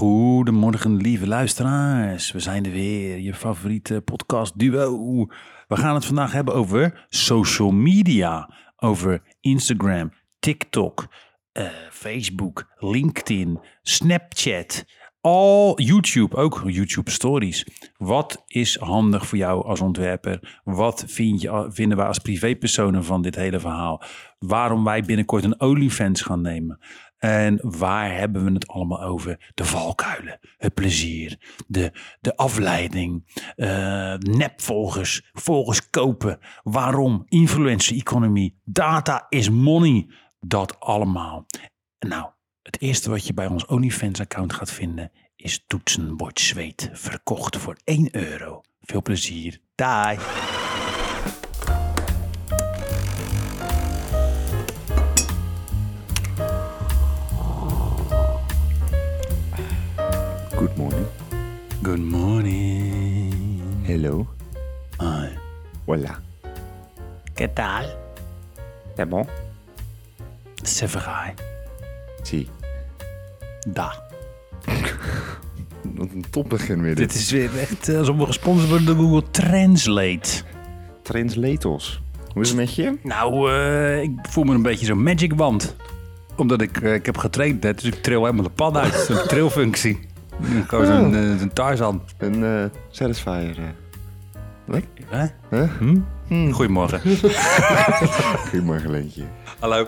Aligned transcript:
Goedemorgen, 0.00 0.96
lieve 0.96 1.26
luisteraars. 1.26 2.32
We 2.32 2.40
zijn 2.40 2.64
er 2.64 2.70
weer, 2.70 3.18
je 3.18 3.34
favoriete 3.34 4.00
podcast 4.00 4.58
duo. 4.58 5.26
We 5.68 5.76
gaan 5.76 5.94
het 5.94 6.04
vandaag 6.04 6.32
hebben 6.32 6.54
over 6.54 7.06
social 7.08 7.70
media. 7.70 8.54
Over 8.76 9.22
Instagram, 9.40 10.12
TikTok, 10.38 11.06
eh, 11.52 11.66
Facebook, 11.90 12.74
LinkedIn, 12.78 13.60
Snapchat. 13.82 14.84
Al 15.20 15.80
YouTube, 15.80 16.36
ook 16.36 16.62
YouTube 16.66 17.10
Stories. 17.10 17.66
Wat 17.96 18.42
is 18.46 18.76
handig 18.76 19.26
voor 19.26 19.38
jou 19.38 19.64
als 19.64 19.80
ontwerper? 19.80 20.60
Wat 20.64 21.04
vind 21.06 21.40
je, 21.40 21.68
vinden 21.72 21.96
wij 21.96 22.06
als 22.06 22.18
privépersonen 22.18 23.04
van 23.04 23.22
dit 23.22 23.34
hele 23.34 23.60
verhaal? 23.60 24.02
Waarom 24.38 24.84
wij 24.84 25.02
binnenkort 25.02 25.44
een 25.44 25.60
OnlyFans 25.60 26.22
gaan 26.22 26.40
nemen? 26.40 26.78
En 27.20 27.58
waar 27.62 28.16
hebben 28.16 28.44
we 28.44 28.52
het 28.52 28.68
allemaal 28.68 29.02
over? 29.02 29.50
De 29.54 29.64
valkuilen, 29.64 30.38
het 30.56 30.74
plezier, 30.74 31.38
de, 31.66 31.92
de 32.20 32.36
afleiding, 32.36 33.42
eh, 33.56 34.14
nepvolgers, 34.14 35.30
volgers 35.32 35.90
kopen. 35.90 36.38
Waarom? 36.62 37.24
Influencer-economie, 37.28 38.60
data 38.64 39.26
is 39.28 39.50
money. 39.50 40.08
Dat 40.40 40.80
allemaal. 40.80 41.46
Nou, 41.98 42.30
het 42.62 42.80
eerste 42.80 43.10
wat 43.10 43.26
je 43.26 43.34
bij 43.34 43.46
ons 43.46 43.66
OnlyFans-account 43.66 44.52
gaat 44.52 44.70
vinden 44.70 45.10
is 45.36 45.64
toetsenbord 45.66 46.40
zweet. 46.40 46.90
Verkocht 46.92 47.56
voor 47.56 47.76
1 47.84 48.08
euro. 48.16 48.60
Veel 48.80 49.02
plezier. 49.02 49.60
Daai. 49.74 50.18
Good 60.60 60.76
morning. 60.76 61.06
Good 61.82 62.00
morning. 62.00 63.60
Hello. 63.86 64.26
Hi. 65.00 65.28
Hola. 65.86 66.20
¿Qué 67.34 67.48
tal? 67.48 67.84
C'est 68.96 69.08
bon? 69.08 69.26
C'est 70.62 70.90
vrai. 70.90 71.34
Zie. 72.22 72.48
Da. 73.68 73.92
Wat 75.96 76.08
een 76.14 76.24
topbegin 76.30 76.82
weer 76.82 76.94
Dit 76.94 77.12
dit. 77.12 77.20
is 77.20 77.30
weer 77.30 77.58
echt 77.58 77.88
eh, 77.88 77.98
alsof 77.98 78.16
we 78.16 78.26
gesponsord 78.26 78.68
worden 78.68 78.86
door 78.86 78.96
Google 78.96 79.30
Translate. 79.30 80.42
Translators. 81.02 82.00
Hoe 82.32 82.42
is 82.42 82.48
het 82.48 82.56
met 82.58 82.74
je? 82.74 82.98
Nou, 83.02 83.52
eh, 83.52 84.02
ik 84.02 84.10
voel 84.22 84.44
me 84.44 84.54
een 84.54 84.62
beetje 84.62 84.86
zo'n 84.86 85.02
magic 85.02 85.32
wand. 85.34 85.76
Omdat 86.36 86.60
ik, 86.60 86.80
eh, 86.80 86.94
ik 86.94 87.06
heb 87.06 87.16
getraind 87.16 87.62
net, 87.62 87.80
dus 87.80 87.92
ik 87.92 88.02
tril 88.02 88.20
helemaal 88.24 88.44
de 88.44 88.50
pan 88.50 88.76
uit. 88.76 88.94
Zo'n 88.94 89.26
trilfunctie. 89.26 90.08
Gewoon 90.66 90.86
zo'n 90.86 91.14
eh, 91.14 91.36
zo'n 91.38 91.52
Tarzan. 91.52 92.02
Een 92.18 92.44
eh 92.44 92.64
Satisfyer. 92.90 93.58
eh. 93.58 93.64
Wat? 94.64 94.82
Hè? 95.06 95.26
Huh? 95.50 95.70
Hm? 96.28 96.50
Goedemorgen. 96.52 97.00
Goedemorgen, 98.50 98.90
Leentje. 98.90 99.22
Hallo. 99.58 99.86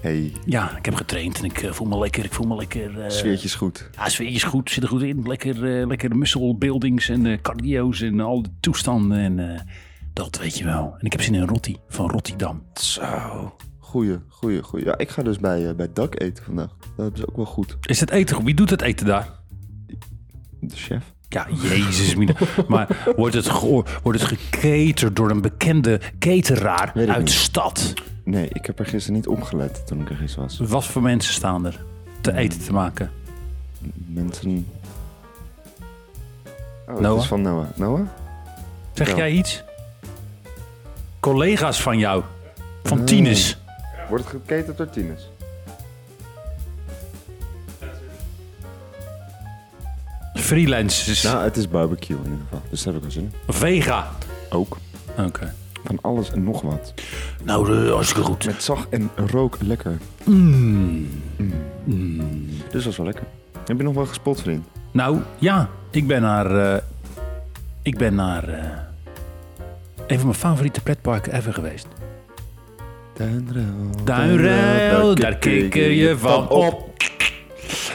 Hey, 0.00 0.32
Ja, 0.44 0.76
ik 0.76 0.84
heb 0.84 0.94
getraind 0.94 1.38
en 1.38 1.44
ik 1.44 1.62
eh, 1.62 1.72
voel 1.72 1.88
me 1.88 1.98
lekker. 1.98 2.24
Ik 2.24 2.32
voel 2.32 2.46
me 2.46 2.54
lekker. 2.56 3.00
eh, 3.00 3.10
sfeertje 3.10 3.46
is 3.46 3.54
goed. 3.54 3.90
Ja, 3.96 4.08
sfeer 4.08 4.28
is 4.28 4.42
goed, 4.42 4.70
zit 4.70 4.82
er 4.82 4.88
goed 4.88 5.02
in. 5.02 5.22
Lekker, 5.26 5.80
eh, 5.80 5.86
lekker 5.86 6.16
muscle 6.16 6.56
buildings 6.56 7.08
en 7.08 7.26
eh, 7.26 7.38
cardio's 7.42 8.00
en 8.00 8.20
al 8.20 8.42
de 8.42 8.48
toestanden. 8.60 9.18
En 9.18 9.54
eh, 9.54 9.60
dat 10.12 10.38
weet 10.38 10.58
je 10.58 10.64
wel. 10.64 10.94
En 10.98 11.06
ik 11.06 11.12
heb 11.12 11.22
zin 11.22 11.34
in 11.34 11.46
rotti 11.46 11.76
van 11.88 12.10
Rotterdam. 12.10 12.62
Zo. 12.74 13.02
Goeie, 13.78 14.18
goeie, 14.28 14.62
goeie. 14.62 14.84
Ja, 14.84 14.98
ik 14.98 15.08
ga 15.10 15.22
dus 15.22 15.38
bij, 15.38 15.68
eh, 15.68 15.74
bij 15.74 15.88
Dak 15.92 16.20
eten 16.20 16.44
vandaag. 16.44 16.70
Dat 16.96 17.12
is 17.14 17.26
ook 17.26 17.36
wel 17.36 17.44
goed. 17.44 17.76
Is 17.82 18.00
het 18.00 18.10
eten 18.10 18.36
goed? 18.36 18.44
Wie 18.44 18.54
doet 18.54 18.70
het 18.70 18.82
eten 18.82 19.06
daar? 19.06 19.28
De 20.64 20.76
chef. 20.76 21.02
Ja, 21.28 21.46
jezus. 21.62 22.14
mina. 22.14 22.34
maar 22.68 23.12
wordt 23.16 23.34
het, 23.34 23.50
wordt 24.02 24.20
het 24.20 24.22
gecaterd 24.22 25.16
door 25.16 25.30
een 25.30 25.40
bekende 25.40 26.00
cateraar 26.18 26.92
uit 27.08 27.26
de 27.26 27.32
stad? 27.32 27.92
Nee, 28.24 28.48
ik 28.52 28.66
heb 28.66 28.78
er 28.78 28.86
gisteren 28.86 29.16
niet 29.16 29.26
opgelet 29.28 29.86
toen 29.86 30.00
ik 30.00 30.10
er 30.10 30.16
gisteren 30.16 30.44
was. 30.48 30.58
Wat 30.58 30.84
voor 30.84 31.02
mensen 31.02 31.32
staan 31.34 31.66
er 31.66 31.84
te 32.20 32.36
eten 32.36 32.60
te 32.60 32.72
maken? 32.72 33.10
Mensen... 34.06 34.66
Oh, 36.88 36.92
het 36.92 37.00
Noah? 37.00 37.20
is 37.20 37.26
van 37.26 37.42
Noah. 37.42 37.66
Noah? 37.74 38.00
Zeg 38.92 39.08
Ja. 39.08 39.16
jij 39.16 39.30
iets? 39.30 39.62
Collega's 41.20 41.82
van 41.82 41.98
jou. 41.98 42.22
Van. 42.82 43.04
Tines. 43.04 43.58
Wordt 44.08 44.24
het 44.24 44.32
geketend 44.32 44.76
door 44.76 44.90
Tines? 44.90 45.28
Freelancers. 50.34 51.22
Nou, 51.22 51.44
het 51.44 51.56
is 51.56 51.68
barbecue 51.68 52.16
in 52.16 52.22
ieder 52.24 52.38
geval. 52.42 52.62
Dus 52.70 52.82
daar 52.82 52.94
heb 52.94 53.02
ik 53.02 53.12
wel 53.12 53.22
zin 53.22 53.32
in. 53.46 53.54
Vega. 53.54 54.10
Ook. 54.50 54.76
Oké. 55.18 55.54
Van 55.84 55.98
alles 56.00 56.30
en 56.30 56.44
nog 56.44 56.60
wat. 56.62 56.94
Nou, 57.44 57.72
uh, 57.72 57.92
hartstikke 57.92 58.22
goed. 58.22 58.46
Met 58.46 58.62
zacht 58.62 58.88
en 58.88 59.10
rook 59.30 59.56
lekker. 59.60 59.98
Mm. 60.24 61.08
Dus 61.84 62.72
dat 62.72 62.84
was 62.84 62.96
wel 62.96 63.06
lekker. 63.06 63.24
Heb 63.66 63.76
je 63.76 63.82
nog 63.82 63.94
wel 63.94 64.06
gespot, 64.06 64.40
vriend? 64.40 64.66
Nou, 64.90 65.18
ja. 65.38 65.68
Ik 65.90 66.06
ben 66.06 66.22
naar... 66.22 66.74
eh, 66.74 66.82
ik 67.82 67.98
ben 67.98 68.14
naar... 68.14 68.48
eh, 68.48 68.64
een 70.06 70.16
van 70.18 70.26
mijn 70.26 70.38
favoriete 70.38 70.80
pretparken 70.80 71.34
ever 71.34 71.52
geweest. 71.54 71.86
Duinruil. 73.16 73.90
Duinruil, 74.04 75.14
daar 75.14 75.36
kikker 75.36 75.90
je 75.90 76.18
van 76.18 76.48
op. 76.48 76.90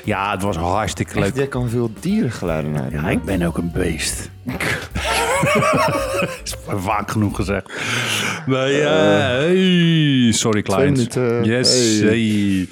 Ja, 0.04 0.32
het 0.32 0.42
was 0.42 0.56
hartstikke 0.56 1.20
Leuk. 1.20 1.36
Jij 1.36 1.48
kan 1.48 1.70
veel 1.70 1.92
dierengeluiden 2.00 2.72
naar 2.72 2.92
Ja, 2.92 3.10
ik 3.10 3.24
ben 3.24 3.42
ook 3.42 3.58
een 3.58 3.72
beest. 3.72 4.30
is 6.44 6.56
vaak 6.68 7.12
genoeg 7.12 7.36
gezegd. 7.36 7.74
Maar 8.46 8.72
ja, 8.72 8.90
hey. 9.30 10.32
sorry 10.32 10.62
clients. 10.62 11.00
minuten. 11.16 11.44
Yes, 11.44 12.00
Hey. 12.00 12.68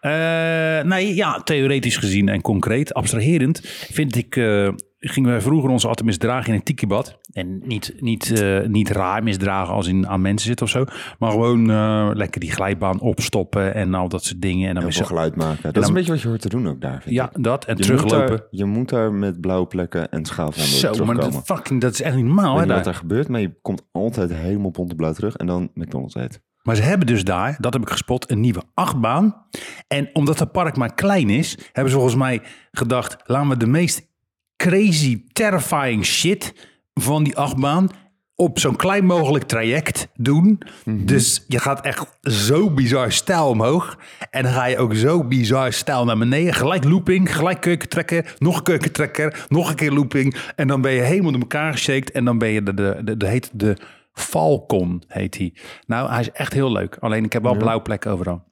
hey. 0.00 0.78
Eh, 0.78 0.84
nee, 0.84 1.14
ja, 1.14 1.40
theoretisch 1.42 1.96
gezien 1.96 2.28
en 2.28 2.40
concreet, 2.40 2.94
abstraherend, 2.94 3.60
vind 3.92 4.16
ik, 4.16 4.36
eh, 4.36 4.68
gingen 5.08 5.30
wij 5.30 5.40
vroeger 5.40 5.70
onze 5.70 5.86
auto 5.86 6.04
misdragen 6.04 6.48
in 6.48 6.54
een 6.54 6.62
tikibad. 6.62 7.18
En 7.32 7.60
niet, 7.64 7.94
niet, 7.98 8.40
eh, 8.40 8.66
niet 8.66 8.88
raar 8.90 9.22
misdragen 9.22 9.74
als 9.74 9.86
in 9.86 10.08
aan 10.08 10.20
mensen 10.20 10.46
zitten 10.46 10.66
of 10.66 10.72
zo, 10.72 10.84
maar 11.18 11.30
gewoon 11.30 11.70
eh, 11.70 12.10
lekker 12.12 12.40
die 12.40 12.50
glijbaan 12.50 13.00
opstoppen 13.00 13.74
en 13.74 13.94
al 13.94 14.08
dat 14.08 14.24
soort 14.24 14.42
dingen. 14.42 14.68
En 14.68 14.74
dan 14.74 14.82
weer 14.82 14.92
zo, 14.92 15.04
geluid 15.04 15.36
maken. 15.36 15.62
Dat 15.62 15.74
dan- 15.74 15.82
is 15.82 15.88
een 15.88 15.94
beetje 15.94 16.12
wat 16.12 16.20
je 16.20 16.28
hoort 16.28 16.40
te 16.40 16.48
doen 16.48 16.68
ook 16.68 16.80
daar, 16.80 17.02
vind 17.02 17.14
ja, 17.14 17.30
ik. 17.34 17.42
dat 17.42 17.64
en 17.64 17.76
Je 17.76 17.82
teruglopen. 17.82 18.30
Moet 18.30 18.46
je 18.50 18.64
moet 18.64 18.88
daar 18.88 19.12
met 19.12 19.40
blauwe 19.40 19.66
plekken 19.66 20.10
en 20.10 20.24
schaafwonden 20.24 20.94
Zo, 20.94 21.04
maar 21.04 21.16
dat, 21.16 21.42
fucking, 21.44 21.80
dat 21.80 21.92
is 21.92 22.02
echt 22.02 22.16
niet 22.16 22.24
normaal. 22.24 22.58
Hè, 22.58 22.66
wat 22.66 22.84
daar. 22.84 22.94
gebeurt, 22.94 23.28
maar 23.28 23.40
je 23.40 23.58
komt 23.62 23.82
altijd 23.92 24.34
helemaal 24.34 24.70
blauw 24.96 25.12
terug 25.12 25.36
en 25.36 25.46
dan 25.46 25.70
McDonald's 25.74 26.14
eten. 26.14 26.42
Maar 26.66 26.76
ze 26.76 26.82
hebben 26.82 27.06
dus 27.06 27.24
daar, 27.24 27.56
dat 27.60 27.72
heb 27.72 27.82
ik 27.82 27.88
gespot, 27.88 28.30
een 28.30 28.40
nieuwe 28.40 28.62
achtbaan. 28.74 29.46
En 29.88 30.10
omdat 30.12 30.38
het 30.38 30.52
park 30.52 30.76
maar 30.76 30.94
klein 30.94 31.30
is, 31.30 31.58
hebben 31.72 31.92
ze 31.92 31.98
volgens 31.98 32.18
mij 32.18 32.42
gedacht... 32.70 33.16
laten 33.24 33.48
we 33.48 33.56
de 33.56 33.66
meest 33.66 34.14
crazy, 34.56 35.22
terrifying 35.32 36.04
shit 36.04 36.68
van 36.94 37.24
die 37.24 37.36
achtbaan... 37.36 37.88
op 38.34 38.58
zo'n 38.58 38.76
klein 38.76 39.04
mogelijk 39.04 39.44
traject 39.44 40.08
doen. 40.14 40.62
Dus 40.84 41.44
je 41.48 41.58
gaat 41.58 41.80
echt 41.80 42.18
zo 42.20 42.70
bizar 42.70 43.12
stijl 43.12 43.48
omhoog. 43.48 43.98
En 44.30 44.42
dan 44.42 44.52
ga 44.52 44.64
je 44.64 44.78
ook 44.78 44.94
zo 44.94 45.24
bizar 45.24 45.72
stijl 45.72 46.04
naar 46.04 46.18
beneden. 46.18 46.54
Gelijk 46.54 46.84
looping, 46.84 47.36
gelijk 47.36 47.60
keukentrekker, 47.60 48.34
nog 48.38 48.56
een 48.56 48.62
keukentrekker... 48.62 49.46
nog 49.48 49.68
een 49.68 49.74
keer 49.74 49.92
looping. 49.92 50.36
En 50.56 50.68
dan 50.68 50.80
ben 50.80 50.92
je 50.92 51.00
helemaal 51.00 51.32
door 51.32 51.40
elkaar 51.40 51.72
geshaked. 51.72 52.10
En 52.10 52.24
dan 52.24 52.38
ben 52.38 52.48
je 52.48 52.62
de, 52.62 52.74
de, 52.74 53.00
de, 53.04 53.16
de, 53.16 53.26
heet 53.26 53.50
de 53.52 53.76
Falcon, 54.12 55.02
heet 55.06 55.36
hij. 55.36 55.54
Nou, 55.86 56.10
hij 56.10 56.20
is 56.20 56.30
echt 56.30 56.52
heel 56.52 56.72
leuk. 56.72 56.96
Alleen 57.00 57.24
ik 57.24 57.32
heb 57.32 57.42
wel 57.42 57.56
blauwe 57.56 57.82
plekken 57.82 58.10
overal. 58.10 58.44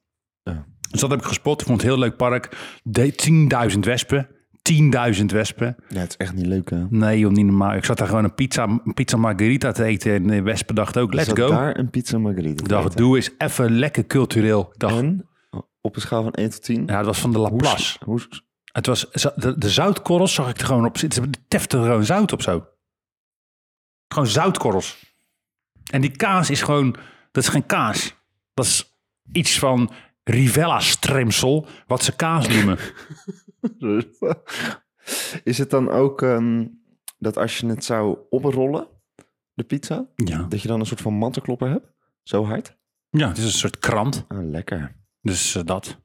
Ja. 0.43 0.65
Dus 0.89 1.01
dat 1.01 1.09
heb 1.09 1.19
ik 1.19 1.25
gespot. 1.25 1.61
Ik 1.61 1.67
vond 1.67 1.81
het 1.81 1.89
een 1.89 1.95
heel 1.95 2.05
leuk 2.05 2.17
park. 2.17 2.57
De 2.83 3.13
10.000 3.73 3.79
wespen. 3.79 4.34
10.000 4.73 5.25
wespen. 5.25 5.75
Ja, 5.89 5.99
het 5.99 6.09
is 6.09 6.17
echt 6.17 6.33
niet 6.33 6.45
leuk, 6.45 6.69
hè? 6.69 6.85
Nee, 6.89 7.19
joh, 7.19 7.31
niet 7.31 7.45
normaal. 7.45 7.73
Ik 7.75 7.85
zat 7.85 7.97
daar 7.97 8.07
gewoon 8.07 8.23
een 8.23 8.33
pizza, 8.35 8.63
een 8.63 8.93
pizza 8.93 9.17
margarita 9.17 9.71
te 9.71 9.83
eten. 9.83 10.13
En 10.13 10.27
de 10.27 10.41
wespen 10.41 10.75
dachten 10.75 11.01
ook, 11.01 11.13
let's 11.13 11.27
Zat 11.27 11.39
go. 11.39 11.47
daar 11.49 11.77
een 11.77 11.89
pizza 11.89 12.17
margarita 12.17 12.63
Ik 12.63 12.69
dacht, 12.69 12.97
doe 12.97 13.15
eens 13.15 13.29
even 13.37 13.71
lekker 13.77 14.05
cultureel. 14.07 14.73
Dacht, 14.77 14.95
En 14.95 15.27
op 15.81 15.95
een 15.95 16.01
schaal 16.01 16.23
van 16.23 16.31
1 16.33 16.49
tot 16.49 16.63
10. 16.63 16.83
ja, 16.85 16.97
het 16.97 17.05
was 17.05 17.19
van 17.19 17.31
de 17.31 17.39
Laplace. 17.39 17.97
hoe, 18.05 18.21
Het 18.71 18.85
was, 18.85 19.07
de, 19.35 19.57
de 19.57 19.69
zoutkorrels 19.69 20.33
zag 20.33 20.49
ik 20.49 20.57
er 20.59 20.65
gewoon 20.65 20.85
op 20.85 20.97
zitten. 20.97 21.23
Ze 21.23 21.29
teften 21.47 21.79
er 21.79 21.85
gewoon 21.85 22.05
zout 22.05 22.31
op 22.33 22.41
zo. 22.41 22.67
Gewoon 24.07 24.27
zoutkorrels. 24.27 25.13
En 25.91 26.01
die 26.01 26.11
kaas 26.11 26.49
is 26.49 26.61
gewoon, 26.61 26.95
dat 27.31 27.43
is 27.43 27.49
geen 27.49 27.65
kaas. 27.65 28.15
Dat 28.53 28.65
is 28.65 28.91
iets 29.31 29.59
van 29.59 29.91
Rivella 30.23 30.79
stremsel, 30.79 31.67
wat 31.87 32.03
ze 32.03 32.15
kaas 32.15 32.47
noemen. 32.47 32.77
Is 35.43 35.57
het 35.57 35.69
dan 35.69 35.89
ook 35.89 36.21
ehm, 36.21 36.65
dat 37.17 37.37
als 37.37 37.57
je 37.57 37.67
het 37.67 37.83
zou 37.83 38.17
oprollen, 38.29 38.87
de 39.53 39.63
pizza, 39.63 40.09
ja. 40.15 40.43
dat 40.43 40.61
je 40.61 40.67
dan 40.67 40.79
een 40.79 40.85
soort 40.85 41.01
van 41.01 41.13
mantelklopper 41.13 41.69
hebt? 41.69 41.93
Zo 42.23 42.45
hard? 42.45 42.77
ja, 43.09 43.27
het 43.27 43.37
is 43.37 43.43
een 43.43 43.51
soort 43.51 43.79
krant. 43.79 44.25
Ah, 44.27 44.49
lekker. 44.49 44.95
Dus 45.21 45.55
eh, 45.55 45.63
dat. 45.63 45.97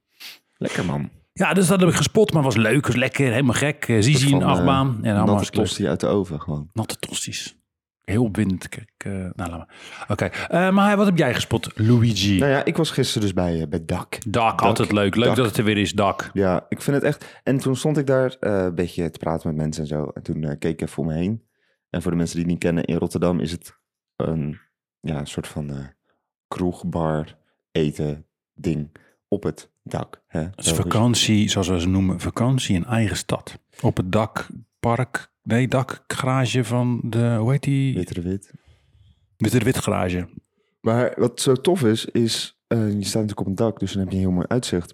Lekker 0.57 0.85
man. 0.85 1.11
Ja, 1.33 1.53
dus 1.53 1.67
dat 1.67 1.81
heb 1.81 1.89
ik 1.89 1.95
gespot, 1.95 2.33
maar 2.33 2.43
was 2.43 2.57
leuk, 2.57 2.87
was 2.87 2.97
lekker, 2.97 3.31
helemaal 3.31 3.55
gek. 3.55 3.89
Uh, 3.89 4.03
Zizi 4.03 4.31
in 4.31 4.41
eh, 4.41 4.47
achtbaan. 4.47 4.99
en 5.03 5.17
allemaal 5.17 5.35
Natte 5.35 5.51
tosti 5.51 5.89
uit 5.89 6.01
de 6.01 6.07
oven 6.07 6.41
gewoon. 6.41 6.71
Natte 6.73 6.97
tosties. 6.97 7.60
Heel 8.05 8.25
opwindend. 8.25 8.69
Kijk, 8.69 8.93
eh, 8.97 9.13
nou, 9.13 9.33
laat 9.35 9.51
maar. 9.51 10.07
Oké, 10.09 10.25
eh, 10.25 10.71
maar 10.71 10.97
wat 10.97 11.07
heb 11.07 11.17
jij 11.17 11.35
gespot, 11.35 11.71
Luigi? 11.75 12.39
Nou 12.39 12.51
ja, 12.51 12.65
ik 12.65 12.77
was 12.77 12.91
gisteren 12.91 13.23
dus 13.23 13.33
bij, 13.33 13.61
eh, 13.61 13.69
bij 13.69 13.85
Dak. 13.85 14.17
Dak, 14.29 14.63
altijd 14.63 14.93
leuk. 14.93 15.15
Leuk 15.15 15.27
Dak. 15.27 15.37
dat 15.37 15.47
het 15.47 15.57
er 15.57 15.65
weer 15.65 15.79
is, 15.79 15.93
dak. 15.93 16.31
Ja, 16.33 16.67
ik 16.69 16.83
vind 16.83 16.97
het 16.97 17.05
echt... 17.05 17.41
En 17.43 17.59
toen 17.59 17.77
stond 17.77 17.99
ik 17.99 18.07
daar 18.07 18.37
een 18.41 18.75
beetje 18.75 19.11
te 19.11 19.19
praten 19.19 19.49
met 19.49 19.57
mensen 19.57 19.83
en 19.83 19.89
zo. 19.89 20.11
En 20.15 20.23
toen 20.23 20.41
keek 20.59 20.65
ik 20.65 20.81
even 20.81 20.99
om 20.99 21.07
me 21.07 21.15
heen. 21.15 21.43
En 21.91 22.03
voor 22.03 22.11
de 22.11 22.17
mensen 22.17 22.37
die 22.37 22.45
het 22.45 22.53
niet 22.53 22.63
kennen, 22.63 22.85
in 22.85 22.97
Rotterdam 22.97 23.41
is 23.41 23.51
het 23.51 23.79
een, 24.17 24.59
ja, 25.01 25.25
soort 25.25 25.47
van 25.47 25.71
eh 25.71 25.85
kroeg, 26.49 26.87
bar, 26.87 27.37
eten, 27.73 28.27
ding 28.55 28.91
op 29.29 29.43
het 29.43 29.71
dak. 29.83 30.23
Hè? 30.27 30.41
Het 30.41 30.65
is 30.65 30.73
vakantie, 30.73 31.49
zoals 31.49 31.69
we 31.69 31.81
ze 31.81 31.89
noemen, 31.89 32.21
vakantie 32.21 32.75
in 32.75 32.85
eigen 32.85 33.17
stad. 33.17 33.59
Op 33.81 33.97
het 33.97 34.13
dak, 34.13 34.47
park, 34.81 35.30
nee, 35.43 35.69
dak, 35.69 36.05
garage 36.07 36.65
van 36.65 37.01
de, 37.05 37.37
hoe 37.39 37.51
heet 37.51 37.63
die? 37.63 37.95
Witte 37.95 38.21
wit. 38.21 38.53
Witte 39.37 39.65
Wit 39.65 39.79
garage. 39.79 40.29
Maar 40.81 41.15
wat 41.17 41.41
zo 41.41 41.55
tof 41.55 41.83
is, 41.85 42.05
is 42.05 42.61
eh, 42.67 42.79
je 42.79 43.05
staat 43.05 43.23
natuurlijk 43.23 43.41
op 43.41 43.47
een 43.47 43.55
dak, 43.55 43.79
dus 43.81 43.93
dan 43.93 44.01
heb 44.03 44.11
je 44.11 44.17
een 44.17 44.23
heel 44.23 44.33
mooi 44.33 44.47
uitzicht. 44.49 44.93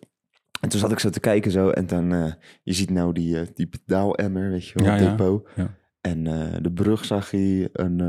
En 0.60 0.68
toen 0.68 0.80
zat 0.80 0.92
ik 0.92 0.98
zo 0.98 1.10
te 1.10 1.20
kijken 1.20 1.50
zo 1.50 1.70
en 1.70 1.86
dan, 1.86 2.12
eh, 2.12 2.32
je 2.62 2.72
ziet 2.72 2.90
nou 2.90 3.12
die, 3.12 3.40
eh, 3.40 3.46
die 3.54 3.66
pedaalemmer, 3.66 4.50
weet 4.50 4.66
je 4.66 4.82
wel, 4.82 4.94
Ja, 4.94 4.98
depot. 4.98 5.48
ja. 5.56 5.76
En 6.00 6.24
de 6.62 6.72
brug 6.72 7.04
zag 7.04 7.30
je, 7.30 7.70
een 7.72 8.00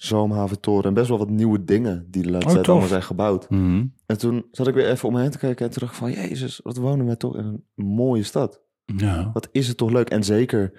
Zoomhaventoren 0.00 0.84
en 0.84 0.94
best 0.94 1.08
wel 1.08 1.18
wat 1.18 1.30
nieuwe 1.30 1.64
dingen 1.64 2.06
die 2.10 2.22
de 2.22 2.30
laatste 2.30 2.48
Oh, 2.48 2.54
tijd 2.54 2.68
allemaal 2.68 2.88
zijn 2.88 3.02
gebouwd. 3.02 3.50
Mhm. 3.50 3.86
En 4.06 4.18
toen 4.18 4.46
zat 4.50 4.68
ik 4.68 4.74
weer 4.74 4.90
even 4.90 5.08
om 5.08 5.14
me 5.14 5.20
heen 5.20 5.30
te 5.30 5.38
kijken 5.38 5.70
en 5.70 5.82
ik 5.82 5.88
van, 5.88 6.12
jezus, 6.12 6.60
wat 6.62 6.76
wonen 6.76 7.06
we 7.06 7.16
toch 7.16 7.36
in 7.36 7.44
een 7.44 7.64
mooie 7.84 8.22
stad. 8.22 8.60
Ja. 8.96 9.30
Wat 9.32 9.48
is 9.52 9.68
het 9.68 9.76
toch 9.76 9.90
leuk. 9.90 10.10
En 10.10 10.24
zeker 10.24 10.72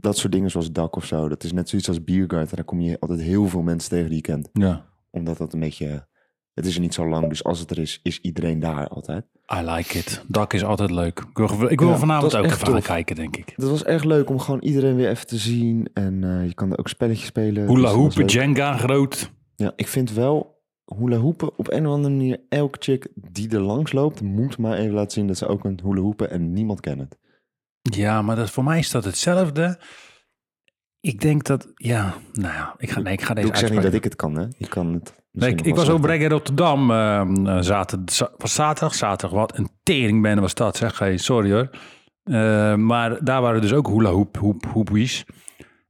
dat 0.00 0.16
soort 0.16 0.32
dingen 0.32 0.50
zoals 0.50 0.72
dak 0.72 0.96
of 0.96 1.04
zo. 1.04 1.28
Dat 1.28 1.44
is 1.44 1.52
net 1.52 1.68
zoiets 1.68 1.88
als 1.88 2.04
Biergarten. 2.04 2.56
Daar 2.56 2.64
kom 2.64 2.80
je 2.80 3.00
altijd 3.00 3.20
heel 3.20 3.48
veel 3.48 3.62
mensen 3.62 3.90
tegen 3.90 4.06
die 4.06 4.16
je 4.16 4.22
kent. 4.22 4.48
ja, 4.52 4.84
Omdat 5.10 5.38
dat 5.38 5.52
een 5.52 5.60
beetje... 5.60 6.06
Het 6.54 6.66
is 6.66 6.74
er 6.74 6.80
niet 6.80 6.94
zo 6.94 7.08
lang, 7.08 7.28
dus 7.28 7.44
als 7.44 7.58
het 7.60 7.70
er 7.70 7.78
is, 7.78 8.00
is 8.02 8.20
iedereen 8.20 8.60
daar 8.60 8.88
altijd. 8.88 9.24
I 9.58 9.70
like 9.70 9.98
it. 9.98 10.24
Dak 10.28 10.52
is 10.52 10.64
altijd 10.64 10.90
leuk. 10.90 11.18
Ik 11.18 11.36
wil, 11.36 11.70
ik 11.70 11.80
wil 11.80 11.88
Ja, 11.88 11.96
vanavond 11.96 12.32
dat 12.32 12.44
ook 12.44 12.50
even 12.50 12.82
kijken, 12.82 13.16
denk 13.16 13.36
ik. 13.36 13.52
Het 13.56 13.68
was 13.68 13.84
echt 13.84 14.04
leuk 14.04 14.30
om 14.30 14.38
gewoon 14.38 14.60
iedereen 14.60 14.96
weer 14.96 15.08
even 15.08 15.26
te 15.26 15.36
zien. 15.36 15.88
En 15.92 16.24
eh, 16.24 16.46
je 16.46 16.54
kan 16.54 16.72
er 16.72 16.78
ook 16.78 16.88
spelletjes 16.88 17.26
spelen. 17.26 17.66
Hula 17.66 17.74
Dus 17.74 17.82
dat 17.82 17.94
hoepen. 17.94 18.24
Jenga 18.26 18.76
groot. 18.76 19.30
Ja, 19.56 19.72
ik 19.76 19.88
vind 19.88 20.12
wel 20.12 20.62
hula 20.98 21.16
hoepen 21.16 21.58
op 21.58 21.72
een 21.72 21.86
of 21.86 21.92
andere 21.92 22.14
manier. 22.14 22.40
Elke 22.48 22.78
chick 22.80 23.08
die 23.14 23.50
er 23.50 23.60
langs 23.60 23.92
loopt, 23.92 24.20
moet 24.20 24.58
maar 24.58 24.78
even 24.78 24.94
laten 24.94 25.10
zien 25.12 25.26
dat 25.26 25.36
ze 25.36 25.46
ook 25.46 25.64
een 25.64 25.80
hula 25.82 26.00
hoepen 26.00 26.30
en 26.30 26.52
niemand 26.52 26.80
kent 26.80 27.00
het. 27.00 27.18
Ja, 27.90 28.22
maar 28.22 28.36
dat, 28.36 28.50
voor 28.50 28.64
mij 28.64 28.78
is 28.78 28.90
dat 28.90 29.04
hetzelfde. 29.04 29.78
Ik 31.00 31.20
denk 31.20 31.44
dat, 31.44 31.68
ja, 31.74 32.14
nou 32.32 32.54
ja, 32.54 32.74
ik 32.78 32.90
ga, 32.90 33.00
nee, 33.00 33.12
ik 33.12 33.22
ga 33.22 33.34
deze 33.34 33.48
ik 33.48 33.56
zeg 33.56 33.70
niet 33.70 33.82
dat 33.82 33.92
ik 33.92 34.04
het 34.04 34.16
kan, 34.16 34.36
hè? 34.38 34.46
Je 34.58 34.68
kan 34.68 34.92
het. 34.92 35.14
Nee, 35.32 35.50
ik, 35.50 35.60
ik 35.60 35.74
was 35.74 35.86
wel 35.86 35.96
op. 35.96 36.04
Reggae 36.04 36.28
Rotterdam 36.28 36.90
eh, 36.90 37.56
zaterdag, 37.60 38.14
za- 38.14 38.30
was 38.36 38.54
zaterdag, 38.54 38.94
zaterdag, 38.94 39.38
wat 39.38 39.58
een 39.58 39.68
teringbende 39.82 40.40
was 40.40 40.54
dat, 40.54 40.76
zeg. 40.76 40.98
Hey, 40.98 41.16
sorry 41.16 41.52
hoor. 41.52 41.70
Eh, 42.22 42.74
maar 42.74 43.24
daar 43.24 43.40
waren 43.42 43.60
dus 43.60 43.72
ook 43.72 43.86
hula 43.88 44.10
hoop, 44.10 44.36
hoop, 44.36 44.64
hoepies. 44.72 45.24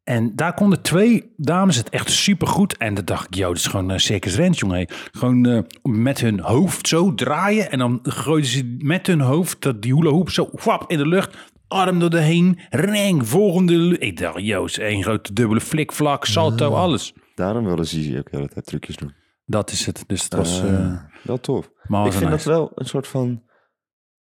En 0.05 0.37
daar 0.37 0.55
konden 0.55 0.83
twee 0.83 1.33
dames 1.37 1.77
het 1.77 1.89
echt 1.89 2.11
super 2.11 2.47
goed. 2.47 2.77
En 2.77 2.95
dan 2.95 3.05
dacht 3.05 3.27
ik, 3.27 3.35
joh, 3.35 3.49
dat 3.49 3.57
is 3.57 3.67
gewoon 3.67 3.93
uh, 3.93 3.99
Circus 3.99 4.37
Rent, 4.37 4.59
jongen. 4.59 4.87
Gewoon 5.13 5.47
eh, 5.47 5.59
met 5.83 6.21
hun 6.21 6.41
hoofd 6.41 6.89
zo 6.89 7.15
draaien. 7.15 7.71
En 7.71 7.79
dan 7.79 7.99
gooiden 8.03 8.51
ze 8.51 8.77
met 8.79 9.07
hun 9.07 9.21
hoofd 9.21 9.63
dat 9.63 9.83
die 9.83 9.95
hula 9.95 10.11
hoop 10.11 10.31
zo 10.31 10.49
wap 10.65 10.91
in 10.91 10.99
de 10.99 11.07
lucht. 11.07 11.53
Arm 11.69 11.99
door 11.99 12.11
de 12.11 12.21
heen, 12.21 12.59
reng, 12.71 13.27
volgende. 13.29 13.99
Ik 13.99 14.19
dacht, 14.19 14.41
joh, 14.41 14.69
één 14.69 15.03
grote 15.03 15.33
dubbele 15.33 15.61
flikvlak, 15.61 16.25
salto, 16.25 16.75
alles. 16.75 17.15
Daarom 17.35 17.65
wilde 17.65 17.85
Zizi 17.85 18.19
ook 18.19 18.31
de 18.31 18.37
hele 18.37 18.49
tijd 18.49 18.67
trucjes 18.67 18.97
doen. 18.97 19.15
Dat 19.47 19.71
is 19.71 19.87
het. 19.87 20.05
Dus 20.07 20.25
het 20.25 20.35
was... 20.35 20.63
Ah, 20.63 20.75
eh, 20.75 21.01
wel 21.23 21.41
tof. 21.41 21.71
maar 21.89 22.07
ik 22.07 22.13
vind 22.13 22.31
nice. 22.31 22.49
dat 22.49 22.57
wel 22.57 22.73
een 22.75 22.87
soort 22.87 23.07
van... 23.07 23.43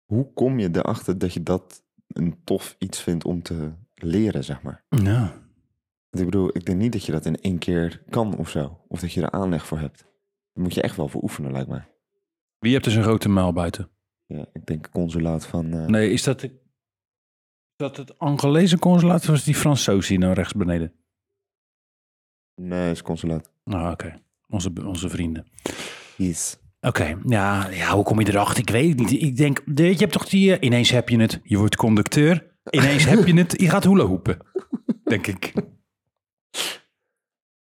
Hoe 0.04 0.32
kom 0.32 0.58
je 0.58 0.68
erachter 0.72 1.18
dat 1.18 1.32
je 1.32 1.42
dat 1.42 1.84
een 2.08 2.40
tof 2.44 2.76
iets 2.78 3.00
vindt 3.00 3.24
om 3.24 3.42
te 3.42 3.72
leren, 3.94 4.44
zeg 4.44 4.62
maar? 4.62 4.84
Ja. 4.88 5.41
Ik 6.18 6.24
bedoel, 6.24 6.48
ik 6.56 6.64
denk 6.64 6.78
niet 6.78 6.92
dat 6.92 7.04
je 7.04 7.12
dat 7.12 7.26
in 7.26 7.36
één 7.40 7.58
keer 7.58 8.02
kan 8.10 8.36
of 8.36 8.48
zo. 8.50 8.84
Of 8.88 9.00
dat 9.00 9.12
je 9.12 9.22
er 9.22 9.30
aanleg 9.30 9.66
voor 9.66 9.78
hebt. 9.78 9.98
Daar 10.52 10.62
moet 10.64 10.74
je 10.74 10.82
echt 10.82 10.96
wel 10.96 11.08
voor 11.08 11.22
oefenen, 11.22 11.52
lijkt 11.52 11.68
mij. 11.68 11.88
Wie 12.58 12.72
hebt 12.72 12.84
dus 12.84 12.94
een 12.94 13.02
grote 13.02 13.28
muil 13.28 13.52
buiten? 13.52 13.90
Ja, 14.26 14.46
ik 14.52 14.66
denk 14.66 14.90
consulaat 14.90 15.46
van... 15.46 15.72
eh, 15.72 15.86
Nee, 15.86 16.10
is 16.10 16.22
dat, 16.22 16.40
de, 16.40 16.60
dat 17.76 17.96
het 17.96 18.18
Angolese 18.18 18.78
consulaat 18.78 19.28
of 19.28 19.34
is 19.34 19.44
die 19.44 19.54
Fransoos 19.54 20.08
hier 20.08 20.18
nou 20.18 20.32
rechts 20.32 20.52
beneden? 20.52 20.92
Nee, 22.54 22.90
is 22.90 23.02
consulaat. 23.02 23.50
Nou, 23.64 23.92
oké. 23.92 24.14
Onze, 24.48 24.72
onze 24.84 25.08
vrienden. 25.08 25.46
Yes. 26.16 26.58
Oké, 26.80 27.18
ja, 27.26 27.68
ja, 27.68 27.94
hoe 27.94 28.04
kom 28.04 28.20
je 28.20 28.28
erachter? 28.28 28.58
Ik 28.58 28.70
weet 28.70 28.88
het 28.88 29.10
niet. 29.10 29.22
Ik 29.22 29.36
denk, 29.36 29.62
je 29.74 29.82
hebt 29.96 30.12
toch 30.12 30.28
die... 30.28 30.56
eh, 30.56 30.66
ineens 30.66 30.90
heb 30.90 31.08
je 31.08 31.20
het, 31.20 31.40
je 31.42 31.58
wordt 31.58 31.76
conducteur. 31.76 32.50
Ineens 32.70 33.04
heb 33.04 33.26
je 33.26 33.34
het, 33.34 33.60
je 33.60 33.68
gaat 33.68 33.84
hula 33.84 34.04
hoepen. 34.04 34.38
Denk 35.04 35.26
ik. 35.26 35.52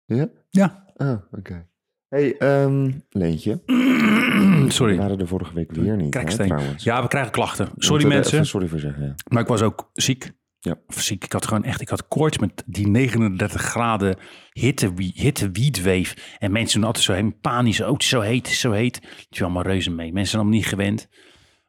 Ja? 0.06 0.28
Ja. 0.50 0.84
Ah, 0.96 1.16
oké. 1.32 1.68
hey, 2.08 2.36
ehm, 2.36 2.90
Leentje. 3.10 3.62
We 3.66 4.64
Sorry. 4.68 4.96
waren 4.96 5.18
er 5.20 5.26
vorige 5.26 5.54
week 5.54 5.72
weer 5.72 5.96
niet, 5.96 6.14
hè, 6.14 6.24
trouwens. 6.24 6.84
Ja, 6.84 7.02
we 7.02 7.08
krijgen 7.08 7.32
klachten. 7.32 7.66
We 7.74 7.84
Sorry 7.84 8.06
mensen. 8.06 8.46
sorry 8.46 8.68
voor 8.68 8.78
zeggen, 8.78 9.04
ja. 9.04 9.14
Maar 9.30 9.42
ik 9.42 9.48
was 9.48 9.62
ook 9.62 9.90
ziek. 9.92 10.32
Ja. 10.58 10.74
Of 10.86 11.02
ziek. 11.02 11.24
Ik 11.24 11.32
had 11.32 11.46
gewoon 11.46 11.64
echt, 11.64 11.80
ik 11.80 11.88
had 11.88 12.08
koorts 12.08 12.38
met 12.38 12.62
die 12.66 12.88
39 12.88 13.62
graden 13.62 14.16
hitte, 14.52 14.92
hitte. 14.96 16.06
En 16.38 16.52
mensen 16.52 16.78
doen 16.78 16.86
altijd 16.86 17.04
zo 17.04 17.12
heen 17.12 17.40
panisch. 17.40 17.80
Oh, 17.80 17.98
zo 17.98 18.20
heet, 18.20 18.48
zo 18.48 18.72
heet. 18.72 18.94
Het 18.96 19.26
is 19.30 19.42
allemaal 19.42 19.62
reuze 19.62 19.90
mee. 19.90 20.12
Mensen 20.12 20.30
zijn 20.30 20.42
allemaal 20.42 20.58
niet 20.60 20.68
gewend. 20.68 21.08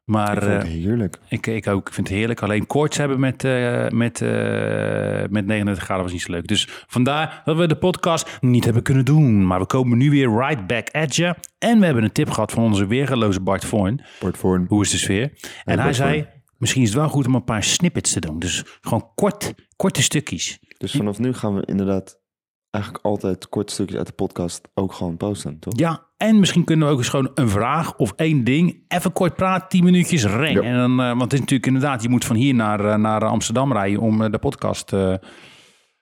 Maar 0.07 0.38
Ik 0.38 0.44
vond 0.44 0.54
het 0.54 0.63
eh, 0.63 0.69
heerlijk. 0.69 1.18
ik, 1.30 1.48
ik 1.48 1.68
ook. 1.68 1.88
Ik 1.88 1.94
vind 1.94 2.07
het 2.07 2.18
heerlijk. 2.18 2.42
Alleen 2.42 2.68
koorts 2.68 2.98
hebben 2.98 3.19
met, 3.19 3.44
eh, 3.44 3.88
met, 3.88 4.21
eh, 4.21 5.24
met 5.30 5.45
39 5.45 5.83
graden 5.83 6.04
was 6.04 6.12
niet 6.12 6.21
zo 6.21 6.31
leuk. 6.31 6.48
Dus 6.48 6.68
vandaar 6.88 7.42
dat 7.45 7.57
we 7.57 7.68
de 7.68 7.75
podcast 7.75 8.38
niet 8.42 8.63
hebben 8.63 8.83
kunnen 8.83 9.06
doen. 9.06 9.48
Maar 9.48 9.59
we 9.59 9.65
komen 9.65 9.98
nu 9.98 10.09
weer 10.09 10.30
right 10.30 10.68
back 10.68 10.89
at 10.89 11.15
je. 11.15 11.36
En 11.57 11.80
we 11.80 11.86
hebben 11.86 12.04
een 12.04 12.12
tip 12.12 12.30
gehad 12.30 12.51
van 12.51 12.63
onze 12.63 12.88
weergeloze 12.88 13.42
Bart 13.42 13.65
Voorn. 13.65 14.01
Bart 14.19 14.38
Voorn. 14.38 14.65
Hoe 14.68 14.83
is 14.83 14.89
de 14.89 14.98
sfeer? 14.98 15.31
En 15.63 15.80
hij 15.80 15.94
zei, 15.94 16.27
misschien 16.57 16.81
is 16.81 16.89
het 16.89 16.98
wel 16.98 17.10
goed 17.10 17.27
om 17.27 17.36
een 17.36 17.44
paar 17.44 17.63
snippets 17.63 18.12
te 18.12 18.19
doen. 18.19 18.39
Dus 18.39 18.63
gewoon 18.81 19.10
kort, 19.15 19.53
korte 19.75 20.01
stukjes. 20.01 20.60
Dus 20.77 20.91
vanaf 20.91 21.20
nu 21.20 21.34
gaan 21.34 21.55
we 21.55 21.65
inderdaad 21.65 22.20
eigenlijk 22.77 23.05
altijd 23.05 23.50
korte 23.50 23.74
stukjes 23.74 23.98
uit 23.98 24.07
de 24.07 24.13
podcast 24.13 24.67
ook 24.74 24.93
gewoon 24.93 25.17
posten, 25.17 25.60
toch? 25.60 25.79
Ja, 25.79 26.05
en 26.17 26.39
misschien 26.39 26.63
kunnen 26.63 26.88
we 26.88 26.93
ook 26.93 27.00
eens 27.00 27.10
gewoon 27.10 27.31
een 27.34 27.50
vraag 27.50 27.96
of 27.96 28.12
één 28.12 28.43
ding. 28.43 28.84
Even 28.88 29.13
kort 29.13 29.36
praten, 29.36 29.69
10 29.69 29.84
minuutjes, 29.84 30.25
reng. 30.25 30.53
Ja. 30.53 30.62
En 30.62 30.77
dan, 30.77 31.00
eh, 31.00 31.07
want 31.07 31.22
het 31.22 31.34
is 31.34 31.39
natuurlijk 31.39 31.67
inderdaad, 31.67 32.01
je 32.03 32.10
moet 32.10 32.25
van 32.25 32.36
hier 32.36 32.53
naar, 32.53 32.86
eh, 32.86 32.96
naar 32.96 33.25
Amsterdam 33.25 33.74
rijden 33.74 34.00
om 34.00 34.22
eh, 34.22 34.31
de 34.31 34.38
podcast 34.38 34.91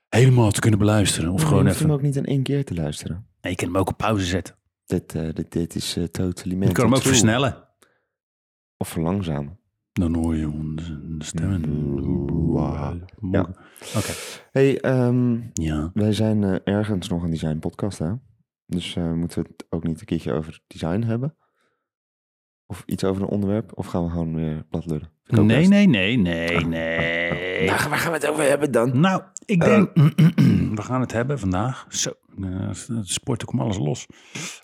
helemaal 0.09 0.51
te 0.51 0.59
kunnen 0.59 0.79
beluisteren. 0.79 1.31
Of 1.31 1.41
je 1.41 1.47
gewoon 1.47 1.65
hoeft 1.65 1.79
hem 1.79 1.85
even. 1.85 1.99
ook 1.99 2.05
niet 2.05 2.15
in 2.15 2.25
één 2.25 2.43
keer 2.43 2.65
te 2.65 2.73
luisteren. 2.73 3.27
Nee, 3.41 3.51
je 3.51 3.57
kan 3.57 3.67
hem 3.67 3.77
ook 3.77 3.89
op 3.89 3.97
pauze 3.97 4.25
zetten. 4.25 4.55
Dit, 4.85 5.11
dit, 5.11 5.51
dit 5.51 5.75
is 5.75 5.97
totally 6.11 6.59
Je 6.59 6.71
kan 6.71 6.83
hem 6.85 6.93
ook 6.93 6.99
true. 6.99 7.11
versnellen. 7.11 7.63
Of 8.77 8.87
verlangzamen. 8.87 9.59
Dan 9.99 10.15
hoor 10.15 10.35
je 10.35 10.49
onze 10.49 11.15
stemmen. 11.17 12.51
Wauw. 12.53 12.99
Ja. 13.31 13.41
Oké. 13.95 14.11
hey, 14.51 14.79
ehm, 14.81 15.39
Ja. 15.53 15.91
wij 15.93 16.13
zijn 16.13 16.43
eh, 16.43 16.55
ergens 16.63 17.09
nog 17.09 17.23
een 17.23 17.29
design 17.31 17.59
podcast, 17.59 17.97
hè? 17.99 18.11
Dus 18.65 18.95
eh, 18.95 19.11
moeten 19.13 19.43
we 19.43 19.49
het 19.49 19.65
ook 19.69 19.83
niet 19.83 19.99
een 19.99 20.05
keertje 20.05 20.33
over 20.33 20.61
design 20.67 21.01
hebben? 21.01 21.35
Of 22.65 22.83
iets 22.85 23.03
over 23.03 23.21
een 23.21 23.27
onderwerp? 23.29 23.71
Of 23.77 23.85
gaan 23.85 24.03
we 24.03 24.09
gewoon 24.09 24.35
weer 24.35 24.63
plat 24.69 24.85
lullen? 24.85 25.11
Ik 25.25 25.37
ook 25.39 25.45
Nee, 25.45 25.57
best. 25.57 25.69
nee, 25.69 25.87
nee, 25.87 26.17
nee, 26.17 26.65
nee. 26.65 27.65
Nou, 27.65 27.89
waar 27.89 27.97
gaan 27.97 28.11
we 28.11 28.17
het 28.17 28.27
over 28.27 28.43
hebben 28.43 28.71
dan? 28.71 28.99
Nou, 28.99 29.21
ik 29.45 29.59
denk, 29.63 29.89
we 30.77 30.81
gaan 30.81 31.01
het 31.01 31.11
hebben 31.11 31.39
vandaag. 31.39 31.85
Zo, 31.89 32.11
uh, 32.37 32.69
sport 33.01 33.43
komt 33.45 33.61
alles 33.61 33.77
los. 33.77 34.05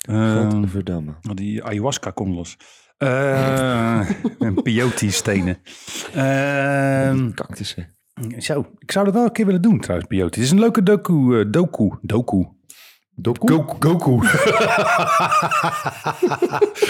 Uh, 0.10 0.50
Godverdamme. 0.50 1.14
die 1.34 1.64
ayahuasca 1.64 2.12
komt 2.12 2.36
los. 2.36 2.58
Uh, 3.04 4.10
en 4.40 4.62
peyote-stenen. 4.64 5.58
Uh, 6.16 7.34
Cactussen. 7.36 7.96
zo, 8.38 8.66
ik 8.80 8.92
zou 8.92 9.06
dat 9.06 9.14
wel 9.14 9.24
een 9.24 9.32
keer 9.32 9.46
willen 9.46 9.62
doen 9.62 9.80
trouwens, 9.80 10.10
peyote. 10.10 10.40
Het 10.40 10.48
is 10.48 10.52
een 10.52 10.60
leuke 10.60 10.84
doku. 10.84 11.14
Uh, 11.14 11.46
doku. 11.52 11.90
Doku. 12.02 12.48
Doku? 13.16 13.54
Goku. 13.54 13.76
Goku. 13.80 14.20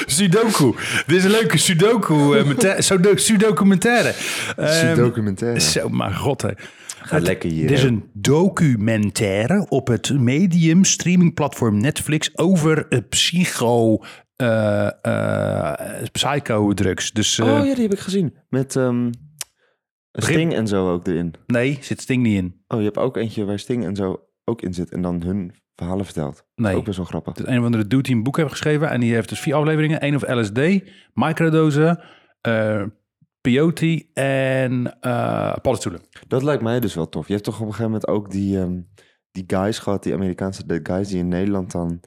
Sudoku. 0.06 0.76
Dit 1.06 1.18
is 1.18 1.24
een 1.24 1.32
leuke 1.32 1.58
Sudoku. 1.58 2.36
Uh, 2.36 2.80
Sudokumentaire. 3.18 4.14
Sudokumentaire. 4.58 5.60
Zo, 5.60 5.90
maar 5.90 6.14
god 6.14 6.42
hè. 6.42 6.52
Ga 7.02 7.20
lekker 7.20 7.50
hier. 7.50 7.68
Dit 7.68 7.78
is 7.78 7.84
een 7.84 8.10
documentaire 8.14 9.66
op 9.70 9.88
het 9.88 10.20
medium 10.20 10.84
streamingplatform 10.84 11.78
Netflix 11.78 12.38
over 12.38 12.86
het 12.90 13.10
psycho 13.10 14.00
eh 14.42 14.88
eh 15.02 16.04
psycho-drugs. 16.12 17.12
Dus 17.12 17.40
eh, 17.40 17.46
oh 17.46 17.66
ja, 17.66 17.74
die 17.74 17.84
heb 17.84 17.94
ik 17.94 18.00
gezien. 18.00 18.36
Met 18.50 18.76
ehm, 18.76 19.12
Sting 20.12 20.54
en 20.54 20.68
zo 20.68 20.92
ook 20.92 21.08
erin. 21.08 21.34
nee, 21.48 21.78
zit 21.82 22.02
Sting 22.02 22.24
niet 22.24 22.38
in. 22.38 22.64
Oh, 22.68 22.78
je 22.80 22.86
hebt 22.86 22.98
ook 22.98 23.18
eentje 23.18 23.46
waar 23.46 23.60
Sting 23.60 23.86
en 23.86 23.96
zo 23.96 24.28
ook 24.44 24.62
in 24.62 24.74
zit. 24.74 24.92
En 24.92 25.02
dan 25.02 25.24
hun 25.24 25.54
verhalen 25.76 26.06
vertelt. 26.06 26.46
Nee. 26.56 26.76
Ook 26.76 26.86
best 26.86 26.98
wel 26.98 27.06
grappig. 27.06 27.34
Het 27.38 27.48
is 27.48 27.52
een 27.54 27.60
of 27.60 27.66
andere 27.66 27.88
dude 27.88 28.04
die 28.04 28.16
een 28.16 28.24
boek 28.24 28.38
heeft 28.38 28.50
geschreven. 28.50 28.90
En 28.90 29.00
die 29.00 29.14
heeft 29.14 29.30
dus 29.30 29.40
vier 29.40 29.56
afleveringen. 29.56 30.00
één 30.00 30.16
over 30.16 30.40
LSD, 30.40 30.60
microdosen, 31.14 32.00
eh 32.42 32.84
peyote 33.42 34.06
en 34.14 34.98
eh 35.00 35.54
paddenstoelen. 35.54 36.02
Dat 36.28 36.44
lijkt 36.44 36.64
mij 36.64 36.80
dus 36.80 36.96
wel 36.96 37.10
tof. 37.10 37.28
Je 37.28 37.34
hebt 37.34 37.46
toch 37.46 37.56
op 37.56 37.68
een 37.68 37.74
gegeven 37.74 37.92
moment 37.92 38.08
ook 38.08 38.32
die, 38.32 38.60
ehm, 38.60 38.80
die 39.32 39.44
guys 39.48 39.80
gehad, 39.80 40.04
die 40.04 40.14
Amerikaanse 40.14 40.66
de 40.66 40.80
guys 40.84 41.08
die 41.08 41.18
in 41.18 41.28
Nederland 41.28 41.72
dan... 41.72 42.00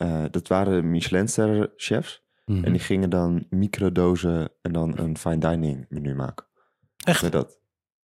eh, 0.00 0.24
dat 0.30 0.48
waren 0.48 0.90
Michelin-sterren 0.90 1.72
chefs. 1.76 2.22
Mhm. 2.44 2.64
En 2.64 2.72
die 2.72 2.80
gingen 2.80 3.10
dan 3.10 3.46
microdozen 3.50 4.50
en 4.62 4.72
dan 4.72 4.98
een 4.98 5.16
fine 5.18 5.38
dining 5.38 5.86
menu 5.88 6.14
maken. 6.14 6.46
Echt? 7.04 7.22
Met 7.22 7.32
dat. 7.32 7.58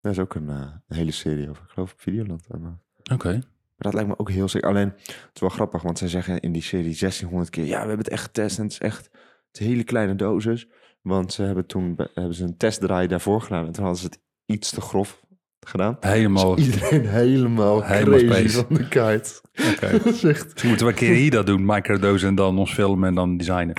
Dat 0.01 0.11
is 0.11 0.19
ook 0.19 0.35
een, 0.35 0.49
eh, 0.49 0.55
een 0.87 0.95
hele 0.95 1.11
serie 1.11 1.49
over, 1.49 1.63
ik 1.63 1.69
geloof 1.69 1.91
op 1.91 1.99
Videoland. 2.01 2.47
eh, 2.51 2.59
Maar 2.59 2.77
Oké. 3.13 3.41
dat 3.77 3.93
lijkt 3.93 4.09
me 4.09 4.19
ook 4.19 4.29
heel 4.29 4.47
sick. 4.47 4.63
Alleen, 4.63 4.89
het 4.97 5.29
is 5.33 5.41
wel 5.41 5.49
grappig, 5.49 5.81
want 5.81 5.97
zij 5.97 6.07
zeggen 6.07 6.39
in 6.39 6.51
die 6.51 6.61
serie 6.61 6.93
1600 6.95 7.49
keer... 7.49 7.65
Ja, 7.65 7.71
we 7.81 7.87
hebben 7.87 7.97
het 7.97 8.09
echt 8.09 8.23
getest 8.23 8.57
en 8.57 8.63
het 8.63 8.71
is 8.71 8.79
echt 8.79 9.09
het 9.51 9.59
is 9.61 9.65
hele 9.67 9.83
kleine 9.83 10.15
doses. 10.15 10.67
Want 11.01 11.33
ze 11.33 11.41
hebben 11.43 11.65
toen 11.65 11.95
be- 11.95 12.11
hebben 12.13 12.33
ze 12.35 12.43
een 12.43 12.57
testdraai 12.57 13.07
daarvoor 13.07 13.41
gedaan. 13.41 13.65
En 13.65 13.71
toen 13.71 13.83
hadden 13.83 14.01
ze 14.01 14.07
het 14.07 14.19
iets 14.45 14.69
te 14.71 14.81
grof 14.81 15.21
gedaan. 15.67 15.97
Helemaal. 15.99 16.55
Dus 16.55 16.65
iedereen 16.65 17.05
helemaal, 17.05 17.83
Helemaal 17.83 18.19
crazy 18.19 18.47
space. 18.47 18.65
van 18.65 18.75
de. 18.75 19.41
Oké. 19.73 19.85
Echt... 20.29 20.53
Dus 20.53 20.63
moeten 20.63 20.85
we 20.85 20.91
een 20.91 20.97
keer 20.97 21.13
hier 21.15 21.31
dat 21.31 21.45
doen. 21.45 21.65
Microdosen 21.65 22.27
en 22.27 22.35
dan 22.35 22.57
ons 22.57 22.73
filmen 22.73 23.09
en 23.09 23.15
dan 23.15 23.37
designen. 23.37 23.75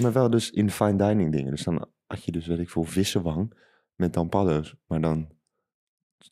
Maar 0.00 0.12
wel 0.12 0.30
dus 0.30 0.50
in 0.50 0.70
fine 0.70 0.96
dining 0.96 1.32
dingen. 1.32 1.50
Dus 1.50 1.64
dan 1.64 1.86
had 2.06 2.24
je 2.24 2.32
dus, 2.32 2.46
weet 2.46 2.58
ik 2.58 2.70
veel, 2.70 2.84
vissenwang 2.84 3.54
met 3.94 4.12
dan 4.12 4.28
paddo's. 4.28 4.74
Maar 4.86 5.00
dan, 5.00 5.28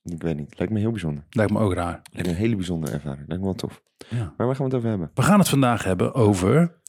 ik 0.02 0.22
weet 0.22 0.36
niet, 0.36 0.58
lijkt 0.58 0.72
me 0.72 0.78
heel 0.78 0.90
bijzonder. 0.90 1.24
Lijkt 1.30 1.52
me 1.52 1.58
ook 1.58 1.74
raar. 1.74 2.00
Lijkt 2.12 2.28
me 2.28 2.34
een 2.34 2.40
hele 2.40 2.56
bijzondere 2.56 2.92
ervaring. 2.92 3.28
Lijkt 3.28 3.42
me 3.42 3.48
wel 3.48 3.58
tof. 3.58 3.82
Ja. 4.08 4.34
Maar 4.36 4.46
waar 4.46 4.56
gaan 4.56 4.64
we 4.64 4.64
het 4.64 4.74
over 4.74 4.88
hebben? 4.88 5.10
We 5.14 5.22
gaan 5.22 5.38
het 5.38 5.48
vandaag 5.48 5.84
hebben 5.84 6.14
over 6.14 6.80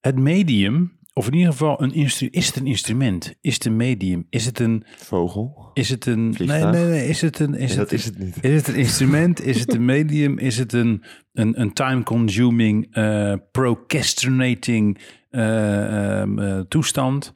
het 0.00 0.18
medium. 0.18 1.00
Of 1.14 1.26
in 1.26 1.34
ieder 1.34 1.52
geval, 1.52 1.82
een 1.82 1.92
instru 1.92 2.28
is 2.30 2.46
het 2.46 2.56
een 2.56 2.66
instrument? 2.66 3.34
Is 3.40 3.54
het 3.54 3.64
een 3.64 3.76
medium? 3.76 4.26
Is 4.30 4.44
het 4.44 4.58
een... 4.58 4.84
Vogel? 4.96 5.70
Is 5.74 5.88
het 5.88 6.06
een... 6.06 6.24
Nee, 6.24 6.34
Vliegtuig? 6.34 6.74
nee, 6.74 6.84
nee. 6.84 7.08
Is 7.08 7.20
het 7.20 7.38
een... 7.38 7.54
Is 7.54 7.58
Nee, 7.58 7.68
het, 7.68 7.76
dat 7.76 7.92
is 7.92 8.04
het 8.04 8.18
niet. 8.18 8.44
Is 8.44 8.54
het 8.54 8.68
een 8.68 8.74
instrument? 8.74 9.40
Is 9.40 9.60
het 9.60 9.74
een 9.74 9.84
medium? 9.84 10.38
Is 10.38 10.58
het 10.58 10.72
een, 10.72 11.04
een, 11.32 11.60
een 11.60 11.72
time-consuming, 11.72 12.94
eh, 12.94 13.34
procrastinating 13.50 14.98
eh, 15.30 16.20
ehm, 16.20 16.38
eh, 16.38 16.60
toestand? 16.60 17.32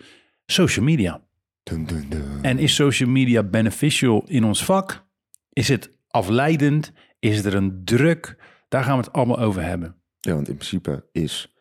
Social 0.47 0.85
media. 0.85 1.23
Dun, 1.63 1.85
dun, 1.85 2.07
dun. 2.09 2.43
En 2.43 2.59
is 2.59 2.75
social 2.75 3.09
media 3.09 3.43
beneficial 3.43 4.25
in 4.27 4.45
ons 4.45 4.65
vak? 4.65 5.07
Is 5.53 5.69
het 5.69 5.93
afleidend? 6.09 6.93
Is 7.19 7.45
er 7.45 7.55
een 7.55 7.81
druk? 7.85 8.37
Daar 8.69 8.85
gaan 8.85 8.99
we 8.99 9.05
het 9.05 9.13
allemaal 9.13 9.39
over 9.39 9.63
hebben. 9.63 9.97
Ja, 10.21 10.35
want 10.35 10.49
in 10.49 10.57
principe 10.57 11.09
is 11.13 11.56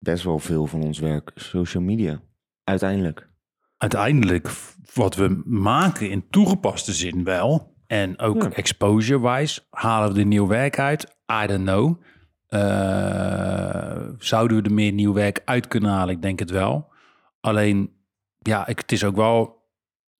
best 0.00 0.24
wel 0.24 0.38
veel 0.38 0.66
van 0.66 0.82
ons 0.82 0.98
werk 0.98 1.30
social 1.34 1.82
media. 1.82 2.20
Uiteindelijk. 2.64 3.28
Uiteindelijk, 3.76 4.50
wat 4.94 5.14
we 5.14 5.42
maken 5.44 6.10
in 6.10 6.28
toegepaste 6.30 6.92
zin 6.92 7.24
wel. 7.24 7.74
En 7.86 8.18
ook 8.18 8.42
Ja. 8.42 8.50
exposure-wise, 8.50 9.60
halen 9.70 10.12
we 10.12 10.18
er 10.20 10.26
nieuw 10.26 10.46
werk 10.46 10.78
uit? 10.78 11.16
I 11.42 11.46
don't 11.46 11.62
know. 11.64 12.00
Eh, 12.46 14.08
zouden 14.18 14.56
we 14.56 14.62
er 14.62 14.74
meer 14.74 14.92
nieuw 14.92 15.12
werk 15.12 15.42
uit 15.44 15.68
kunnen 15.68 15.90
halen? 15.90 16.14
Ik 16.14 16.22
denk 16.22 16.38
het 16.38 16.50
wel. 16.50 16.92
Alleen, 17.40 17.90
ja, 18.38 18.66
ik, 18.66 18.78
het 18.78 18.92
is 18.92 19.04
ook 19.04 19.16
wel... 19.16 19.58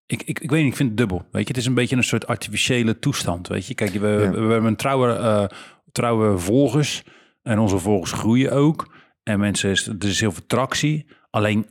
Ik, 0.07 0.23
ik, 0.23 0.41
ik 0.41 0.51
weet 0.51 0.61
niet, 0.63 0.71
ik 0.71 0.77
vind 0.77 0.89
het 0.89 0.99
dubbel. 0.99 1.19
Weet 1.31 1.43
je, 1.43 1.49
het 1.49 1.57
is 1.57 1.67
een 1.67 1.75
beetje 1.75 1.97
een 1.97 2.05
soort 2.05 2.27
artificiële 2.27 2.99
toestand. 2.99 3.49
Weet 3.49 3.67
je, 3.67 3.75
kijk, 3.75 3.91
we, 3.93 4.09
Ja. 4.09 4.31
we, 4.31 4.37
hebben 4.39 4.65
een 4.65 4.77
trouwe, 4.77 5.13
eh, 5.13 5.45
trouwe 5.93 6.39
volgers. 6.39 7.05
En 7.43 7.59
onze 7.59 7.79
volgers 7.79 8.13
groeien 8.13 8.53
ook. 8.53 8.93
En 9.31 9.41
mensen, 9.41 9.71
is, 9.71 9.87
er 9.87 10.05
is 10.05 10.21
heel 10.21 10.33
veel 10.33 10.47
tractie. 10.47 11.07
Alleen, 11.31 11.67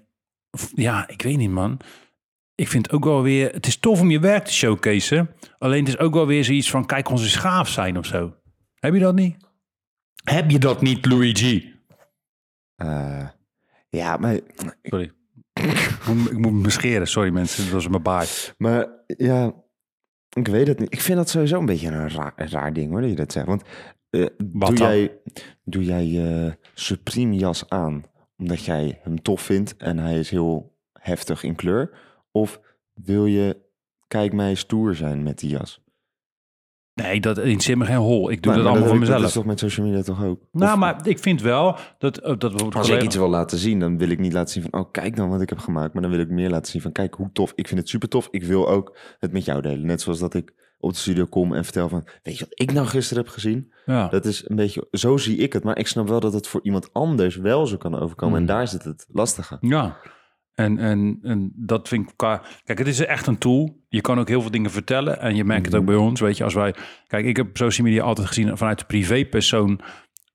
ja, 0.75 1.07
ik 1.07 1.21
weet 1.21 1.37
niet, 1.37 1.49
man. 1.49 1.79
Ik 2.55 2.67
vind 2.67 2.85
het 2.85 2.95
ook 2.95 3.03
wel 3.03 3.21
weer... 3.21 3.51
Het 3.51 3.67
is 3.67 3.77
tof 3.77 4.01
om 4.01 4.11
je 4.11 4.19
werk 4.19 4.45
te 4.45 4.53
showcaseen. 4.53 5.29
Alleen 5.57 5.79
het 5.79 5.87
is 5.87 5.97
ook 5.97 6.13
wel 6.13 6.27
weer 6.27 6.43
zoiets 6.43 6.69
van... 6.69 6.85
Kijk, 6.85 7.09
onze 7.09 7.29
schaaf 7.29 7.69
zijn 7.69 7.97
of 7.97 8.05
zo. 8.05 8.35
Heb 8.79 8.93
je 8.93 8.99
dat 8.99 9.15
niet? 9.15 9.37
Heb 10.23 10.51
je 10.51 10.59
dat 10.59 10.81
niet, 10.81 11.05
Luigi? 11.05 11.73
Eh, 12.75 13.27
ja, 13.89 14.17
maar, 14.17 14.39
Sorry. 14.81 15.11
ik, 15.53 15.99
moet, 16.13 16.31
ik 16.31 16.37
moet 16.37 16.51
me 16.51 16.69
scheren. 16.69 17.07
Sorry 17.07 17.29
mensen, 17.29 17.63
dat 17.63 17.73
was 17.73 17.87
mijn 17.87 18.03
baard. 18.03 18.53
maar 18.57 18.87
ja, 19.05 19.53
ik 20.29 20.47
weet 20.47 20.67
het 20.67 20.79
niet. 20.79 20.93
Ik 20.93 21.01
vind 21.01 21.17
dat 21.17 21.29
sowieso 21.29 21.59
een 21.59 21.65
beetje 21.65 21.87
een 21.87 22.09
raar, 22.09 22.33
een 22.35 22.49
raar 22.49 22.73
ding 22.73 22.91
hoor, 22.91 23.01
dat 23.01 23.09
je 23.09 23.15
dat 23.15 23.31
zegt. 23.31 23.45
Want 23.45 23.63
eh, 24.09 24.25
Wat 24.37 24.69
doe, 24.69 24.77
jij, 24.77 25.19
doe 25.63 25.83
jij 25.83 26.05
je 26.05 26.57
Supreme 26.79 27.36
jas 27.36 27.69
aan 27.69 28.03
omdat 28.38 28.65
jij 28.65 29.00
hem 29.03 29.21
tof 29.21 29.41
vindt 29.41 29.77
en 29.77 29.98
hij 29.98 30.19
is 30.19 30.29
heel 30.29 30.77
heftig 30.93 31.43
in 31.43 31.55
kleur? 31.55 31.91
Of 32.31 32.59
wil 32.93 33.25
je, 33.25 33.57
kijk 34.07 34.33
mij 34.33 34.55
stoer 34.55 34.95
zijn 34.95 35.24
met 35.24 35.39
die 35.39 35.50
jas? 35.50 35.81
Nee, 36.93 37.19
dat 37.21 37.38
interesseert 37.38 37.77
me 37.77 37.86
geen 37.86 37.95
hol. 37.98 38.31
Ik 38.31 38.41
doe 38.41 38.53
dat 38.53 38.65
allemaal 38.65 38.88
voor 38.88 39.00
mezelf. 39.00 39.19
Dat 39.19 39.27
is 39.27 39.33
toch 39.33 39.45
met 39.45 39.59
social 39.59 39.86
media 39.88 40.01
toch 40.01 40.24
ook? 40.24 40.41
Nou, 40.51 40.74
Of- 40.74 40.79
maar 40.79 41.07
ik 41.07 41.19
vind 41.19 41.41
wel 41.41 41.77
dat... 41.98 42.17
eh, 42.17 42.38
dat 42.38 42.75
Als 42.75 42.89
ik 42.89 43.01
iets 43.03 43.15
wil 43.15 43.29
laten 43.29 43.57
zien, 43.57 43.79
dan 43.79 43.98
wil 43.98 44.09
ik 44.09 44.19
niet 44.19 44.33
laten 44.33 44.53
zien 44.53 44.67
van, 44.69 44.81
oh, 44.81 44.91
kijk 44.91 45.15
dan 45.15 45.29
wat 45.29 45.41
ik 45.41 45.50
heb 45.50 45.57
gemaakt. 45.57 45.93
Maar 45.93 46.01
dan 46.01 46.12
wil 46.12 46.19
ik 46.19 46.29
meer 46.29 46.50
laten 46.50 46.71
zien 46.71 46.81
van, 46.81 46.91
kijk 46.91 47.13
hoe 47.13 47.29
tof. 47.31 47.51
Ik 47.55 47.67
vind 47.67 47.79
het 47.79 47.89
super 47.89 48.09
tof. 48.09 48.27
Ik 48.31 48.43
wil 48.43 48.69
ook 48.69 48.98
het 49.19 49.31
met 49.31 49.45
jou 49.45 49.62
delen. 49.62 49.86
Net 49.86 50.01
zoals 50.01 50.19
dat 50.19 50.33
ik 50.33 50.53
op 50.79 50.91
de 50.91 50.98
studio 50.98 51.25
kom 51.25 51.53
en 51.53 51.63
vertel 51.63 51.89
van, 51.89 52.07
weet 52.24 52.38
je 52.38 52.45
wat 52.45 52.59
ik 52.59 52.71
nou 52.71 52.88
gisteren 52.88 53.24
heb 53.24 53.31
gezien? 53.33 53.74
Ja. 53.86 54.07
Dat 54.07 54.25
is 54.25 54.50
een 54.50 54.55
beetje, 54.55 54.88
zo 54.91 55.17
zie 55.17 55.38
ik 55.38 55.53
het. 55.53 55.63
Maar 55.63 55.77
ik 55.77 55.88
snap 55.88 56.07
wel 56.07 56.19
dat 56.19 56.33
het 56.33 56.48
voor 56.48 56.59
iemand 56.63 56.93
anders 56.93 57.36
wel 57.36 57.67
zo 57.67 57.77
kan 57.77 58.00
overkomen. 58.00 58.38
Hmm. 58.39 58.48
En 58.48 58.55
daar 58.55 58.67
zit 58.67 58.83
het 58.83 59.05
lastige. 59.09 59.57
Ja, 59.62 59.98
en, 60.53 60.77
en, 60.77 61.19
en 61.21 61.51
dat 61.55 61.88
vind 61.88 62.09
ik 62.09 62.13
qua... 62.15 62.41
Kijk, 62.63 62.77
het 62.77 62.88
is 62.88 63.05
echt 63.05 63.27
een 63.27 63.38
tool. 63.38 63.86
Je 63.89 64.01
kan 64.01 64.19
ook 64.19 64.27
heel 64.27 64.41
veel 64.41 64.51
dingen 64.51 64.71
vertellen. 64.71 65.19
En 65.19 65.36
je 65.36 65.43
merkt 65.43 65.65
het 65.65 65.75
ook 65.75 65.86
bij 65.86 65.95
ons, 65.95 66.19
weet 66.19 66.38
je, 66.38 66.43
als 66.43 66.53
wij... 66.53 66.75
Kijk, 67.07 67.25
ik 67.25 67.38
heb 67.38 67.57
social 67.57 67.88
media 67.88 68.03
altijd 68.03 68.27
gezien 68.27 68.57
vanuit 68.57 68.79
de 68.79 68.86
privépersoon... 68.86 69.79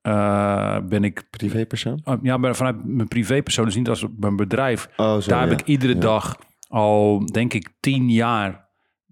eh, 0.01 0.77
ben 0.89 1.03
ik... 1.03 1.27
Privépersoon? 1.29 2.01
uh, 2.05 2.13
ja, 2.21 2.37
maar 2.37 2.55
vanuit 2.55 2.85
mijn 2.85 3.07
privépersoon, 3.07 3.65
dus 3.65 3.75
niet 3.75 3.89
als 3.89 4.05
mijn 4.19 4.35
bedrijf. 4.35 4.89
Oh, 4.97 5.17
zo, 5.17 5.29
Daar 5.29 5.43
ja. 5.43 5.49
heb 5.49 5.59
ik 5.59 5.67
iedere 5.67 5.93
Ja. 5.93 5.99
dag 5.99 6.37
al, 6.67 7.25
denk 7.25 7.53
ik, 7.53 7.69
tien 7.79 8.09
jaar 8.09 8.64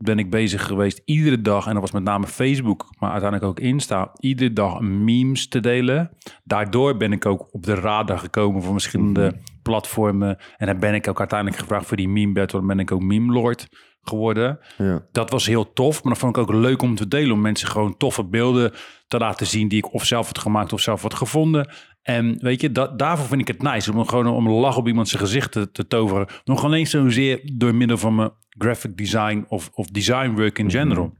ben 0.03 0.19
ik 0.19 0.29
bezig 0.29 0.65
geweest. 0.65 1.01
Iedere 1.05 1.41
dag, 1.41 1.65
en 1.67 1.71
dat 1.73 1.81
was 1.81 1.91
met 1.91 2.03
name 2.03 2.27
Facebook, 2.27 2.87
maar 2.99 3.11
uiteindelijk 3.11 3.49
ook 3.51 3.59
Insta. 3.65 4.11
Iedere 4.19 4.53
dag 4.53 4.79
memes 4.79 5.47
te 5.47 5.59
delen. 5.59 6.09
Daardoor 6.43 6.97
ben 6.97 7.11
ik 7.11 7.25
ook 7.25 7.53
op 7.53 7.63
de 7.65 7.73
radar 7.75 8.19
gekomen 8.19 8.61
voor 8.63 8.71
verschillende 8.71 9.21
Mhm. 9.25 9.35
platformen. 9.63 10.37
En 10.57 10.67
dan 10.67 10.79
ben 10.79 10.93
ik 10.93 11.07
ook 11.07 11.19
uiteindelijk 11.19 11.59
gevraagd 11.59 11.85
voor 11.85 11.97
die 11.97 12.09
meme 12.09 12.33
battle. 12.33 12.57
Dan 12.59 12.67
ben 12.67 12.79
ik 12.79 12.91
ook 12.91 13.01
meme 13.01 13.33
lord 13.33 13.67
geworden. 14.01 14.59
Ja. 14.77 15.05
Dat 15.11 15.29
was 15.29 15.45
heel 15.45 15.73
tof, 15.73 16.03
maar 16.03 16.11
dat 16.13 16.21
vond 16.21 16.37
ik 16.37 16.41
ook 16.41 16.53
leuk 16.53 16.81
om 16.81 16.95
te 16.95 17.07
delen. 17.07 17.31
Om 17.31 17.41
mensen 17.41 17.67
gewoon 17.67 17.97
toffe 17.97 18.23
beelden 18.25 18.71
te 19.07 19.17
laten 19.17 19.47
zien 19.47 19.67
die 19.67 19.77
ik 19.77 19.93
of 19.93 20.05
zelf 20.05 20.27
had 20.27 20.37
gemaakt 20.37 20.73
of 20.73 20.79
zelf 20.79 21.01
had 21.01 21.13
gevonden. 21.13 21.69
En 22.01 22.35
weet 22.39 22.61
je, 22.61 22.71
dat, 22.71 22.99
daarvoor 22.99 23.27
vind 23.27 23.41
ik 23.41 23.47
het 23.47 23.61
nice. 23.61 23.93
Om 23.93 24.05
gewoon 24.05 24.27
om 24.27 24.47
een 24.47 24.53
lach 24.53 24.77
op 24.77 24.87
iemand 24.87 25.07
zijn 25.09 25.21
gezicht 25.21 25.51
te, 25.51 25.71
te 25.71 25.87
toveren. 25.87 26.27
Nog 26.43 26.63
alleen 26.63 26.87
zozeer 26.87 27.51
door 27.55 27.75
middel 27.75 27.97
van 27.97 28.15
mijn 28.15 28.31
graphic 28.57 28.97
design 28.97 29.45
of, 29.47 29.69
of 29.73 29.87
design 29.87 30.31
work 30.31 30.59
in 30.59 30.71
general. 30.71 31.13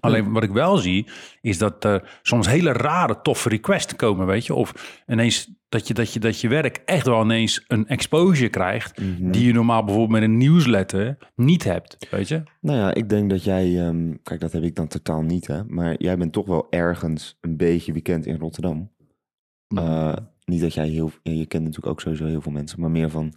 Alleen 0.00 0.32
wat 0.32 0.42
ik 0.42 0.50
wel 0.50 0.76
zie, 0.76 1.06
is 1.40 1.58
dat 1.58 1.84
er 1.84 2.18
soms 2.22 2.46
hele 2.46 2.72
rare, 2.72 3.20
toffe 3.22 3.48
requests 3.48 3.96
komen, 3.96 4.26
weet 4.26 4.46
je. 4.46 4.54
Of 4.54 5.00
ineens 5.06 5.50
dat 5.68 5.88
je, 5.88 5.94
dat 5.94 6.12
je, 6.12 6.20
dat 6.20 6.40
je 6.40 6.48
werk 6.48 6.82
echt 6.84 7.06
wel 7.06 7.22
ineens 7.22 7.64
een 7.68 7.86
exposure 7.86 8.48
krijgt... 8.48 9.00
Mhm. 9.00 9.30
die 9.30 9.46
je 9.46 9.52
normaal 9.52 9.84
bijvoorbeeld 9.84 10.20
met 10.20 10.30
een 10.30 10.36
nieuwsletter 10.36 11.18
niet 11.36 11.64
hebt, 11.64 12.06
weet 12.10 12.28
je. 12.28 12.42
Nou 12.60 12.78
ja, 12.78 12.94
ik 12.94 13.08
denk 13.08 13.30
dat 13.30 13.44
jij, 13.44 13.86
ehm, 13.86 14.12
kijk, 14.22 14.40
dat 14.40 14.52
heb 14.52 14.62
ik 14.62 14.74
dan 14.74 14.88
totaal 14.88 15.22
niet, 15.22 15.46
hè. 15.46 15.64
Maar 15.64 15.94
jij 15.98 16.16
bent 16.18 16.32
toch 16.32 16.46
wel 16.46 16.66
ergens 16.70 17.38
een 17.40 17.56
beetje 17.56 17.92
bekend 17.92 18.26
in 18.26 18.38
Rotterdam. 18.38 18.90
Eh, 19.68 20.16
niet 20.44 20.60
dat 20.60 20.74
jij 20.74 20.88
heel, 20.88 21.10
ja, 21.22 21.32
je 21.32 21.46
kent 21.46 21.64
natuurlijk 21.64 21.92
ook 21.92 22.00
sowieso 22.00 22.26
heel 22.26 22.40
veel 22.40 22.52
mensen, 22.52 22.80
maar 22.80 22.90
meer 22.90 23.10
van 23.10 23.34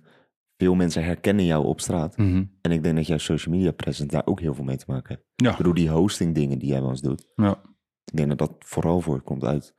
veel 0.58 0.76
mensen 0.76 1.04
herkennen 1.04 1.46
jou 1.46 1.66
op 1.66 1.82
straat. 1.82 2.18
Mhm. 2.18 2.44
En 2.62 2.72
ik 2.72 2.84
denk 2.84 2.96
dat 2.96 3.08
jouw 3.08 3.18
social 3.18 3.56
media 3.56 3.72
presence 3.72 4.12
daar 4.12 4.26
ook 4.26 4.40
heel 4.40 4.54
veel 4.54 4.64
mee 4.64 4.78
te 4.78 4.86
maken 4.88 5.08
heeft. 5.16 5.28
Ja. 5.36 5.52
Ik 5.52 5.58
bedoel, 5.58 5.74
die 5.74 5.90
hosting 5.90 6.36
dingen 6.36 6.60
die 6.60 6.70
jij 6.70 6.82
wel 6.82 6.90
eens 6.90 7.02
doet. 7.02 7.28
Ja. 7.36 7.62
Ik 8.06 8.18
denk 8.18 8.30
dat 8.30 8.38
dat 8.38 8.52
vooral 8.60 9.02
voortkomt 9.02 9.44
uit 9.44 9.74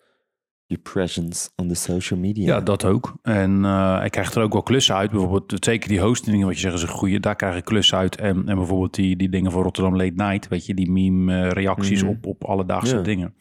je 0.68 0.78
presence 0.78 1.48
on 1.56 1.68
the 1.68 1.74
social 1.74 2.20
media. 2.20 2.46
Ja, 2.46 2.60
dat 2.60 2.84
ook. 2.84 3.14
En 3.22 3.64
eh, 3.64 4.00
ik 4.04 4.10
krijg 4.10 4.34
er 4.34 4.42
ook 4.42 4.52
wel 4.52 4.62
klussen 4.62 4.94
uit. 4.94 5.10
Bijvoorbeeld, 5.10 5.64
zeker 5.64 5.88
die 5.88 6.00
hosting 6.00 6.44
wat 6.44 6.54
je 6.54 6.60
zegt 6.60 6.74
is 6.74 6.82
een 6.82 6.88
goede. 6.88 7.20
Daar 7.20 7.36
krijg 7.36 7.56
ik 7.56 7.64
klussen 7.64 7.98
uit. 7.98 8.16
En, 8.16 8.48
en 8.48 8.56
bijvoorbeeld 8.56 8.94
die, 8.94 9.16
die 9.16 9.28
dingen 9.28 9.50
voor 9.52 9.62
Rotterdam 9.62 9.96
Late 9.96 10.12
Night. 10.14 10.48
Weet 10.48 10.66
je, 10.66 10.74
die 10.74 10.90
meme 10.90 11.42
eh, 11.42 11.50
reacties 11.50 12.02
Mhm. 12.02 12.10
op, 12.10 12.26
op 12.26 12.44
alledaagse 12.44 12.96
Ja. 12.96 13.02
dingen. 13.02 13.34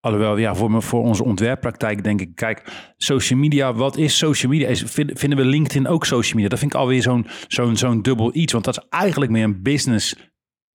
Alhoewel, 0.00 0.36
ja, 0.36 0.54
voor, 0.54 0.70
me, 0.70 0.82
voor 0.82 1.02
onze 1.02 1.24
ontwerppraktijk 1.24 2.04
denk 2.04 2.20
ik, 2.20 2.34
kijk, 2.34 2.92
social 2.96 3.38
media, 3.38 3.74
wat 3.74 3.96
is 3.96 4.18
social 4.18 4.52
media? 4.52 4.68
Is, 4.68 4.82
vind- 4.82 5.18
vinden 5.18 5.38
we 5.38 5.44
LinkedIn 5.44 5.86
ook 5.88 6.04
social 6.04 6.34
media? 6.34 6.48
Dat 6.48 6.58
vind 6.58 6.72
ik 6.74 6.78
alweer 6.80 7.02
zo'n 7.02 7.26
zo'n 7.48 7.76
zo'n 7.76 8.02
dubbel 8.02 8.30
iets, 8.34 8.52
want 8.52 8.64
dat 8.64 8.76
is 8.76 8.86
eigenlijk 8.88 9.30
meer 9.32 9.44
een 9.44 9.62
business 9.62 10.16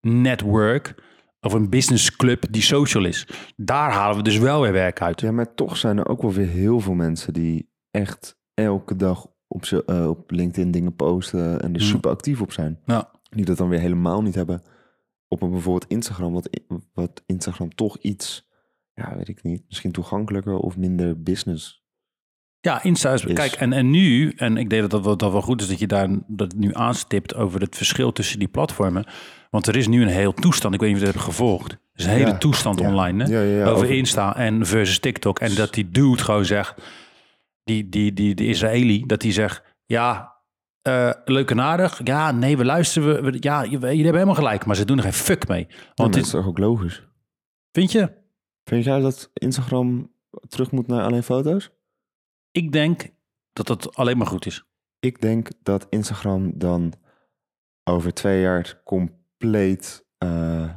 network 0.00 0.94
of 1.40 1.52
een 1.52 1.70
business 1.70 2.16
club 2.16 2.44
die 2.50 2.62
social 2.62 3.04
is. 3.04 3.28
Daar 3.56 3.92
halen 3.92 4.16
we 4.16 4.22
dus 4.22 4.38
wel 4.38 4.60
weer 4.60 4.72
werk 4.72 5.00
uit. 5.02 5.20
Ja, 5.20 5.32
maar 5.32 5.54
toch 5.54 5.76
zijn 5.76 5.98
er 5.98 6.08
ook 6.08 6.22
wel 6.22 6.32
weer 6.32 6.48
heel 6.48 6.80
veel 6.80 6.94
mensen 6.94 7.32
die 7.32 7.70
echt 7.90 8.38
elke 8.54 8.96
dag 8.96 9.26
op, 9.48 9.64
ze, 9.64 9.82
eh, 9.86 10.08
op 10.08 10.30
LinkedIn 10.30 10.70
dingen 10.70 10.94
posten 10.96 11.60
en 11.62 11.74
er 11.74 11.80
Hmm. 11.80 11.88
super 11.88 12.10
actief 12.10 12.40
op 12.40 12.52
zijn. 12.52 12.78
Ja. 12.84 13.10
Die 13.30 13.44
dat 13.44 13.56
dan 13.56 13.68
weer 13.68 13.80
helemaal 13.80 14.22
niet 14.22 14.34
hebben 14.34 14.62
op 15.28 15.42
een 15.42 15.50
bijvoorbeeld 15.50 15.90
Instagram, 15.90 16.32
wat, 16.32 16.48
wat 16.94 17.22
Instagram 17.26 17.74
toch 17.74 17.96
iets, 17.98 18.48
ja, 18.96 19.16
weet 19.16 19.28
ik 19.28 19.42
niet, 19.42 19.62
misschien 19.68 19.92
toegankelijker 19.92 20.56
of 20.58 20.76
minder 20.76 21.22
business. 21.22 21.84
Ja, 22.60 22.82
Insta 22.82 23.12
is, 23.12 23.24
Is- 23.24 23.32
kijk, 23.34 23.52
en, 23.52 23.72
en 23.72 23.90
nu, 23.90 24.32
en 24.36 24.56
ik 24.56 24.70
denk 24.70 24.82
dat 24.82 24.90
dat, 24.90 25.04
wel- 25.04 25.16
dat 25.16 25.32
wel 25.32 25.42
goed 25.42 25.60
is 25.60 25.68
dat 25.68 25.78
je 25.78 25.86
daar 25.86 26.08
dat 26.26 26.54
nu 26.54 26.74
aanstipt 26.74 27.34
over 27.34 27.60
het 27.60 27.76
verschil 27.76 28.12
tussen 28.12 28.38
die 28.38 28.48
platformen. 28.48 29.04
Want 29.50 29.66
er 29.66 29.76
is 29.76 29.88
nu 29.88 30.02
een 30.02 30.08
heel 30.08 30.32
toestand, 30.32 30.74
ik 30.74 30.80
weet 30.80 30.88
niet 30.88 30.98
of 30.98 31.06
je 31.06 31.12
het 31.12 31.22
hebt 31.22 31.30
gevolgd. 31.36 31.70
Er 31.72 31.78
is 31.94 32.04
een 32.04 32.10
hele 32.10 32.26
Ja, 32.26 32.38
toestand 32.38 32.78
ja. 32.80 32.88
online 32.88 33.24
hè? 33.24 33.30
Ja, 33.40 33.62
over, 33.62 33.74
over- 33.84 33.90
Insta 33.96 34.36
en 34.36 34.66
versus 34.66 34.98
TikTok. 34.98 35.38
En 35.38 35.54
dat 35.54 35.74
die 35.74 35.88
dude 35.90 36.22
gewoon 36.22 36.44
zegt, 36.44 36.74
die, 37.64 37.88
die, 37.88 38.12
die, 38.12 38.34
de 38.34 38.46
Israëli, 38.46 39.06
dat 39.06 39.20
die 39.20 39.32
zegt, 39.32 39.62
ja, 39.86 40.34
eh, 40.82 41.10
leuk 41.24 41.50
en 41.50 41.60
aardig. 41.60 42.00
Ja, 42.04 42.30
nee, 42.32 42.56
we 42.56 42.64
luisteren, 42.64 43.22
we, 43.24 43.36
ja, 43.40 43.62
je- 43.62 43.70
jullie 43.70 43.86
hebben 43.88 44.12
helemaal 44.12 44.34
gelijk, 44.34 44.64
maar 44.66 44.76
ze 44.76 44.84
doen 44.84 44.96
er 44.96 45.02
geen 45.02 45.12
fuck 45.12 45.48
mee. 45.48 45.66
Want 45.68 45.96
dat 45.96 46.12
dit, 46.12 46.24
is 46.24 46.30
toch 46.30 46.46
ook 46.46 46.58
logisch. 46.58 47.02
vind 47.72 47.92
je, 47.92 48.12
Vind 48.68 48.84
jij 48.84 49.00
dat 49.00 49.30
Instagram 49.32 50.12
terug 50.48 50.70
moet 50.70 50.86
naar 50.86 51.02
alleen 51.02 51.22
foto's? 51.22 51.70
ik 52.56 52.72
denk 52.72 53.08
dat 53.52 53.66
dat 53.66 53.96
alleen 53.96 54.18
maar 54.18 54.26
goed 54.26 54.46
is. 54.46 54.64
Ik 55.00 55.20
denk 55.20 55.48
dat 55.62 55.86
Instagram 55.90 56.52
dan 56.54 56.92
over 57.84 58.14
twee 58.14 58.40
jaar 58.40 58.80
compleet 58.84 60.04
eh, 60.18 60.70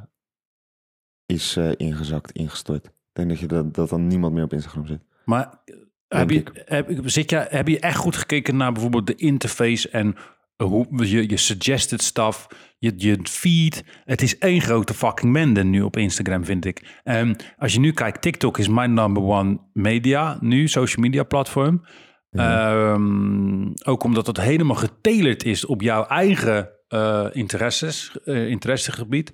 is 1.26 1.58
eh, 1.58 1.72
ingezakt, 1.78 2.32
ingestort. 2.32 2.86
Ik 2.86 2.92
denk 3.14 3.30
dat, 3.30 3.40
je 3.40 3.48
dat, 3.48 3.74
dat 3.74 3.90
dan 3.90 4.08
niemand 4.08 4.34
meer 4.34 4.44
op 4.44 4.54
Instagram 4.54 4.86
zit. 4.86 5.02
Maar 5.26 5.64
heb 6.08 6.30
je, 6.30 6.44
heb, 6.66 6.90
zit 7.04 7.30
je, 7.30 7.46
heb 7.50 7.68
je 7.68 7.80
echt 7.80 7.98
goed 7.98 8.16
gekeken 8.16 8.58
naar 8.58 8.72
bijvoorbeeld 8.72 9.08
de 9.08 9.16
interface 9.16 9.90
en 9.90 10.16
hoe 10.64 11.08
je, 11.08 11.30
je 11.30 11.38
suggested 11.38 12.02
stuff, 12.02 12.48
je, 12.78 12.94
je 12.98 13.20
feed? 13.24 13.84
Het 14.06 14.22
is 14.22 14.38
één 14.38 14.62
grote 14.62 14.94
fucking 14.94 15.32
mende 15.32 15.64
nu 15.64 15.82
op 15.82 15.98
Instagram, 15.98 16.46
vind 16.46 16.66
ik. 16.66 17.00
En 17.04 17.36
als 17.58 17.74
je 17.74 17.80
nu 17.80 17.92
kijkt, 17.92 18.22
TikTok 18.22 18.58
is 18.58 18.68
mijn 18.68 18.94
number 18.94 19.24
one 19.24 19.60
media 19.74 20.38
nu, 20.42 20.68
social 20.68 21.02
media 21.02 21.24
platform. 21.24 21.86
Ehm, 22.32 23.68
ook 23.84 24.04
omdat 24.04 24.28
het 24.28 24.42
helemaal 24.42 24.76
getalerd 24.76 25.44
is 25.44 25.66
op 25.66 25.82
jouw 25.82 26.06
eigen 26.06 26.70
eh, 26.88 27.26
interesses, 27.32 28.18
eh, 28.24 28.48
interessegebied. 28.48 29.34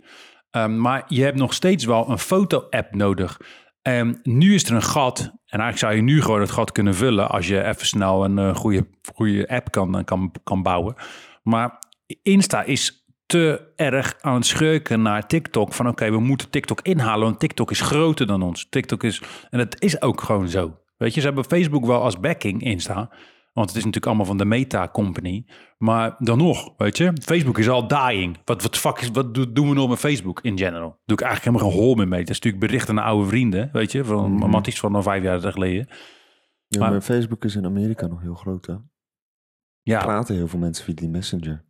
Ehm, 0.50 0.82
maar 0.82 1.04
je 1.08 1.24
hebt 1.24 1.38
nog 1.38 1.54
steeds 1.54 1.86
wel 1.86 2.10
een 2.10 2.20
foto-app 2.20 2.96
nodig. 2.96 3.40
En 3.88 4.20
nu 4.24 4.54
is 4.54 4.64
er 4.64 4.76
een 4.76 4.84
gat. 4.84 5.20
En 5.20 5.60
eigenlijk 5.60 5.78
zou 5.78 5.96
je 5.96 6.02
nu 6.02 6.22
gewoon 6.22 6.40
het 6.40 6.52
gat 6.52 6.72
kunnen 6.72 6.96
vullen 6.96 7.30
als 7.30 7.48
je 7.48 7.64
even 7.64 7.86
snel 7.86 8.26
een 8.26 8.38
eh, 8.38 8.56
goede, 8.56 8.88
goede 9.14 9.48
app 9.48 9.72
kan, 9.72 10.04
kan, 10.04 10.32
kan 10.44 10.64
bouwen. 10.64 10.96
Maar 11.44 11.80
Insta 12.22 12.64
is 12.64 13.06
te 13.26 13.72
erg 13.76 14.16
aan 14.22 14.34
het 14.34 14.46
schurken 14.46 15.02
naar 15.02 15.28
TikTok. 15.28 15.74
Van 15.74 15.88
oké, 15.88 16.12
we 16.12 16.20
moeten 16.20 16.50
TikTok 16.50 16.82
inhalen, 16.82 17.26
want 17.26 17.40
TikTok 17.40 17.72
is 17.72 17.82
groter 17.82 18.28
dan 18.28 18.42
ons. 18.42 18.68
TikTok 18.70 19.04
is, 19.04 19.22
en 19.50 19.58
dat 19.58 19.82
is 19.82 20.02
ook 20.02 20.22
gewoon 20.22 20.48
zo. 20.48 20.78
Weet 20.98 21.14
je, 21.14 21.20
ze 21.20 21.26
hebben 21.26 21.46
Facebook 21.46 21.86
wel 21.86 22.02
als 22.02 22.20
backing 22.20 22.62
Insta. 22.62 23.10
Want 23.56 23.68
het 23.68 23.78
is 23.78 23.84
natuurlijk 23.84 24.06
allemaal 24.06 24.26
van 24.26 24.38
de 24.38 24.46
Meta 24.46 24.90
Company. 24.90 25.46
Maar 25.78 26.16
dan 26.20 26.38
nog, 26.38 26.74
weet 26.78 26.98
je, 26.98 27.12
Facebook 27.22 27.58
is 27.58 27.70
al 27.70 27.88
dying. 27.88 28.38
Wat, 28.46 28.62
wat 28.62 28.78
fuck 28.78 28.98
is, 29.00 29.10
wat 29.12 29.34
do- 29.36 29.52
doen 29.52 29.70
we 29.70 29.76
nog 29.76 29.90
met 29.90 30.00
Facebook 30.00 30.42
in 30.42 30.58
general? 30.58 31.00
Doe 31.06 31.18
ik 31.18 31.24
eigenlijk 31.24 31.44
helemaal 31.56 31.72
geen 31.78 31.86
hol 31.88 31.96
meer 31.96 32.08
mee. 32.08 32.20
Dat 32.20 32.30
is 32.30 32.36
natuurlijk 32.40 32.66
berichten 32.66 32.96
naar 32.96 33.04
oude 33.04 33.28
vrienden, 33.28 33.70
weet 33.72 33.92
je, 33.92 34.04
van 34.06 34.32
Mhm. 34.34 34.50
Matties 34.50 34.80
van 34.80 35.04
vijf 35.04 35.24
jaar 35.24 35.42
geleden. 35.42 35.88
Ja, 36.68 36.80
Maar- 36.80 36.92
maar, 36.92 37.02
Facebook 37.02 37.44
is 37.46 37.56
in 37.56 37.66
Amerika 37.66 38.08
nog 38.08 38.22
heel 38.22 38.36
groot, 38.36 38.66
hè? 38.66 38.76
Ja, 39.82 40.00
Praten 40.04 40.36
heel 40.36 40.48
veel 40.48 40.60
mensen 40.60 40.86
via 40.86 40.94
die 40.96 41.10
messenger. 41.10 41.66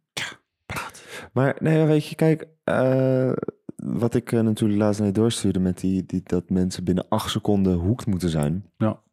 Maar 1.34 1.56
nee, 1.60 1.78
ja, 1.78 1.86
weet 1.86 2.06
je, 2.08 2.16
kijk, 2.16 2.48
eh, 2.64 3.32
wat 3.76 4.14
ik 4.16 4.32
eh, 4.32 4.40
natuurlijk 4.40 4.80
laatst 4.80 5.00
naar 5.00 5.08
je 5.10 5.14
doorstuurde 5.14 5.60
met 5.60 5.80
die, 5.80 6.06
die, 6.06 6.22
dat 6.24 6.50
mensen 6.50 6.84
binnen 6.84 7.06
acht 7.10 7.32
seconden 7.32 7.74
hoekt 7.74 8.06
moeten 8.06 8.30
zijn. 8.30 8.66
Ja. 8.78 9.04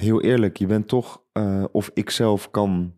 Heel 0.00 0.22
eerlijk, 0.22 0.56
je 0.56 0.66
bent 0.66 0.88
toch, 0.88 1.22
eh, 1.32 1.64
of 1.72 1.90
ik 1.94 2.10
zelf 2.10 2.50
kan, 2.50 2.94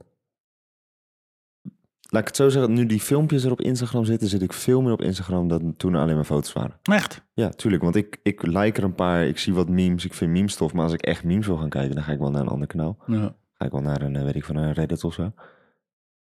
laat 2.10 2.20
ik 2.20 2.26
het 2.26 2.36
zo 2.36 2.48
zeggen, 2.48 2.72
nu 2.72 2.86
die 2.86 3.00
filmpjes 3.00 3.44
er 3.44 3.50
op 3.50 3.60
Instagram 3.60 4.04
zitten, 4.04 4.28
zit 4.28 4.42
ik 4.42 4.52
veel 4.52 4.82
meer 4.82 4.92
op 4.92 5.02
Instagram 5.02 5.48
dan 5.48 5.76
toen 5.76 5.94
er 5.94 6.00
alleen 6.00 6.14
maar 6.14 6.24
foto's 6.24 6.52
waren. 6.52 6.78
echt. 6.82 7.22
Ja, 7.34 7.48
tuurlijk, 7.48 7.82
want 7.82 7.96
ik, 7.96 8.20
ik 8.22 8.42
like 8.42 8.78
er 8.78 8.84
een 8.84 8.94
paar, 8.94 9.26
ik 9.26 9.38
zie 9.38 9.54
wat 9.54 9.68
memes, 9.68 10.04
ik 10.04 10.14
vind 10.14 10.30
memes 10.30 10.54
tof, 10.54 10.72
maar 10.72 10.84
als 10.84 10.92
ik 10.92 11.02
echt 11.02 11.24
memes 11.24 11.46
wil 11.46 11.56
gaan 11.56 11.68
kijken, 11.68 11.94
dan 11.94 12.04
ga 12.04 12.12
ik 12.12 12.18
wel 12.18 12.30
naar 12.30 12.42
een 12.42 12.48
ander 12.48 12.66
kanaal. 12.66 12.96
Ja. 13.06 13.34
Ga 13.52 13.64
ik 13.64 13.72
wel 13.72 13.80
naar 13.82 14.02
een, 14.02 14.16
eh, 14.16 14.22
weet 14.22 14.34
ik 14.36 14.44
van 14.44 14.56
een 14.56 14.72
Reddit 14.72 15.04
of 15.04 15.14
zo. 15.14 15.32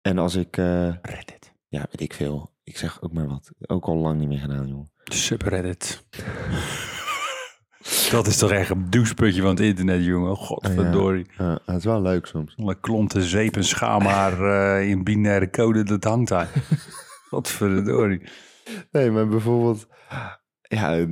En 0.02 0.17
als 0.17 0.36
ik, 0.36 0.58
eh, 0.58 0.93
Reddit. 1.02 1.54
ja, 1.67 1.80
weet 1.80 2.02
ik 2.02 2.13
veel. 2.13 2.52
Ik 2.63 2.78
zeg 2.78 3.02
ook 3.02 3.13
maar 3.13 3.28
wat. 3.28 3.52
Ook 3.67 3.86
al 3.86 3.95
lang 3.95 4.19
niet 4.19 4.28
meer 4.28 4.39
gedaan, 4.39 4.67
jongen. 4.67 4.91
Subreddit. 5.04 6.04
Dat 8.12 8.28
is 8.28 8.38
toch 8.38 8.52
echt 8.52 8.69
een 8.69 8.89
doucheputje 8.89 9.41
van 9.41 9.50
het 9.50 9.60
internet, 9.60 10.04
jongen. 10.06 10.36
Godverdorie. 10.36 11.26
Ja, 11.38 11.60
het 11.65 11.78
is 11.78 11.84
wel 11.84 12.02
leuk 12.02 12.26
soms. 12.26 12.56
Alle 12.58 12.80
klonten, 12.80 13.22
zeep 13.22 13.56
en 13.56 13.63
schaamhaar 13.63 14.41
eh, 14.80 14.89
in 14.89 15.04
binaire 15.04 15.50
code, 15.50 15.84
dat 15.84 16.04
hangt 16.04 16.30
daar. 16.30 16.50
Godverdorie. 17.30 18.22
Nee, 18.91 19.12
maar 19.12 19.28
bijvoorbeeld, 19.28 19.88
ja, 20.62 20.98
eh, 20.98 21.06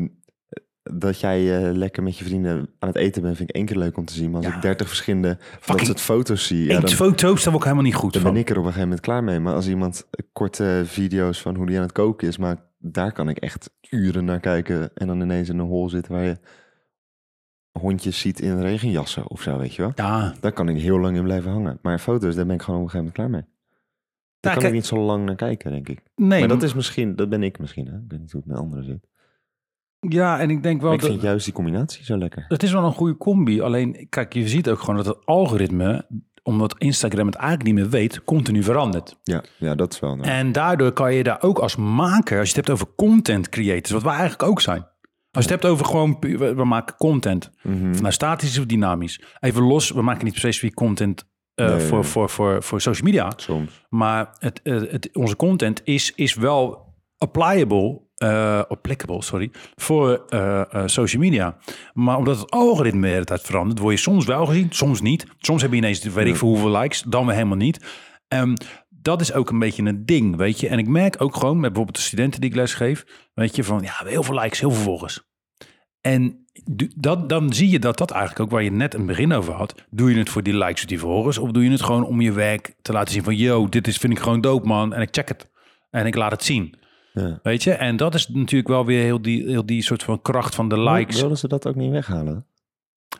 dat 0.83 1.19
jij 1.19 1.57
eh, 1.67 1.73
lekker 1.75 2.03
met 2.03 2.17
je 2.17 2.23
vrienden 2.23 2.69
aan 2.79 2.87
het 2.89 2.97
eten 2.97 3.21
bent, 3.21 3.37
vind 3.37 3.49
ik 3.49 3.55
één 3.55 3.65
keer 3.65 3.77
leuk 3.77 3.97
om 3.97 4.05
te 4.05 4.13
zien. 4.13 4.31
Maar 4.31 4.39
als 4.41 4.49
Ja. 4.49 4.55
ik 4.55 4.61
dertig 4.61 4.87
verschillende 4.87 5.37
van 5.39 5.47
dat 5.49 5.59
Fucking 5.63 5.87
soort 5.87 6.01
foto's 6.01 6.47
zie, 6.47 6.65
ja, 6.65 6.79
dan, 6.79 6.89
foto's, 6.89 7.43
daar 7.43 7.53
word 7.53 7.55
ik 7.55 7.63
helemaal 7.63 7.83
niet 7.83 7.95
goed 7.95 8.13
dan 8.13 8.21
van. 8.21 8.31
ben 8.31 8.41
ik 8.41 8.49
er 8.49 8.55
op 8.57 8.61
een 8.65 8.65
gegeven 8.67 8.87
moment 8.87 9.05
klaar 9.05 9.23
mee. 9.23 9.39
Maar 9.39 9.53
als 9.53 9.67
iemand 9.67 10.07
korte 10.33 10.81
video's 10.85 11.41
van 11.41 11.55
hoe 11.55 11.65
die 11.65 11.75
aan 11.75 11.81
het 11.83 11.91
koken 11.91 12.27
is, 12.27 12.37
maar 12.37 12.57
daar 12.79 13.11
kan 13.11 13.29
ik 13.29 13.37
echt 13.37 13.69
uren 13.89 14.25
naar 14.25 14.39
kijken. 14.39 14.91
En 14.95 15.07
dan 15.07 15.21
ineens 15.21 15.49
in 15.49 15.59
een 15.59 15.67
hol 15.67 15.89
zitten 15.89 16.11
waar 16.13 16.23
je 16.23 16.37
hondjes 17.81 18.19
ziet 18.19 18.39
in 18.39 18.61
regenjassen 18.61 19.27
of 19.29 19.41
zo, 19.41 19.57
weet 19.57 19.75
je 19.75 19.81
wel. 19.81 19.91
Ja, 19.95 20.33
Daar 20.39 20.51
kan 20.51 20.69
ik 20.69 20.81
heel 20.81 20.99
lang 20.99 21.17
in 21.17 21.23
blijven 21.23 21.51
hangen. 21.51 21.79
Maar 21.81 21.99
foto's, 21.99 22.35
daar 22.35 22.45
ben 22.45 22.55
ik 22.55 22.61
gewoon 22.61 22.79
op 22.79 22.85
een 22.85 22.91
gegeven 22.91 23.13
moment 23.15 23.15
klaar 23.15 23.29
mee. 23.29 23.59
Daar 24.39 24.53
Ja, 24.53 24.59
kan 24.59 24.67
ik 24.67 24.73
niet 24.75 24.85
zo 24.85 24.97
lang 24.99 25.25
naar 25.25 25.35
kijken, 25.35 25.71
denk 25.71 25.89
ik. 25.89 26.01
nee. 26.15 26.39
maar 26.39 26.47
dat 26.47 26.63
is 26.63 26.73
misschien, 26.73 27.15
dat 27.15 27.29
ben 27.29 27.43
ik 27.43 27.59
misschien. 27.59 27.85
Hè? 27.87 27.93
Ik 27.95 28.03
weet 28.07 28.19
niet 28.19 28.31
hoe 28.31 28.41
het 28.41 28.49
met 28.49 28.59
anderen 28.59 28.83
zit. 28.83 29.07
Ja, 30.09 30.39
en 30.39 30.49
ik 30.49 30.63
denk 30.63 30.79
wel 30.81 30.85
Maar 30.89 30.93
ik 30.99 31.01
dat... 31.01 31.09
vind 31.11 31.21
juist 31.23 31.45
die 31.45 31.53
combinatie 31.53 32.05
zo 32.05 32.17
lekker. 32.17 32.45
Het 32.47 32.63
is 32.63 32.71
wel 32.71 32.83
een 32.83 32.91
goede 32.93 33.17
combi. 33.17 33.61
Alleen, 33.61 34.07
kijk, 34.09 34.33
je 34.33 34.47
ziet 34.47 34.69
ook 34.69 34.79
gewoon 34.79 34.95
dat 34.95 35.05
het 35.05 35.25
algoritme, 35.25 36.05
omdat 36.43 36.75
Instagram 36.77 37.25
het 37.25 37.35
eigenlijk 37.35 37.65
niet 37.69 37.75
meer 37.79 37.89
weet, 37.89 38.23
continu 38.23 38.63
verandert. 38.63 39.17
Ja, 39.23 39.43
ja 39.57 39.75
dat 39.75 39.93
is 39.93 39.99
wel. 39.99 40.15
nou. 40.15 40.27
En 40.29 40.51
daardoor 40.51 40.91
kan 40.91 41.13
je 41.13 41.23
daar 41.23 41.41
ook 41.41 41.59
als 41.59 41.75
maker, 41.75 42.39
als 42.39 42.49
je 42.49 42.55
het 42.57 42.67
hebt 42.67 42.79
over 42.81 42.95
content 42.95 43.49
creators, 43.49 43.91
wat 43.91 44.03
wij 44.03 44.13
eigenlijk 44.13 44.43
ook 44.43 44.61
zijn. 44.61 44.85
Als 45.31 45.45
je 45.45 45.51
het 45.51 45.61
hebt 45.61 45.73
over 45.73 45.85
gewoon, 45.85 46.17
we, 46.19 46.55
we 46.55 46.65
maken 46.65 46.95
content. 46.95 47.51
Mhm. 47.63 48.01
Nou, 48.01 48.11
statisch 48.11 48.59
of 48.59 48.65
dynamisch. 48.65 49.21
Even 49.39 49.63
los, 49.63 49.91
we 49.91 50.01
maken 50.01 50.25
niet 50.25 50.35
specifiek 50.35 50.73
content 50.73 51.29
eh, 51.55 51.67
Nee, 51.67 51.79
voor, 51.79 51.99
nee. 51.99 52.07
Voor, 52.07 52.29
voor, 52.29 52.63
voor 52.63 52.81
social 52.81 53.05
media. 53.05 53.31
Soms. 53.35 53.85
Maar 53.89 54.35
het, 54.39 54.61
eh, 54.61 54.73
het, 54.73 55.09
onze 55.13 55.35
content 55.35 55.81
is, 55.83 56.11
is 56.15 56.33
wel 56.33 56.89
applicable, 57.17 58.01
eh, 58.15 58.61
applicable 58.67 59.23
sorry, 59.23 59.51
voor 59.75 60.25
social 60.85 61.21
media. 61.21 61.57
Maar 61.93 62.17
omdat 62.17 62.39
het 62.39 62.51
algoritme 62.51 63.01
de 63.01 63.07
hele 63.07 63.25
tijd 63.25 63.41
verandert, 63.41 63.79
word 63.79 63.95
je 63.95 64.01
soms 64.01 64.25
wel 64.25 64.45
gezien, 64.45 64.67
soms 64.69 65.01
niet. 65.01 65.25
Soms 65.37 65.61
heb 65.61 65.71
je 65.71 65.77
ineens, 65.77 66.03
weet 66.03 66.27
ik 66.27 66.35
veel 66.35 66.47
hoeveel 66.47 66.77
likes, 66.77 67.01
dan 67.01 67.25
weer 67.25 67.35
helemaal 67.35 67.57
niet. 67.57 67.79
Ehm, 68.27 68.53
dat 69.01 69.21
is 69.21 69.33
ook 69.33 69.49
een 69.49 69.59
beetje 69.59 69.83
een 69.83 70.05
ding, 70.05 70.35
weet 70.35 70.59
je. 70.59 70.67
En 70.67 70.77
ik 70.79 70.87
merk 70.87 71.21
ook 71.21 71.35
gewoon 71.35 71.53
met 71.59 71.61
bijvoorbeeld 71.61 71.95
de 71.97 72.03
studenten 72.03 72.41
die 72.41 72.49
ik 72.49 72.55
les 72.55 72.73
geef, 72.73 73.29
weet 73.33 73.55
je, 73.55 73.63
van 73.63 73.81
ja, 73.81 73.93
heel 74.05 74.23
veel 74.23 74.39
likes, 74.39 74.59
heel 74.59 74.71
veel 74.71 74.83
volgers. 74.83 75.29
En 76.01 76.45
dat, 76.97 77.29
dan 77.29 77.53
zie 77.53 77.69
je 77.69 77.79
dat 77.79 77.97
dat 77.97 78.11
eigenlijk 78.11 78.41
ook 78.41 78.49
waar 78.49 78.63
je 78.63 78.71
net 78.71 78.93
een 78.93 79.05
begin 79.05 79.33
over 79.33 79.53
had. 79.53 79.75
Doe 79.89 80.11
je 80.11 80.17
het 80.17 80.29
voor 80.29 80.43
die 80.43 80.57
likes 80.57 80.81
of 80.81 80.87
die 80.87 80.99
volgers? 80.99 81.37
Of 81.37 81.51
doe 81.51 81.63
je 81.63 81.71
het 81.71 81.81
gewoon 81.81 82.05
om 82.05 82.21
je 82.21 82.31
werk 82.31 82.75
te 82.81 82.91
laten 82.91 83.13
zien 83.13 83.23
van... 83.23 83.35
yo, 83.35 83.69
dit 83.69 83.87
is, 83.87 83.97
vind 83.97 84.13
ik 84.13 84.19
gewoon 84.19 84.41
dope, 84.41 84.67
man. 84.67 84.93
En 84.93 85.01
ik 85.01 85.07
check 85.11 85.27
het. 85.27 85.49
En 85.89 86.05
ik 86.05 86.15
laat 86.15 86.31
het 86.31 86.43
zien. 86.43 86.75
Ja. 87.13 87.39
Weet 87.43 87.63
je? 87.63 87.71
En 87.71 87.97
dat 87.97 88.15
is 88.15 88.27
natuurlijk 88.27 88.69
wel 88.69 88.85
weer 88.85 89.03
heel 89.03 89.21
die, 89.21 89.47
heel 89.49 89.65
die 89.65 89.81
soort 89.81 90.03
van 90.03 90.21
kracht 90.21 90.55
van 90.55 90.69
de 90.69 90.79
likes. 90.79 91.19
Wilden 91.19 91.37
ze 91.37 91.47
dat 91.47 91.67
ook 91.67 91.75
niet 91.75 91.91
weghalen? 91.91 92.45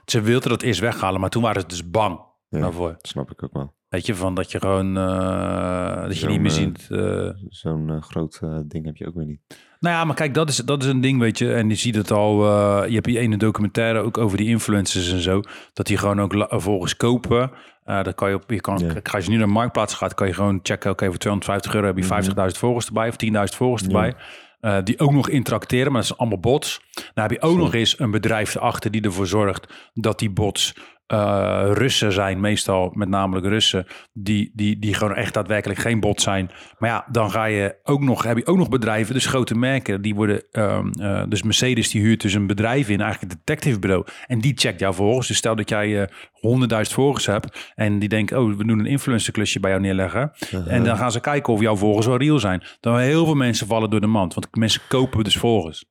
Ze 0.06 0.22
wilden 0.22 0.50
dat 0.50 0.62
eerst 0.62 0.80
weghalen, 0.80 1.22
maar 1.22 1.30
toen 1.30 1.41
waren 1.41 1.62
ze 1.62 1.67
dus 1.67 1.89
bang 1.89 2.20
Ja, 2.50 2.60
daarvoor. 2.60 2.96
snap 3.02 3.32
ik 3.32 3.44
ook 3.44 3.54
wel. 3.54 3.74
Weet 3.91 4.06
je, 4.06 4.15
van 4.15 4.34
dat 4.36 4.51
je 4.51 4.60
gewoon, 4.60 4.97
eh, 4.97 6.01
dat 6.04 6.19
je 6.19 6.27
niet 6.27 6.39
meer 6.41 6.51
eh, 6.51 6.58
ziet. 6.58 6.88
eh, 6.89 7.30
Zo'n 7.49 8.01
groot 8.01 8.39
ding 8.65 8.86
heb 8.86 8.95
je 8.95 9.08
ook 9.08 9.15
weer 9.15 9.25
niet. 9.25 9.39
Nou 9.80 9.95
ja, 9.95 10.04
maar 10.06 10.15
kijk, 10.15 10.34
dat 10.34 10.49
is, 10.49 10.56
dat 10.58 10.84
is 10.84 10.89
een 10.89 11.01
ding, 11.01 11.19
weet 11.19 11.38
je. 11.38 11.54
En 11.54 11.69
je 11.69 11.75
ziet 11.75 11.95
het 11.95 12.12
al, 12.12 12.45
je 12.86 12.93
hebt 12.93 13.06
die 13.06 13.19
ene 13.19 13.38
documentaire 13.38 13.99
ook 13.99 14.17
over 14.17 14.38
die 14.38 14.47
influencers 14.47 15.12
en 15.12 15.19
zo. 15.21 15.41
Dat 15.73 15.86
die 15.86 15.97
gewoon 15.97 16.21
ook 16.21 16.45
volgens 16.49 16.95
kopen. 16.97 17.51
Dat 17.86 18.15
kan 18.15 18.30
je 18.30 18.36
op, 18.36 18.43
je 18.49 18.62
kan, 18.62 18.77
Ja. 18.80 18.93
als 19.12 19.23
je 19.25 19.32
nu 19.32 19.38
naar 19.38 19.47
de 19.47 19.54
marktplaats 19.54 19.93
gaat, 19.93 20.13
kan 20.13 20.27
je 20.27 20.34
gewoon 20.34 20.60
checken, 20.63 20.91
oké, 20.91 21.06
voor 21.06 21.17
250 21.17 21.73
euro 21.73 21.88
heb 21.88 21.97
je 21.97 22.04
50.000 22.04 22.58
volgers 22.60 22.88
erbij 22.88 23.08
of 23.08 23.15
10.000 23.15 23.56
volgers 23.58 23.84
Mhm. 23.84 23.91
Ja. 23.91 24.04
erbij. 24.04 24.84
Die 24.84 24.99
ook 24.99 25.12
nog 25.12 25.30
interacteren, 25.30 25.86
maar 25.91 25.95
dat 25.99 26.06
zijn 26.06 26.19
allemaal 26.19 26.39
bots. 26.39 26.82
Dan 27.13 27.23
heb 27.23 27.32
je 27.32 27.41
ook 27.41 27.58
nog 27.58 27.73
eens 27.73 27.99
een 27.99 28.12
bedrijf 28.12 28.56
erachter 28.56 28.91
die 28.91 29.01
ervoor 29.01 29.27
zorgt 29.27 29.73
dat 29.93 30.19
die 30.19 30.30
bots 30.30 30.75
eh, 31.12 31.69
Russen 31.74 32.12
zijn, 32.12 32.39
meestal 32.39 32.91
met 32.93 33.10
namelijk 33.10 33.45
Russen, 33.45 33.86
die, 34.13 34.52
die, 34.54 34.80
die 34.80 34.93
gewoon 34.93 35.15
echt 35.15 35.34
daadwerkelijk 35.34 35.80
geen 35.80 36.00
bot 36.00 36.21
zijn. 36.21 36.52
Maar 36.78 36.89
ja, 36.89 37.06
dan 37.12 37.32
ga 37.32 37.45
je 37.45 37.76
ook 37.84 38.02
nog, 38.02 38.24
heb 38.24 38.38
je 38.38 38.47
ook 38.47 38.58
nog 38.58 38.69
bedrijven, 38.69 39.13
dus 39.13 39.26
grote 39.26 39.56
merken, 39.56 40.02
die 40.02 40.15
worden, 40.15 40.43
ehm, 40.52 40.89
eh, 40.91 41.24
dus 41.28 41.43
Mercedes 41.43 41.89
die 41.89 42.02
huurt 42.02 42.21
dus 42.21 42.34
een 42.34 42.47
bedrijf 42.47 42.89
in, 42.89 43.02
eigenlijk 43.02 43.32
een 43.32 43.39
detective 43.43 43.80
bureau, 43.80 44.06
en 44.28 44.39
die 44.39 44.54
checkt 44.56 44.80
jouw 44.80 44.93
volgers. 44.93 45.28
Dus 45.28 45.38
stel 45.38 45.56
dat 45.56 45.69
jij 45.69 46.02
eh 46.02 46.08
100.000 46.41 46.93
volgers 46.93 47.26
hebt 47.26 47.71
en 47.76 48.00
die 48.00 48.10
denken, 48.10 48.39
oh, 48.39 48.58
we 48.58 48.65
doen 48.65 48.80
een 48.80 48.86
influencer 48.86 49.34
klusje 49.34 49.60
bij 49.60 49.69
jou 49.69 49.82
neerleggen. 49.82 50.32
En 50.67 50.84
dan 50.84 50.97
gaan 50.97 51.12
ze 51.12 51.19
kijken 51.19 51.54
of 51.54 51.62
jouw 51.62 51.76
volgers 51.76 52.06
wel 52.06 52.17
real 52.17 52.39
zijn. 52.39 52.63
Dan 52.80 52.97
heel 52.97 53.26
veel 53.26 53.36
mensen 53.36 53.67
vallen 53.67 53.89
door 53.89 54.02
de 54.02 54.08
mand, 54.08 54.34
want 54.34 54.47
mensen 54.56 54.82
kopen 54.88 55.24
dus 55.24 55.38
volgers. 55.38 55.86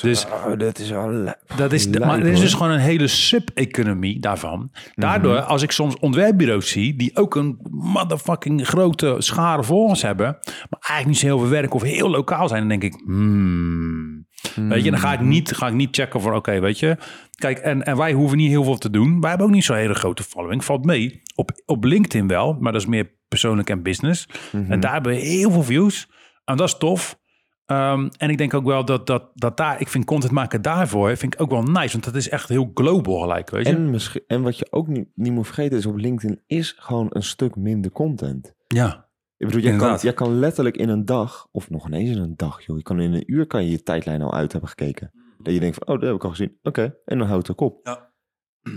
Dus 0.00 0.26
Oh, 0.26 0.58
dat 0.58 0.78
is 0.78 0.92
al... 0.92 1.10
li- 1.10 1.32
dat 1.56 1.72
is, 1.72 1.84
lijp, 1.84 2.04
maar 2.04 2.18
er 2.18 2.26
is 2.26 2.40
dus 2.40 2.54
gewoon 2.54 2.72
een 2.72 2.78
hele 2.78 3.06
sub-economie 3.08 4.20
daarvan. 4.20 4.70
Daardoor, 4.94 5.40
als 5.40 5.62
ik 5.62 5.70
soms 5.70 5.98
ontwerpbureaus 5.98 6.68
zie... 6.68 6.96
die 6.96 7.16
ook 7.16 7.34
een 7.34 7.58
motherfucking 7.70 8.66
grote 8.66 9.14
schare 9.18 9.62
volgers 9.62 10.02
hebben... 10.02 10.26
maar 10.44 10.80
eigenlijk 10.80 11.06
niet 11.06 11.18
zo 11.18 11.26
heel 11.26 11.38
veel 11.38 11.48
werk 11.48 11.74
of 11.74 11.82
heel 11.82 12.10
lokaal 12.10 12.48
zijn... 12.48 12.60
dan 12.60 12.68
denk 12.68 12.82
ik, 12.94 13.02
hmm. 13.04 14.26
Weet 14.54 14.84
je, 14.84 14.90
dan 14.90 15.00
ga 15.00 15.12
ik 15.12 15.20
niet, 15.20 15.52
ga 15.56 15.66
ik 15.66 15.74
niet 15.74 15.96
checken 15.96 16.20
voor... 16.20 16.32
oké, 16.32 16.60
weet 16.60 16.78
je... 16.78 16.96
Kijk, 17.34 17.58
en, 17.58 17.82
en 17.82 17.96
wij 17.96 18.12
hoeven 18.12 18.36
niet 18.36 18.50
heel 18.50 18.64
veel 18.64 18.78
te 18.78 18.90
doen. 18.90 19.20
Wij 19.20 19.28
hebben 19.28 19.46
ook 19.46 19.52
niet 19.52 19.64
zo'n 19.64 19.76
hele 19.76 19.94
grote 19.94 20.22
following. 20.22 20.64
Valt 20.64 20.84
mee. 20.84 21.22
Op, 21.34 21.50
op 21.66 21.84
LinkedIn 21.84 22.26
wel, 22.28 22.56
maar 22.60 22.72
dat 22.72 22.80
is 22.80 22.86
meer 22.86 23.10
persoonlijk 23.28 23.70
en 23.70 23.82
business. 23.82 24.28
Mhm. 24.52 24.72
En 24.72 24.80
daar 24.80 24.92
hebben 24.92 25.12
we 25.12 25.18
heel 25.18 25.50
veel 25.50 25.62
views. 25.62 26.08
En 26.44 26.56
dat 26.56 26.68
is 26.68 26.78
tof. 26.78 27.18
Ehm, 27.66 28.08
en 28.16 28.30
ik 28.30 28.38
denk 28.38 28.54
ook 28.54 28.64
wel 28.64 28.84
dat, 28.84 29.06
dat, 29.06 29.30
dat 29.34 29.56
daar, 29.56 29.80
ik 29.80 29.88
vind 29.88 30.04
content 30.04 30.32
maken 30.32 30.62
daarvoor, 30.62 31.16
vind 31.16 31.34
ik 31.34 31.40
ook 31.40 31.50
wel 31.50 31.62
nice. 31.62 31.92
Want 31.92 32.04
dat 32.04 32.14
is 32.14 32.28
echt 32.28 32.48
heel 32.48 32.70
global 32.74 33.20
gelijk, 33.20 33.50
weet 33.50 33.66
je. 33.66 33.74
En, 33.74 33.90
misschien, 33.90 34.22
en 34.26 34.42
wat 34.42 34.58
je 34.58 34.66
ook 34.70 34.88
niet, 34.88 35.08
niet 35.14 35.32
moet 35.32 35.46
vergeten 35.46 35.78
is 35.78 35.86
op 35.86 35.96
LinkedIn 35.96 36.42
is 36.46 36.74
gewoon 36.78 37.06
een 37.10 37.22
stuk 37.22 37.56
minder 37.56 37.90
content. 37.90 38.54
ja, 38.66 39.08
Ik 39.36 39.46
bedoel, 39.46 39.62
jij 39.62 39.76
kan, 39.76 39.98
jij 40.00 40.12
kan 40.12 40.38
letterlijk 40.38 40.76
in 40.76 40.88
een 40.88 41.04
dag, 41.04 41.48
of 41.52 41.70
nog 41.70 41.86
ineens 41.86 42.10
in 42.10 42.22
een 42.22 42.36
dag, 42.36 42.62
joh. 42.66 42.76
Je 42.76 42.82
kan 42.82 43.00
in 43.00 43.12
een 43.12 43.32
uur 43.32 43.46
kan 43.46 43.64
je 43.64 43.70
je 43.70 43.82
tijdlijn 43.82 44.22
al 44.22 44.34
uit 44.34 44.52
hebben 44.52 44.70
gekeken. 44.70 45.10
Dat 45.38 45.54
je 45.54 45.60
denkt 45.60 45.76
van, 45.76 45.86
oh, 45.94 46.00
dat 46.00 46.06
heb 46.08 46.16
ik 46.16 46.24
al 46.24 46.30
gezien. 46.30 46.58
Oké, 46.62 46.96
en 47.04 47.18
dan 47.18 47.26
houdt 47.26 47.46
het 47.48 47.60
ook 47.60 47.70
op. 47.70 47.86
Ja. 47.86 48.12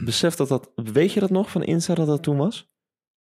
Besef 0.04 0.36
dat 0.36 0.48
dat, 0.48 0.72
weet 0.76 1.12
je 1.14 1.20
dat 1.20 1.30
nog 1.30 1.52
van 1.52 1.64
Insta 1.64 1.94
dat 1.96 2.08
dat 2.08 2.24
toen 2.24 2.38
was? 2.38 2.70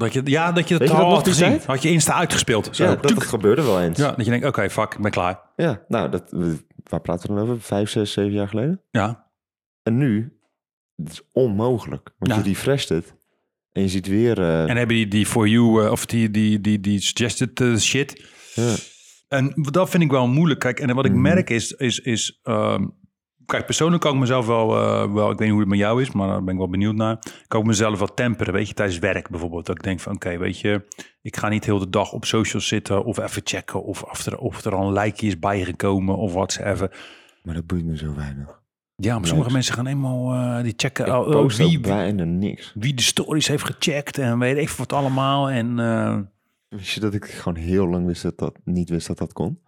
Dat 0.01 0.13
je, 0.13 0.21
ja, 0.25 0.53
dat 0.53 0.69
je 0.69 0.75
het 0.75 0.83
Weet 0.83 0.91
je 0.93 0.95
dat 0.97 1.05
al 1.05 1.09
nog, 1.09 1.15
had 1.17 1.25
die 1.25 1.33
gezien. 1.35 1.49
tijd? 1.51 1.65
Had 1.67 1.83
je 1.83 1.91
Insta 1.91 2.15
uitgespeeld. 2.15 2.69
Zo, 2.73 2.85
ja, 2.85 2.95
dat, 2.95 3.23
gebeurde 3.25 3.63
wel 3.63 3.81
eens. 3.81 3.99
ja, 3.99 4.13
dat 4.13 4.25
je 4.25 4.31
denkt, 4.31 4.47
oké, 4.47 4.71
fuck, 4.71 4.95
ik 4.95 5.01
ben 5.01 5.11
klaar. 5.11 5.41
Ja, 5.57 5.85
nou, 5.89 6.11
dat, 6.11 6.31
we- 6.31 6.65
waar 6.83 7.01
praten 7.01 7.29
we 7.29 7.35
dan 7.35 7.45
over? 7.45 7.61
Vijf, 7.61 7.91
zes, 7.91 8.13
zeven 8.13 8.33
jaar 8.33 8.49
geleden? 8.49 8.81
Ja, 8.91 9.27
En 9.83 9.97
nu, 9.97 10.39
het 10.97 11.13
is 11.13 11.23
onmogelijk. 11.33 12.11
Want 12.19 12.33
Ja. 12.33 12.39
je 12.39 12.43
refresht 12.43 12.89
het 12.89 13.15
en 13.73 13.83
je 13.83 13.89
ziet 13.89 14.07
weer... 14.07 14.39
eh, 14.41 14.69
en 14.69 14.77
hebben 14.77 14.97
die, 14.97 15.09
die 15.09 15.27
for 15.27 15.49
you, 15.49 15.85
eh, 15.85 15.91
of 15.91 16.07
die, 16.07 16.31
die, 16.31 16.61
die, 16.61 16.81
die 16.81 17.01
suggested 17.01 17.61
eh, 17.61 17.77
shit. 17.77 18.25
ja. 18.55 18.75
En 19.29 19.53
dat 19.71 19.91
vind 19.91 20.03
ik 20.03 20.11
wel 20.11 20.27
moeilijk. 20.29 20.61
Kijk, 20.61 20.81
en 20.81 20.95
wat 20.95 21.05
ik 21.05 21.13
Mhm. 21.13 21.21
merk 21.21 21.51
is, 21.51 21.73
is, 21.73 21.99
is 21.99 22.41
ehm, 22.43 22.87
kijk, 23.51 23.67
persoonlijk 23.67 24.03
kan 24.03 24.13
ik 24.15 24.21
mezelf 24.21 24.47
wel, 24.47 24.77
eh, 24.77 25.13
wel, 25.13 25.31
ik 25.31 25.39
weet 25.39 25.41
niet 25.41 25.51
hoe 25.51 25.61
het 25.61 25.69
met 25.69 25.79
jou 25.79 26.03
is, 26.03 26.11
maar 26.11 26.29
daar 26.29 26.45
ben 26.45 26.53
ik 26.53 26.59
wel 26.59 26.69
benieuwd 26.69 26.95
naar. 26.95 27.19
Kan 27.49 27.61
ik 27.61 27.67
mezelf 27.67 27.99
wel 27.99 28.15
temperen, 28.15 28.53
weet 28.53 28.69
je, 28.69 28.75
tijdens 28.75 28.99
werk 28.99 29.31
bijvoorbeeld. 29.31 29.67
Dat 29.67 29.77
ik 29.77 29.83
denk 29.83 30.01
van, 30.01 30.15
oké, 30.15 30.39
weet 30.39 30.61
je, 30.61 30.87
ik 31.23 31.37
ga 31.37 31.49
niet 31.49 31.65
heel 31.65 31.79
de 31.79 31.91
dag 31.91 32.13
op 32.13 32.25
socials 32.25 32.69
zitten 32.69 33.05
of 33.05 33.19
even 33.19 33.43
checken 33.45 33.83
of, 33.83 34.03
of, 34.03 34.27
er, 34.27 34.39
of 34.39 34.65
er 34.65 34.75
al 34.75 34.87
een 34.87 34.93
likeje 34.93 35.27
is 35.27 35.39
bijgekomen 35.39 36.17
of 36.17 36.33
whatsoever. 36.33 36.97
Maar 37.43 37.55
dat 37.55 37.67
boeit 37.67 37.85
me 37.85 37.97
zo 37.97 38.15
weinig. 38.15 38.59
Ja, 38.97 39.19
maar 39.19 39.29
sommige 39.29 39.53
mensen 39.53 39.75
gaan 39.75 39.87
eenmaal, 39.87 40.33
eh, 40.33 40.63
die 40.63 40.75
checken 40.77 41.07
Ik 41.07 41.13
al, 41.13 41.25
post 41.25 41.59
wie, 41.59 41.81
bijna 41.81 42.25
niks. 42.25 42.73
wie 42.75 42.95
de 42.95 43.03
stories 43.03 43.49
heeft 43.49 43.65
gecheckt 43.65 44.19
en 44.19 44.39
weet 44.39 44.57
ik 44.57 44.69
wat 44.69 44.93
allemaal. 44.93 45.51
En 45.51 45.79
eh, 45.79 46.19
Wist 46.69 46.91
je 46.91 47.01
dat 47.01 47.15
ik 47.15 47.25
gewoon 47.25 47.63
heel 47.63 47.89
lang 47.89 48.07
wist 48.07 48.23
dat 48.23 48.39
dat 48.39 48.59
niet 48.65 48.89
wist 48.89 49.07
dat 49.07 49.19
dat 49.19 49.33
kon? 49.33 49.61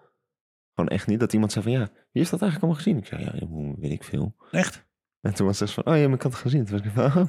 Gewoon 0.74 0.90
echt 0.90 1.06
niet. 1.06 1.20
Dat 1.20 1.32
iemand 1.32 1.52
zei 1.52 1.64
van 1.64 1.72
ja, 1.72 1.88
wie 2.12 2.22
heeft 2.22 2.30
dat 2.30 2.42
eigenlijk 2.42 2.62
allemaal 2.62 2.82
gezien? 2.82 2.96
Ik 2.96 3.06
zei 3.06 3.24
ja, 3.24 3.76
weet 3.80 3.92
ik 3.92 4.04
veel. 4.04 4.34
echt? 4.50 4.86
En 5.20 5.34
toen 5.34 5.46
was 5.46 5.60
het 5.60 5.70
van 5.70 5.86
oh 5.86 5.96
ja, 5.96 6.04
maar 6.06 6.16
ik 6.16 6.22
had 6.22 6.32
het 6.32 6.40
gezien. 6.40 6.64
Toen 6.64 6.78
was 6.78 6.86
ik 6.86 6.92
van 6.92 7.28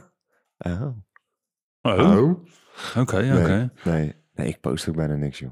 oh. 0.58 0.82
Oh. 0.82 0.98
Oh, 1.82 2.46
oké, 2.98 3.22
Nee, 3.22 3.42
oké. 3.42 3.72
Nee, 3.84 4.16
nee, 4.34 4.48
ik 4.48 4.60
post 4.60 4.90
ook 4.90 4.96
bijna 4.96 5.16
niks 5.16 5.40
joh. 5.40 5.52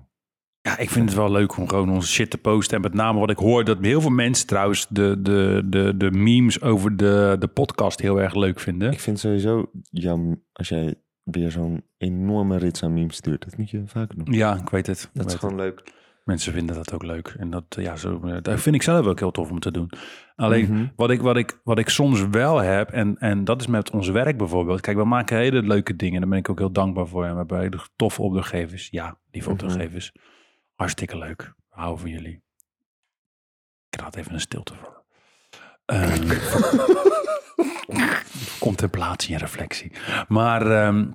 Ja, 0.62 0.78
ik 0.78 0.89
vind 0.89 1.10
het 1.10 1.17
wel 1.17 1.32
leuk 1.32 1.58
om 1.58 1.67
gewoon 1.67 1.89
onze 1.89 2.08
shit 2.08 2.30
te 2.30 2.38
posten. 2.38 2.76
En 2.76 2.82
met 2.82 2.94
name 2.94 3.20
wat 3.20 3.30
ik 3.30 3.38
hoor, 3.38 3.63
dat 3.63 3.78
heel 3.82 4.02
veel 4.02 4.10
mensen 4.10 4.48
trouwens 4.48 4.88
de, 4.89 5.22
de, 5.22 5.63
de, 5.65 5.98
de 5.98 6.12
memes 6.12 6.62
over 6.62 6.98
de, 6.98 7.36
de 7.39 7.48
podcast 7.48 8.02
heel 8.02 8.22
erg 8.22 8.36
leuk 8.36 8.60
vinden. 8.60 8.91
Ik 8.91 9.00
vind 9.00 9.20
sowieso 9.20 9.72
jam 9.89 10.44
als 10.54 10.70
jij 10.70 10.96
weer 11.24 11.52
zo'n 11.52 11.84
enorme 11.98 12.58
rits 12.58 12.84
aan 12.84 12.94
memes 12.94 13.15
stuurt. 13.15 13.44
Dat 13.44 13.58
moet 13.58 13.70
je 13.70 13.84
vaker 13.86 14.24
doen. 14.24 14.34
Ja, 14.34 14.58
ik 14.58 14.70
weet 14.70 14.88
het. 14.88 15.10
Dat 15.13 15.26
is 15.26 15.32
weet 15.32 15.41
gewoon 15.41 15.56
leuk. 15.56 15.84
Mensen 16.23 16.53
vinden 16.53 16.75
dat 16.75 16.93
ook 16.93 17.03
leuk. 17.03 17.27
En 17.38 17.49
dat, 17.49 17.63
ja, 17.69 17.95
zo, 17.95 18.21
eh, 18.23 18.38
dat 18.41 18.62
vind 18.62 18.75
ik 18.75 18.81
zelf 18.81 19.05
ook 19.05 19.19
heel 19.19 19.31
tof 19.31 19.51
om 19.51 19.60
te 19.60 19.71
doen. 19.71 19.91
Alleen 20.36 20.71
Mhm. 20.73 20.86
wat, 20.95 21.10
ik, 21.12 21.21
wat, 21.21 21.38
ik, 21.38 21.60
wat 21.63 21.79
ik 21.79 21.89
soms 21.89 22.27
wel 22.27 22.57
heb, 22.57 22.89
en, 22.91 23.17
en 23.17 23.43
dat 23.43 23.62
is 23.62 23.67
met 23.67 23.89
ons 23.91 24.10
werk 24.10 24.38
bijvoorbeeld. 24.38 24.81
Kijk, 24.81 24.97
we 24.97 25.03
maken 25.05 25.38
hele 25.38 25.62
leuke 25.62 25.95
dingen. 25.95 26.19
Daar 26.21 26.29
ben 26.29 26.39
ik 26.39 26.49
ook 26.49 26.60
heel 26.60 26.71
dankbaar 26.71 27.07
voor. 27.07 27.25
En 27.25 27.31
we 27.31 27.38
hebben 27.38 27.60
hele 27.60 27.79
toffe 27.95 28.21
opdrachtgevers. 28.21 28.88
Ja, 28.91 29.17
lieve 29.31 29.49
Mhm. 29.51 29.57
opdrachtgevers. 29.60 30.12
Hartstikke 30.75 31.17
leuk. 31.17 31.41
We 31.41 31.53
houden 31.79 31.99
van 31.99 32.10
jullie. 32.10 32.43
Ik 33.89 33.99
raad 33.99 34.15
even 34.15 34.34
een 34.34 34.39
stilte 34.39 34.73
voor. 34.75 35.03
Ehm, 35.86 36.27
contemplatie 38.60 39.34
en 39.34 39.39
reflectie. 39.39 39.91
Maar 40.27 40.71
ehm, 40.71 41.12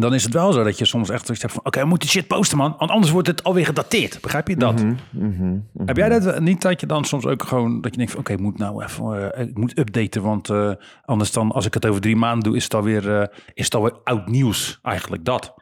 dan 0.00 0.14
is 0.14 0.24
het 0.24 0.32
wel 0.32 0.52
zo 0.52 0.64
dat 0.64 0.78
je 0.78 0.84
soms 0.84 1.10
echt 1.10 1.24
zoiets 1.26 1.42
hebt 1.42 1.54
van... 1.54 1.64
Oké, 1.64 1.80
we 1.80 1.86
moeten 1.86 2.08
shit 2.08 2.26
posten, 2.26 2.58
man. 2.58 2.74
Want 2.78 2.90
anders 2.90 3.12
wordt 3.12 3.28
het 3.28 3.44
alweer 3.44 3.64
gedateerd. 3.66 4.20
Begrijp 4.20 4.48
je 4.48 4.56
dat? 4.56 4.82
Mhm, 4.82 4.94
mhm, 5.10 5.50
mhm. 5.72 5.86
Heb 5.86 5.96
jij 5.96 6.08
dat 6.08 6.40
niet 6.40 6.62
dat 6.62 6.80
je 6.80 6.86
dan 6.86 7.04
soms 7.04 7.26
ook 7.26 7.42
gewoon... 7.42 7.80
Dat 7.80 7.90
je 7.90 7.96
denkt 7.96 8.12
van, 8.12 8.20
oké, 8.20 8.32
ik 8.32 8.40
moet 8.40 8.58
nou 8.58 8.84
even... 8.84 9.34
eh, 9.34 9.46
ik 9.46 9.58
moet 9.58 9.78
updaten, 9.78 10.22
want 10.22 10.50
eh, 10.50 10.72
anders 11.04 11.32
dan... 11.32 11.52
Als 11.52 11.66
ik 11.66 11.74
het 11.74 11.86
over 11.86 12.00
drie 12.00 12.16
maanden 12.16 12.44
doe, 12.44 12.56
is 12.56 12.64
het 12.64 12.74
alweer, 12.74 13.20
eh, 13.20 13.38
is 13.54 13.64
het 13.64 13.74
alweer 13.74 14.00
oud 14.04 14.28
nieuws. 14.28 14.78
Eigenlijk 14.82 15.24
dat. 15.24 15.54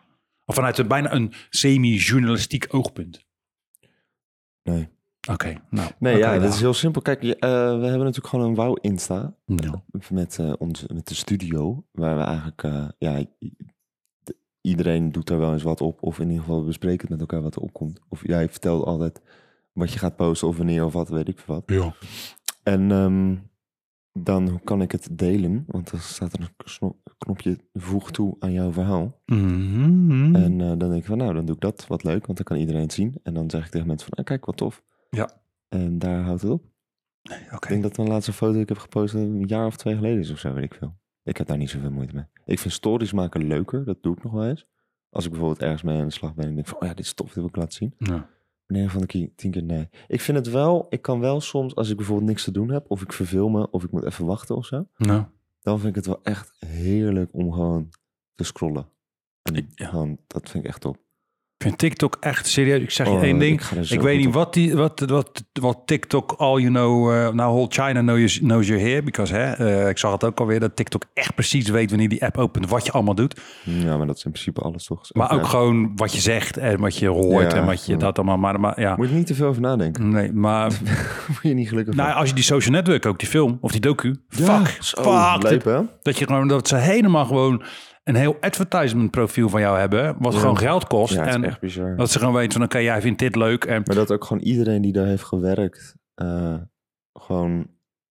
Of 0.44 0.54
vanuit 0.54 0.78
een, 0.78 0.88
bijna 0.88 1.12
een 1.12 1.32
semi-journalistiek 1.50 2.66
oogpunt. 2.68 3.26
Nee. 4.62 4.88
Oké, 5.30 5.54
nou. 5.70 5.90
Nee, 5.98 6.16
ja, 6.16 6.38
dat 6.38 6.54
is 6.54 6.60
heel 6.60 6.74
simpel. 6.74 7.02
Kijk, 7.02 7.22
eh, 7.22 7.30
we 7.50 7.86
hebben 7.86 7.98
natuurlijk 7.98 8.26
gewoon 8.26 8.48
een 8.48 8.54
wauw 8.54 8.74
Insta. 8.74 9.34
Ja. 9.46 9.82
met, 10.10 10.38
eh 10.38 10.52
ons, 10.58 10.86
met 10.86 11.08
de 11.08 11.14
studio, 11.14 11.84
waar 11.92 12.16
we 12.16 12.22
eigenlijk, 12.22 12.62
ja, 12.98 13.24
iedereen 14.64 15.12
doet 15.12 15.26
daar 15.26 15.38
wel 15.38 15.52
eens 15.52 15.62
wat 15.62 15.80
op, 15.80 16.02
of 16.02 16.18
in 16.18 16.28
ieder 16.28 16.44
geval 16.44 16.64
bespreken 16.64 17.00
het 17.00 17.10
met 17.10 17.20
elkaar 17.20 17.42
wat 17.42 17.56
er 17.56 17.62
opkomt. 17.62 18.00
Of 18.08 18.26
jij 18.26 18.48
vertelt 18.48 18.84
altijd 18.84 19.22
wat 19.72 19.92
je 19.92 19.98
gaat 19.98 20.16
posten, 20.16 20.48
of 20.48 20.56
wanneer, 20.56 20.84
of 20.84 20.92
wat, 20.92 21.08
weet 21.08 21.28
ik 21.28 21.38
veel 21.38 21.54
wat. 21.54 21.62
Ja. 21.66 21.94
En 22.62 22.90
ehm, 22.90 23.36
dan 24.12 24.60
kan 24.64 24.82
ik 24.82 24.92
het 24.92 25.08
delen, 25.10 25.64
want 25.66 25.90
dan 25.90 26.00
staat 26.00 26.32
er 26.32 26.40
een 26.40 26.54
kno- 26.56 26.98
knopje 27.18 27.58
voeg 27.72 28.10
toe 28.10 28.36
aan 28.38 28.52
jouw 28.52 28.72
verhaal. 28.72 29.20
Mhm. 29.26 30.34
En 30.34 30.60
eh, 30.60 30.66
dan 30.66 30.78
denk 30.78 30.94
ik 30.94 31.04
van, 31.04 31.18
nou, 31.18 31.34
dan 31.34 31.44
doe 31.44 31.54
ik 31.54 31.60
dat, 31.60 31.86
wat 31.86 32.04
leuk, 32.04 32.26
want 32.26 32.36
dan 32.38 32.46
kan 32.46 32.56
iedereen 32.56 32.80
het 32.80 32.92
zien. 32.92 33.14
En 33.22 33.34
dan 33.34 33.50
zeg 33.50 33.64
ik 33.64 33.70
tegen 33.70 33.86
mensen 33.86 34.08
van, 34.08 34.18
ah, 34.18 34.24
kijk, 34.24 34.44
wat 34.44 34.56
tof. 34.56 34.82
Ja. 35.10 35.30
En 35.68 35.98
daar 35.98 36.22
houdt 36.22 36.42
het 36.42 36.50
op. 36.50 36.64
Oké. 37.44 37.54
Ik 37.54 37.68
denk 37.68 37.82
dat 37.82 37.94
de 37.94 38.02
laatste 38.02 38.32
foto 38.32 38.52
die 38.52 38.62
ik 38.62 38.68
heb 38.68 38.78
gepost 38.78 39.14
een 39.14 39.44
jaar 39.46 39.66
of 39.66 39.76
twee 39.76 39.94
geleden 39.94 40.18
is 40.18 40.30
of 40.30 40.38
zo, 40.38 40.52
weet 40.52 40.64
ik 40.64 40.74
veel. 40.74 40.94
Ik 41.24 41.36
heb 41.36 41.46
daar 41.46 41.56
niet 41.56 41.70
zoveel 41.70 41.90
moeite 41.90 42.14
mee. 42.14 42.24
Ik 42.44 42.58
vind 42.58 42.74
stories 42.74 43.12
maken 43.12 43.46
leuker, 43.46 43.84
dat 43.84 44.02
doe 44.02 44.16
ik 44.16 44.22
nog 44.22 44.32
wel 44.32 44.46
eens. 44.46 44.66
Als 45.10 45.24
ik 45.24 45.30
bijvoorbeeld 45.30 45.62
ergens 45.62 45.82
mee 45.82 45.98
aan 46.00 46.06
de 46.06 46.12
slag 46.12 46.34
ben 46.34 46.46
en 46.46 46.54
denk 46.54 46.66
van, 46.66 46.80
oh 46.80 46.88
ja, 46.88 46.94
dit 46.94 47.04
is 47.04 47.12
tof, 47.14 47.26
dit 47.26 47.36
wil 47.36 47.46
ik 47.46 47.56
laten 47.56 47.72
zien. 47.72 47.94
Ja. 47.98 48.28
Nee, 48.66 48.88
van 48.88 49.00
de 49.00 49.30
tien 49.36 49.50
keer 49.50 49.62
nee. 49.62 49.88
Ik 50.08 50.20
vind 50.20 50.38
het 50.38 50.50
wel, 50.50 50.86
ik 50.88 51.02
kan 51.02 51.20
wel 51.20 51.40
soms, 51.40 51.74
als 51.74 51.90
ik 51.90 51.96
bijvoorbeeld 51.96 52.28
niks 52.28 52.44
te 52.44 52.50
doen 52.50 52.68
heb, 52.70 52.90
of 52.90 53.02
ik 53.02 53.12
verveel 53.12 53.48
me, 53.48 53.70
of 53.70 53.84
ik 53.84 53.90
moet 53.90 54.04
even 54.04 54.26
wachten 54.26 54.56
of 54.56 54.66
zo, 54.66 54.88
Nou, 54.96 55.24
dan 55.60 55.76
vind 55.78 55.88
ik 55.88 55.94
het 55.94 56.06
wel 56.06 56.22
echt 56.22 56.52
heerlijk 56.58 57.32
om 57.34 57.52
gewoon 57.52 57.88
te 58.34 58.44
scrollen. 58.44 58.88
En 59.42 59.54
Ik- 59.54 59.70
ja. 59.74 59.88
gewoon, 59.88 60.18
dat 60.26 60.50
vind 60.50 60.64
ik 60.64 60.70
echt 60.70 60.80
top. 60.80 60.98
Ik 61.56 61.62
vind 61.70 61.78
TikTok 61.78 62.16
echt 62.20 62.46
serieus. 62.46 62.80
Ik 62.82 62.90
zeg 62.90 63.06
je 63.06 63.12
Oh, 63.12 63.22
één 63.22 63.38
ding. 63.38 63.60
ik 63.88 64.00
weet 64.00 64.18
niet 64.18 64.26
op. 64.26 64.32
wat, 64.32 64.54
die, 64.54 64.76
wat, 64.76 65.00
wat, 65.00 65.44
wat 65.52 65.78
TikTok 65.84 66.32
all 66.38 66.58
you 66.60 66.68
know... 66.68 67.12
eh 67.12 67.28
nou, 67.32 67.52
whole 67.52 67.66
China 67.68 68.00
knows, 68.00 68.38
knows 68.38 68.66
you're 68.66 68.82
here. 68.88 69.02
Because 69.02 69.34
hè, 69.34 69.52
eh, 69.52 69.88
ik 69.88 69.98
zag 69.98 70.12
het 70.12 70.24
ook 70.24 70.40
alweer 70.40 70.60
dat 70.60 70.76
TikTok 70.76 71.04
echt 71.14 71.34
precies 71.34 71.68
weet 71.68 71.90
wanneer 71.90 72.08
die 72.08 72.24
app 72.24 72.38
opent... 72.38 72.68
wat 72.68 72.86
je 72.86 72.92
allemaal 72.92 73.14
doet. 73.14 73.40
Ja, 73.64 73.96
maar 73.96 74.06
dat 74.06 74.16
is 74.16 74.24
in 74.24 74.30
principe 74.30 74.60
alles 74.60 74.84
toch? 74.84 75.00
Maar 75.12 75.32
ook 75.32 75.40
Ja. 75.40 75.46
gewoon 75.46 75.92
wat 75.96 76.14
je 76.14 76.20
zegt 76.20 76.56
en 76.56 76.80
wat 76.80 76.96
je 76.98 77.08
hoort 77.08 77.52
Ja, 77.52 77.58
en 77.58 77.66
wat 77.66 77.86
je 77.86 77.92
ja. 77.92 77.98
dat 77.98 78.16
allemaal... 78.18 78.38
Maar, 78.38 78.60
maar 78.60 78.80
ja, 78.80 78.96
Moet 78.96 79.08
je 79.08 79.14
niet 79.14 79.26
te 79.26 79.34
veel 79.34 79.46
over 79.46 79.62
nadenken. 79.62 80.08
nee, 80.08 80.32
maar... 80.32 80.70
Word 81.26 81.42
je 81.42 81.54
niet 81.54 81.68
gelukkig 81.68 81.94
nou, 81.94 82.08
van. 82.10 82.18
als 82.18 82.28
je 82.28 82.34
die 82.34 82.44
social 82.44 82.74
network 82.74 83.06
ook, 83.06 83.18
die 83.18 83.28
film 83.28 83.58
of 83.60 83.70
die 83.72 83.80
docu... 83.80 84.16
fuck, 84.28 84.76
zo 84.80 85.02
fuck. 85.02 85.42
lijp, 85.42 85.64
hè? 85.64 85.80
Dat 86.02 86.18
je 86.18 86.26
gewoon, 86.26 86.48
dat 86.48 86.68
ze 86.68 86.76
helemaal 86.76 87.24
gewoon 87.26 87.62
een 88.04 88.14
heel 88.14 88.36
advertisement 88.40 89.10
profiel 89.10 89.48
van 89.48 89.60
jou 89.60 89.78
hebben... 89.78 90.16
wat 90.18 90.32
Ja. 90.32 90.38
gewoon 90.38 90.58
geld 90.58 90.86
kost. 90.86 91.14
Ja, 91.14 91.26
en 91.26 91.44
echt 91.44 91.60
dat 91.96 92.10
ze 92.10 92.18
gewoon 92.18 92.34
weten 92.34 92.52
van, 92.52 92.62
oké, 92.62 92.78
jij 92.78 93.00
vindt 93.00 93.18
dit 93.18 93.36
leuk. 93.36 93.64
En 93.64 93.82
Maar 93.84 93.96
dat 93.96 94.12
ook 94.12 94.24
gewoon 94.24 94.42
iedereen 94.42 94.82
die 94.82 94.92
daar 94.92 95.06
heeft 95.06 95.24
gewerkt, 95.24 95.94
eh, 96.14 96.56
gewoon 97.12 97.66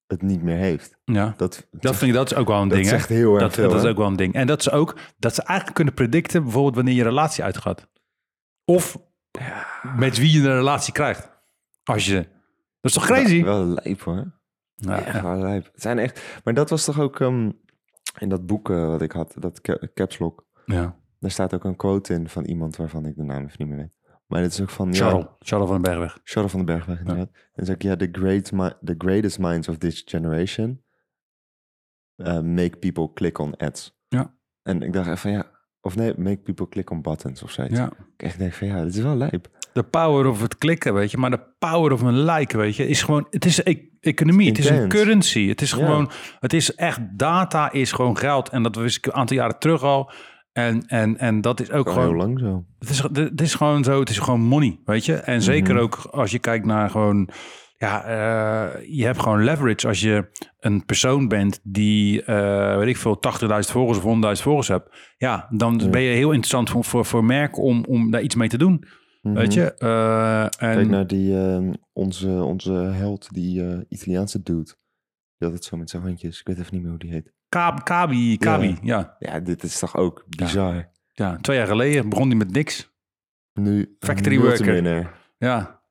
het 0.08 0.22
niet 0.22 0.42
meer 0.42 0.58
heeft. 0.58 0.98
ja, 1.04 1.34
Dat, 1.38 1.68
dat 1.72 1.96
vind 1.96 2.12
ik 2.12 2.18
dat 2.18 2.32
is 2.32 2.38
ook 2.38 2.48
wel 2.48 2.62
een 2.62 2.68
dat 2.68 2.78
ding. 2.78 2.90
hè? 2.90 2.96
zegt 2.98 3.10
heel 3.10 3.34
erg 3.34 3.42
Dat, 3.42 3.54
veel. 3.54 3.70
dat 3.70 3.84
is 3.84 3.90
ook 3.90 3.98
wel 3.98 4.08
een 4.08 4.16
ding. 4.16 4.34
En 4.34 4.48
dat 4.48 4.64
ze 4.64 4.72
ook 4.72 4.98
dat 5.18 5.36
ze 5.36 5.42
eigenlijk 5.44 5.76
kunnen 5.78 5.94
predicten, 5.94 6.44
bijvoorbeeld 6.44 6.76
wanneer 6.76 6.94
je 6.94 7.04
relatie 7.04 7.44
uitgaat. 7.44 7.88
Of 8.66 8.98
met 9.96 10.18
wie 10.18 10.32
je 10.42 10.48
een 10.50 10.56
relatie 10.56 10.94
krijgt. 10.94 11.32
Als 11.84 12.06
je. 12.06 12.16
Dat 12.82 12.92
is 12.92 12.94
toch 12.94 13.06
crazy? 13.06 13.44
Wel, 13.44 13.66
wel 13.66 13.80
lijp 13.84 14.02
hoor. 14.02 14.32
Ja, 14.76 15.04
ja. 15.14 15.38
lijp. 15.38 15.70
Het 15.74 15.82
zijn 15.82 16.00
echt... 16.00 16.22
Maar 16.44 16.54
dat 16.54 16.70
was 16.70 16.84
toch 16.86 17.00
ook 17.00 17.20
ehm, 17.20 17.50
in 18.20 18.30
dat 18.30 18.46
boek 18.46 18.70
eh, 18.70 18.88
wat 18.88 19.02
ik 19.02 19.12
had, 19.12 19.36
dat 19.40 19.62
Ca- 19.62 19.88
Caps 19.94 20.20
Lock. 20.20 20.46
ja. 20.66 21.02
Daar 21.20 21.32
staat 21.32 21.54
ook 21.54 21.64
een 21.64 21.76
quote 21.76 22.14
in 22.14 22.30
van 22.30 22.44
iemand 22.46 22.76
waarvan 22.76 23.06
ik 23.06 23.16
de 23.16 23.24
naam 23.24 23.44
even 23.44 23.56
niet 23.58 23.68
meer 23.68 23.78
weet. 23.78 23.94
Maar 24.28 24.42
het 24.42 24.52
is 24.52 24.62
ook 24.62 24.70
van... 24.70 24.94
Charles, 24.94 25.24
Ja, 25.24 25.36
Charles 25.40 25.68
van 25.70 25.82
den 25.82 25.92
Bergweg. 25.92 26.20
Charles 26.24 26.52
van 26.52 26.66
den 26.66 26.76
Bergweg 26.76 27.00
inderdaad. 27.00 27.30
En 27.54 27.66
zeg 27.66 27.76
ik, 27.76 27.82
ja, 27.82 27.96
the, 27.96 28.10
great 28.12 28.46
the 28.86 28.96
greatest 28.98 29.40
minds 29.40 29.68
of 29.68 29.78
this 29.78 30.02
generation 30.06 30.84
uh, 32.18 32.40
make 32.42 32.78
people 32.78 33.14
click 33.14 33.38
on 33.40 33.56
ads. 33.58 33.98
Ja. 34.08 34.36
En 34.62 34.82
ik 34.82 34.94
dacht 34.94 35.20
van 35.20 35.32
ja, 35.32 35.46
of 35.82 35.96
nee, 35.96 36.14
make 36.18 36.38
people 36.38 36.68
click 36.70 36.90
on 36.90 37.02
buttons 37.02 37.44
of 37.44 37.52
zoiets. 37.52 37.78
Ja. 37.78 37.92
Ik 38.18 38.24
echt 38.24 38.38
denk 38.38 38.54
van 38.54 38.68
ja, 38.68 38.84
dit 38.84 38.96
is 38.96 39.02
wel 39.02 39.16
lijp. 39.16 39.50
De 39.74 39.84
power 39.84 40.26
of 40.28 40.42
het 40.42 40.58
klikken, 40.58 40.94
weet 40.94 41.12
je. 41.12 41.18
Maar 41.18 41.30
de 41.30 41.44
power 41.60 41.92
of 41.92 42.02
een 42.02 42.24
like, 42.24 42.58
weet 42.58 42.76
je, 42.76 42.88
is 42.88 43.02
gewoon... 43.02 43.28
Het 43.30 43.46
is 43.46 43.60
e- 43.64 43.90
economie, 44.00 44.48
het 44.48 44.58
is 44.58 44.70
een 44.70 44.88
currency. 44.90 45.48
Het 45.48 45.62
is 45.62 45.72
Ja. 45.72 45.78
gewoon... 45.78 46.10
Het 46.40 46.54
is 46.54 46.76
echt... 46.76 47.00
Data 47.18 47.72
is 47.72 47.92
gewoon 47.92 48.18
geld. 48.18 48.50
En 48.50 48.64
dat 48.64 48.76
wist 48.76 48.98
ik 48.98 49.06
een 49.06 49.14
aantal 49.14 49.38
jaren 49.38 49.60
terug 49.60 49.84
al. 49.84 50.12
En, 50.54 50.86
en, 50.88 51.18
en 51.18 51.42
dat 51.42 51.60
is 51.60 51.72
ook 51.72 51.90
gewoon... 51.90 52.08
heel 52.08 52.18
lang 52.18 52.40
zo. 52.40 52.66
Het 52.80 52.90
is, 52.90 53.00
het 53.14 53.42
is 53.42 53.56
gewoon 53.56 53.84
zo, 53.84 54.00
het 54.00 54.10
is 54.10 54.20
gewoon 54.20 54.42
money, 54.42 54.80
weet 54.86 55.06
je. 55.06 55.16
En 55.16 55.42
zeker 55.42 55.74
Mhm. 55.74 55.84
ook 55.84 55.96
als 56.12 56.32
je 56.32 56.40
kijkt 56.40 56.66
naar 56.66 56.90
gewoon, 56.90 57.30
ja, 57.78 58.04
eh, 58.04 58.86
je 58.98 59.06
hebt 59.06 59.20
gewoon 59.22 59.44
leverage 59.44 59.88
als 59.88 60.00
je 60.00 60.30
een 60.60 60.86
persoon 60.86 61.28
bent 61.28 61.60
die, 61.64 62.24
eh, 62.24 62.78
weet 62.78 62.88
ik 62.88 62.98
veel, 62.98 63.20
80.000 63.20 63.72
volgers 63.72 63.98
of 63.98 64.04
100.000 64.04 64.44
volgers 64.44 64.68
hebt. 64.68 65.14
Ja, 65.18 65.48
dan 65.50 65.80
Ja. 65.84 65.90
ben 65.90 66.02
je 66.02 66.14
heel 66.14 66.30
interessant 66.32 66.70
voor, 66.70 66.84
voor, 66.84 67.06
voor 67.06 67.24
merken 67.26 67.64
om, 67.64 67.86
om 67.88 68.12
daar 68.12 68.22
iets 68.22 68.36
mee 68.36 68.50
te 68.50 68.58
doen, 68.58 68.84
weet 69.32 69.48
Mhm. 69.56 69.60
je. 69.60 69.74
Eh, 69.74 70.42
en, 70.44 70.50
Kijk 70.76 70.88
naar 70.88 71.08
die, 71.08 71.38
eh, 71.38 71.70
onze, 71.94 72.30
onze 72.30 72.72
held, 72.74 73.28
die 73.34 73.66
eh, 73.68 73.80
Italiaanse 73.90 74.44
dude. 74.44 74.64
Die 75.38 75.48
had 75.50 75.52
het 75.54 75.64
zo 75.64 75.78
met 75.78 75.90
zijn 75.90 76.04
handjes. 76.04 76.40
Ik 76.40 76.48
weet 76.48 76.58
even 76.60 76.74
niet 76.74 76.82
meer 76.82 76.90
hoe 76.92 77.00
die 77.00 77.12
heet. 77.12 77.32
Kabi, 77.50 77.82
Kabi, 77.84 78.38
Kabi, 78.38 78.78
ja. 78.82 79.16
Ja, 79.20 79.40
dit 79.40 79.64
is 79.64 79.80
toch 79.80 79.96
ook 79.98 80.24
bizar. 80.28 80.90
ja. 81.14 81.38
Twee 81.42 81.58
jaar 81.58 81.68
geleden 81.68 82.10
begon 82.10 82.28
hij 82.28 82.38
met 82.38 82.52
niks. 82.52 82.92
Nu 83.54 83.96
Factory 84.00 84.36
een 84.36 84.42
worker. 84.42 85.12
Ja. 85.38 85.82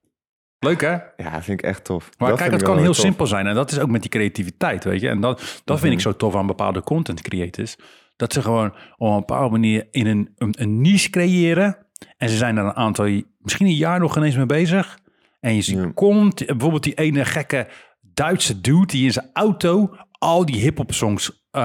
Leuk 0.59 0.81
hè? 0.81 0.93
Ja, 1.17 1.43
vind 1.43 1.61
ik 1.61 1.63
echt 1.67 1.85
tof. 1.85 2.11
Maar 2.19 2.29
Dat 2.29 2.39
kijk, 2.39 2.51
het 2.53 2.63
kan 2.63 2.77
heel 2.77 2.87
tof. 2.87 2.97
simpel 2.97 3.27
zijn. 3.27 3.47
En 3.47 3.55
dat 3.55 3.71
is 3.73 3.79
ook 3.79 3.89
met 3.91 4.01
die 4.01 4.11
creativiteit, 4.11 4.85
weet 4.85 5.01
je. 5.01 5.09
En 5.09 5.21
dat, 5.21 5.61
dat 5.65 5.81
vind 5.81 5.93
ik 5.93 5.99
Mhm. 5.99 6.09
zo 6.09 6.17
tof 6.17 6.35
aan 6.37 6.47
bepaalde 6.47 6.83
content 6.83 7.21
creators. 7.23 7.77
Dat 8.17 8.33
ze 8.33 8.43
gewoon 8.43 8.75
op 8.97 9.09
een 9.11 9.17
bepaalde 9.19 9.51
manier 9.51 9.89
in 9.91 10.07
een, 10.07 10.33
een, 10.37 10.55
een 10.61 10.81
niche 10.81 11.11
creëren. 11.11 11.82
En 12.17 12.29
ze 12.29 12.37
zijn 12.37 12.55
daar 12.55 12.65
een 12.65 12.75
aantal, 12.77 13.23
misschien 13.39 13.67
een 13.67 13.75
jaar 13.75 14.01
nog 14.01 14.17
ineens 14.17 14.37
mee 14.37 14.47
bezig. 14.47 14.99
En 15.41 15.55
je 15.55 15.63
ziet 15.63 15.79
Ja. 15.79 15.91
komt 15.95 16.47
bijvoorbeeld 16.47 16.83
die 16.83 16.95
ene 16.95 17.25
gekke 17.25 17.69
Duitse 18.15 18.61
dude 18.61 18.87
die 18.87 19.05
in 19.05 19.13
zijn 19.13 19.31
auto 19.33 19.97
al 20.19 20.47
die 20.47 20.61
hip-hop 20.61 20.93
songs, 20.95 21.47
eh, 21.51 21.63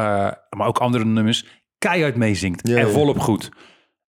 maar 0.50 0.68
ook 0.68 0.78
andere 0.78 1.06
nummers, 1.06 1.46
keihard 1.78 2.16
meezingt. 2.16 2.68
Ja, 2.68 2.78
en 2.78 2.90
volop 2.90 3.20
goed. 3.20 3.50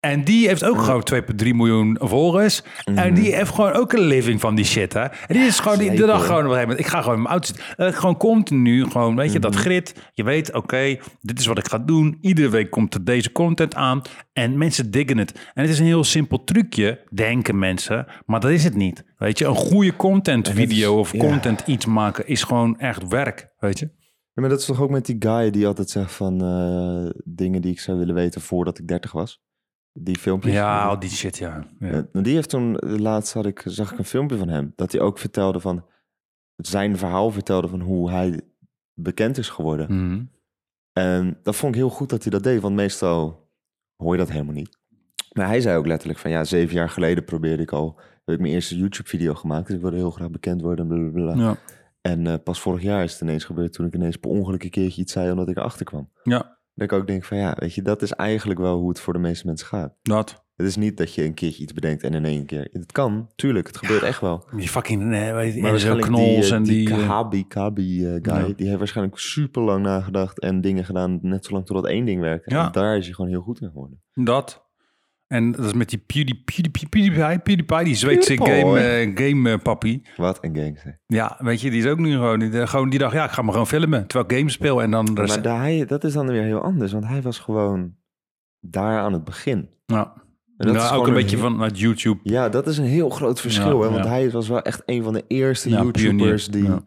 En 0.01 0.23
die 0.23 0.47
heeft 0.47 0.63
ook 0.63 0.81
gewoon 0.81 1.03
2,3 1.03 1.53
miljoen 1.55 1.97
volgers. 1.99 2.63
En 2.85 2.93
Mhm. 2.93 3.13
die 3.13 3.35
heeft 3.35 3.53
gewoon 3.53 3.71
ook 3.71 3.93
een 3.93 4.01
living 4.01 4.39
van 4.39 4.55
die 4.55 4.65
shit, 4.65 4.93
hè. 4.93 5.01
En 5.01 5.11
die 5.27 5.41
is 5.41 5.59
gewoon, 5.59 5.77
die, 5.77 5.91
de 5.91 6.05
dag 6.05 6.25
gewoon 6.25 6.45
op 6.45 6.51
een 6.51 6.51
gegeven 6.51 6.67
moment, 6.69 6.79
ik 6.79 6.85
ga 6.91 7.01
gewoon 7.01 7.15
in 7.15 7.21
mijn 7.21 7.33
auto 7.33 7.47
zitten. 7.53 7.85
Eh, 7.87 7.93
gewoon 7.93 8.17
continu, 8.17 8.85
gewoon, 8.89 9.15
weet 9.15 9.31
je, 9.31 9.39
dat 9.39 9.51
Mhm. 9.53 9.59
grit. 9.61 10.09
Je 10.13 10.23
weet, 10.23 10.53
oké, 10.53 10.97
dit 11.21 11.39
is 11.39 11.45
wat 11.45 11.57
ik 11.57 11.67
ga 11.67 11.77
doen. 11.77 12.17
Iedere 12.21 12.49
week 12.49 12.69
komt 12.71 12.93
er 12.93 13.03
deze 13.03 13.31
content 13.31 13.75
aan. 13.75 14.01
En 14.33 14.57
mensen 14.57 14.91
diggen 14.91 15.17
het. 15.17 15.31
En 15.53 15.61
het 15.61 15.69
is 15.71 15.79
een 15.79 15.85
heel 15.85 16.03
simpel 16.03 16.43
trucje, 16.43 16.99
denken 17.13 17.59
mensen. 17.59 18.05
Maar 18.25 18.39
dat 18.39 18.51
is 18.51 18.63
het 18.63 18.75
niet. 18.75 19.03
Weet 19.17 19.37
je, 19.39 19.45
een 19.45 19.55
goede 19.55 19.95
content 19.95 20.49
video 20.49 20.99
of 20.99 21.11
ja. 21.13 21.19
content 21.19 21.63
iets 21.65 21.85
maken 21.85 22.27
is 22.27 22.43
gewoon 22.43 22.79
echt 22.79 23.07
werk, 23.07 23.47
weet 23.59 23.79
je. 23.79 23.85
Ja, 24.33 24.41
maar 24.41 24.49
dat 24.49 24.59
is 24.59 24.65
toch 24.65 24.81
ook 24.81 24.89
met 24.89 25.05
die 25.05 25.15
guy 25.19 25.49
die 25.51 25.67
altijd 25.67 25.89
zegt 25.89 26.11
van 26.11 26.41
eh, 26.43 27.21
dingen 27.23 27.61
die 27.61 27.71
ik 27.71 27.79
zou 27.79 27.97
willen 27.97 28.15
weten 28.15 28.41
voordat 28.41 28.79
ik 28.79 28.87
30 28.87 29.11
was. 29.11 29.41
Die 29.93 30.17
filmpjes. 30.17 30.53
Ja, 30.53 30.83
al 30.83 30.99
die 30.99 31.09
shit, 31.09 31.37
ja. 31.37 31.67
ja. 31.79 31.87
Ja, 31.87 32.07
nou, 32.11 32.25
die 32.25 32.33
heeft 32.33 32.49
toen, 32.49 32.75
laatst 32.79 33.33
had 33.33 33.45
ik, 33.45 33.61
zag 33.65 33.91
ik 33.91 33.97
een 33.97 34.05
filmpje 34.05 34.37
van 34.37 34.47
hem, 34.47 34.73
dat 34.75 34.91
hij 34.91 35.01
ook 35.01 35.17
vertelde 35.17 35.59
van, 35.59 35.85
zijn 36.55 36.97
verhaal 36.97 37.31
vertelde 37.31 37.67
van 37.67 37.81
hoe 37.81 38.11
hij 38.11 38.41
bekend 38.93 39.37
is 39.37 39.49
geworden. 39.49 40.05
Mhm. 40.05 40.23
En 40.93 41.39
dat 41.43 41.55
vond 41.55 41.73
ik 41.73 41.79
heel 41.79 41.89
goed 41.89 42.09
dat 42.09 42.21
hij 42.21 42.31
dat 42.31 42.43
deed, 42.43 42.61
want 42.61 42.75
meestal 42.75 43.49
hoor 43.95 44.11
je 44.11 44.19
dat 44.19 44.31
helemaal 44.31 44.53
niet. 44.53 44.79
Maar 45.31 45.47
hij 45.47 45.61
zei 45.61 45.77
ook 45.77 45.87
letterlijk 45.87 46.19
van, 46.19 46.31
ja, 46.31 46.43
zeven 46.43 46.75
jaar 46.75 46.89
geleden 46.89 47.23
probeerde 47.23 47.63
ik 47.63 47.71
al, 47.71 47.99
heb 48.25 48.35
ik 48.35 48.41
mijn 48.41 48.53
eerste 48.53 48.77
YouTube-video 48.77 49.33
gemaakt, 49.33 49.67
dus 49.67 49.75
ik 49.75 49.81
wilde 49.81 49.97
heel 49.97 50.11
graag 50.11 50.29
bekend 50.29 50.61
worden, 50.61 50.87
blablabla. 50.87 51.35
Ja. 51.35 51.57
En 52.01 52.27
eh, 52.27 52.33
pas 52.43 52.61
vorig 52.61 52.81
jaar 52.81 53.03
is 53.03 53.11
het 53.11 53.21
ineens 53.21 53.43
gebeurd 53.43 53.73
toen 53.73 53.85
ik 53.85 53.95
ineens 53.95 54.17
per 54.17 54.29
ongeluk 54.29 54.63
een 54.63 54.69
keertje 54.69 55.01
iets 55.01 55.13
zei 55.13 55.31
omdat 55.31 55.49
ik 55.49 55.57
erachter 55.57 55.85
kwam. 55.85 56.09
ja, 56.23 56.59
Dat 56.73 56.91
ik 56.91 56.97
ook 56.97 57.07
denk 57.07 57.23
van, 57.23 57.37
ja, 57.37 57.55
weet 57.59 57.73
je, 57.75 57.81
dat 57.81 58.01
is 58.01 58.11
eigenlijk 58.11 58.59
wel 58.59 58.77
hoe 58.79 58.89
het 58.89 58.99
voor 58.99 59.13
de 59.13 59.19
meeste 59.19 59.45
mensen 59.45 59.67
gaat. 59.67 59.93
dat. 60.01 60.43
Het 60.55 60.69
is 60.69 60.75
niet 60.75 60.97
dat 60.97 61.13
je 61.13 61.23
een 61.23 61.33
keertje 61.33 61.63
iets 61.63 61.73
bedenkt 61.73 62.03
en 62.03 62.13
in 62.13 62.25
één 62.25 62.45
keer. 62.45 62.67
Het 62.71 62.91
kan, 62.91 63.29
tuurlijk, 63.35 63.67
het 63.67 63.77
gebeurt 63.77 64.01
echt 64.03 64.21
wel. 64.21 64.47
Die 64.55 64.67
fucking, 64.67 65.13
eh, 65.13 65.33
weet 65.33 65.47
je, 65.53 65.55
Maar 65.55 65.65
en 65.65 65.71
waarschijnlijk 65.71 66.07
knols 66.07 66.45
die, 66.45 66.53
en 66.55 66.61
eh, 66.61 66.67
die... 66.67 66.87
die 66.87 67.43
eh, 67.43 67.47
Kabi 67.47 68.05
eh, 68.05 68.11
guy, 68.21 68.47
Ja. 68.47 68.53
die 68.55 68.65
heeft 68.67 68.77
waarschijnlijk 68.77 69.17
super 69.17 69.61
lang 69.61 69.83
nagedacht 69.83 70.39
en 70.39 70.61
dingen 70.61 70.85
gedaan, 70.85 71.19
net 71.21 71.45
zolang 71.45 71.65
totdat 71.65 71.85
één 71.87 72.05
ding 72.05 72.21
werkte. 72.21 72.55
Ja. 72.55 72.65
En 72.65 72.71
daar 72.71 72.97
is 72.97 73.05
hij 73.05 73.13
gewoon 73.13 73.31
heel 73.31 73.41
goed 73.41 73.61
in 73.61 73.67
geworden. 73.67 74.01
Dat. 74.13 74.69
En 75.31 75.51
dat 75.51 75.65
is 75.65 75.73
met 75.73 75.89
die 75.89 75.97
PewDie, 75.99 76.41
PewDie, 76.45 76.69
PewDiePie, 76.89 77.39
PewDiePie, 77.39 77.83
die 77.83 77.95
Zweedse 77.95 78.37
game, 78.37 78.79
eh, 78.79 79.11
game 79.27 79.51
eh, 79.51 79.57
pappie. 79.61 80.01
Wat 80.17 80.37
een 80.41 80.55
gangster. 80.55 80.99
Ja, 81.07 81.37
weet 81.39 81.61
je, 81.61 81.69
die 81.69 81.79
is 81.79 81.87
ook 81.87 81.97
nu 81.99 82.11
gewoon, 82.11 82.39
die, 82.39 82.67
gewoon 82.67 82.89
die 82.89 82.99
dacht, 82.99 83.13
ja, 83.13 83.23
ik 83.23 83.31
ga 83.31 83.41
maar 83.41 83.51
gewoon 83.51 83.67
filmen, 83.67 84.07
terwijl 84.07 84.29
ik 84.29 84.37
games 84.37 84.53
speel 84.53 84.81
en 84.81 84.91
dan... 84.91 85.13
Maar 85.13 85.41
daar, 85.41 85.59
hij, 85.59 85.85
dat 85.85 86.03
is 86.03 86.13
dan 86.13 86.27
weer 86.27 86.43
heel 86.43 86.61
anders, 86.61 86.91
want 86.91 87.05
hij 87.07 87.21
was 87.21 87.39
gewoon 87.39 87.95
daar 88.59 88.99
aan 88.99 89.13
het 89.13 89.23
begin. 89.23 89.69
ja. 89.85 90.13
En 90.57 90.67
dat 90.67 90.75
Nou, 90.75 90.77
is 90.87 90.91
ook 90.91 90.97
gewoon 91.03 91.07
een 91.17 91.21
beetje 91.23 91.37
heel- 91.37 91.49
vanuit 91.49 91.79
YouTube. 91.79 92.19
Ja, 92.23 92.49
dat 92.49 92.67
is 92.67 92.77
een 92.77 92.85
heel 92.85 93.09
groot 93.09 93.41
verschil. 93.41 93.77
Ja, 93.77 93.85
hè? 93.85 93.91
Want 93.91 94.03
ja. 94.05 94.09
hij 94.11 94.31
was 94.31 94.47
wel 94.47 94.61
echt 94.61 94.81
een 94.85 95.03
van 95.03 95.13
de 95.13 95.23
eerste 95.27 95.69
Ja, 95.69 95.81
YouTubers 95.81 96.47
pionier, 96.49 96.51
die, 96.51 96.63
ja. 96.63 96.83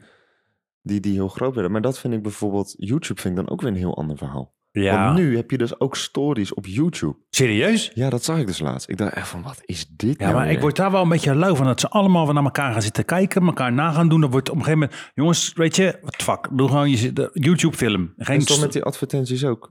die, 0.83 1.01
die 1.01 1.13
heel 1.13 1.29
groot 1.29 1.55
werden. 1.55 1.73
Maar 1.73 1.81
dat 1.81 1.99
vind 1.99 2.15
ik 2.15 2.23
bijvoorbeeld, 2.23 2.75
YouTube 2.77 3.21
vind 3.21 3.39
ik 3.39 3.45
dan 3.45 3.53
ook 3.53 3.61
weer 3.61 3.71
een 3.71 3.77
heel 3.77 3.97
ander 3.97 4.17
verhaal. 4.17 4.54
Ja, 4.83 5.05
Want 5.05 5.19
nu 5.19 5.37
heb 5.37 5.51
je 5.51 5.59
dus 5.59 5.81
ook 5.81 5.97
stories 5.97 6.55
op 6.55 6.67
YouTube. 6.67 7.17
serieus? 7.31 7.91
Ja, 7.95 8.11
dat 8.11 8.25
zag 8.25 8.39
ik 8.39 8.47
dus 8.47 8.59
laatst. 8.59 8.89
Ik 8.89 8.97
dacht 8.97 9.13
echt 9.13 9.29
van, 9.29 9.43
wat 9.43 9.61
is 9.65 9.87
dit 9.89 10.19
Ja, 10.19 10.25
nou 10.25 10.39
maar 10.39 10.51
ik 10.51 10.61
word 10.61 10.77
daar 10.77 10.91
wel 10.91 11.03
een 11.03 11.09
beetje 11.09 11.35
lauw 11.35 11.55
van 11.55 11.67
dat 11.67 11.81
ze 11.81 11.89
allemaal 11.89 12.33
naar 12.33 12.45
elkaar 12.45 12.73
gaan 12.73 12.83
zitten 12.83 13.05
kijken, 13.05 13.47
elkaar 13.47 13.73
na 13.73 13.93
gaan 13.93 14.09
doen. 14.09 14.21
Dan 14.21 14.31
wordt 14.31 14.49
op 14.51 14.57
een 14.57 14.65
gegeven 14.65 14.81
moment, 14.89 15.11
jongens, 15.15 15.53
weet 15.53 15.77
je, 15.77 15.99
wat 16.03 16.17
fuck, 16.17 16.49
doe 16.53 16.69
gewoon 16.69 16.91
je 16.91 16.97
zit- 16.97 17.17
de 17.17 17.31
YouTube 17.33 17.77
film. 17.77 18.13
En 18.17 18.27
Geen 18.27 18.41
stond 18.41 18.61
met 18.61 18.73
die 18.73 18.83
advertenties 18.83 19.45
ook. 19.45 19.71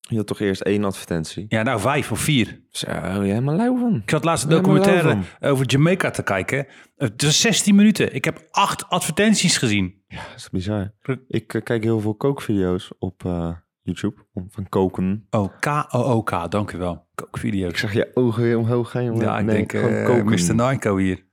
Je 0.00 0.16
had 0.16 0.26
toch 0.26 0.40
eerst 0.40 0.60
één 0.60 0.84
advertentie? 0.84 1.44
Ja, 1.48 1.62
nou 1.62 1.80
vijf 1.80 2.12
of 2.12 2.20
vier. 2.20 2.60
Zo, 2.70 2.86
je 2.90 3.20
helemaal 3.32 3.56
lauw 3.56 3.78
van. 3.78 3.94
Ik 4.02 4.10
zat 4.10 4.24
laatst 4.24 4.44
een 4.44 4.50
documentaire 4.50 5.18
over 5.40 5.66
Jamaica 5.66 6.10
te 6.10 6.22
kijken. 6.22 6.66
Het 6.96 7.22
is 7.22 7.40
16 7.40 7.74
minuten. 7.74 8.14
Ik 8.14 8.24
heb 8.24 8.46
acht 8.50 8.88
advertenties 8.88 9.56
gezien. 9.56 10.02
Ja, 10.06 10.16
dat 10.28 10.36
is 10.36 10.48
bizar. 10.50 10.94
Ik 11.28 11.54
eh, 11.54 11.62
kijk 11.62 11.82
heel 11.82 12.00
veel 12.00 12.14
kookvideo's 12.14 12.90
op 12.98 13.24
eh, 13.24 13.50
YouTube. 13.90 14.22
Om 14.32 14.46
van 14.50 14.68
koken. 14.68 15.26
Oh, 15.30 15.48
K-O-O-K, 15.60 16.50
dank 16.50 16.72
u 16.72 16.78
wel. 16.78 16.92
Ik 16.92 17.00
Kookvideo's. 17.14 17.78
zag 17.80 17.92
je 17.92 18.10
ogen 18.14 18.42
weer 18.42 18.58
omhoog 18.58 18.90
gaan, 18.90 19.04
jongen. 19.04 19.22
Ja, 19.22 19.38
ik 19.38 19.44
Nee, 19.44 19.54
denk 19.56 19.72
eh 19.72 20.04
koken. 20.04 20.24
Mr. 20.24 20.54
Nico 20.54 20.96
hier. 20.96 21.28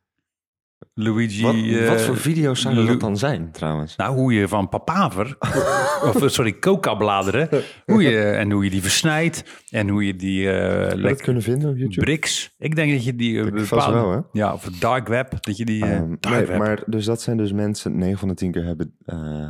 Luigi... 0.94 1.42
Wat, 1.42 1.56
eh, 1.56 1.88
wat 1.88 2.02
voor 2.02 2.18
video's 2.18 2.62
zouden 2.62 2.84
Lu- 2.84 2.90
dat 2.90 3.00
dan 3.00 3.18
zijn, 3.18 3.52
trouwens? 3.52 3.96
Nou, 3.96 4.16
hoe 4.16 4.34
je 4.34 4.48
van 4.48 4.70
papaver, 4.70 5.36
of 6.10 6.22
eh, 6.22 6.28
sorry, 6.28 6.60
coca-bladeren, 6.60 7.50
hoe 7.86 8.02
je, 8.04 8.20
en 8.22 8.52
hoe 8.52 8.64
je 8.64 8.70
die 8.70 8.82
versnijdt 8.82 9.64
en 9.70 9.90
hoe 9.90 10.06
je 10.06 10.16
die 10.16 10.44
Zou 10.44 10.96
je 10.96 11.02
dat 11.02 11.22
kunnen 11.22 11.42
vinden 11.42 11.70
op 11.70 11.78
YouTube? 11.78 12.02
bricks. 12.06 12.56
Ik 12.58 12.76
denk 12.76 12.92
dat 12.92 13.04
je 13.04 13.16
die 13.16 13.40
Ik 13.46 13.60
vast 13.60 13.90
wel, 13.90 14.12
hè? 14.12 14.20
ja, 14.32 14.54
of 14.54 14.64
het 14.66 14.82
dark 14.82 15.08
web, 15.08 15.44
dat 15.44 15.58
je 15.58 15.66
die 15.66 15.84
eh, 15.86 15.96
Ehm, 15.96 16.16
dark 16.20 16.36
nee, 16.36 16.46
web 16.46 16.58
maar 16.58 16.84
dus 16.86 17.06
dat 17.06 17.22
zijn 17.22 17.38
dus 17.38 17.52
mensen, 17.52 17.98
9 17.98 18.18
van 18.18 18.28
de 18.28 18.34
10 18.34 18.52
keer 18.52 18.64
hebben... 18.66 18.96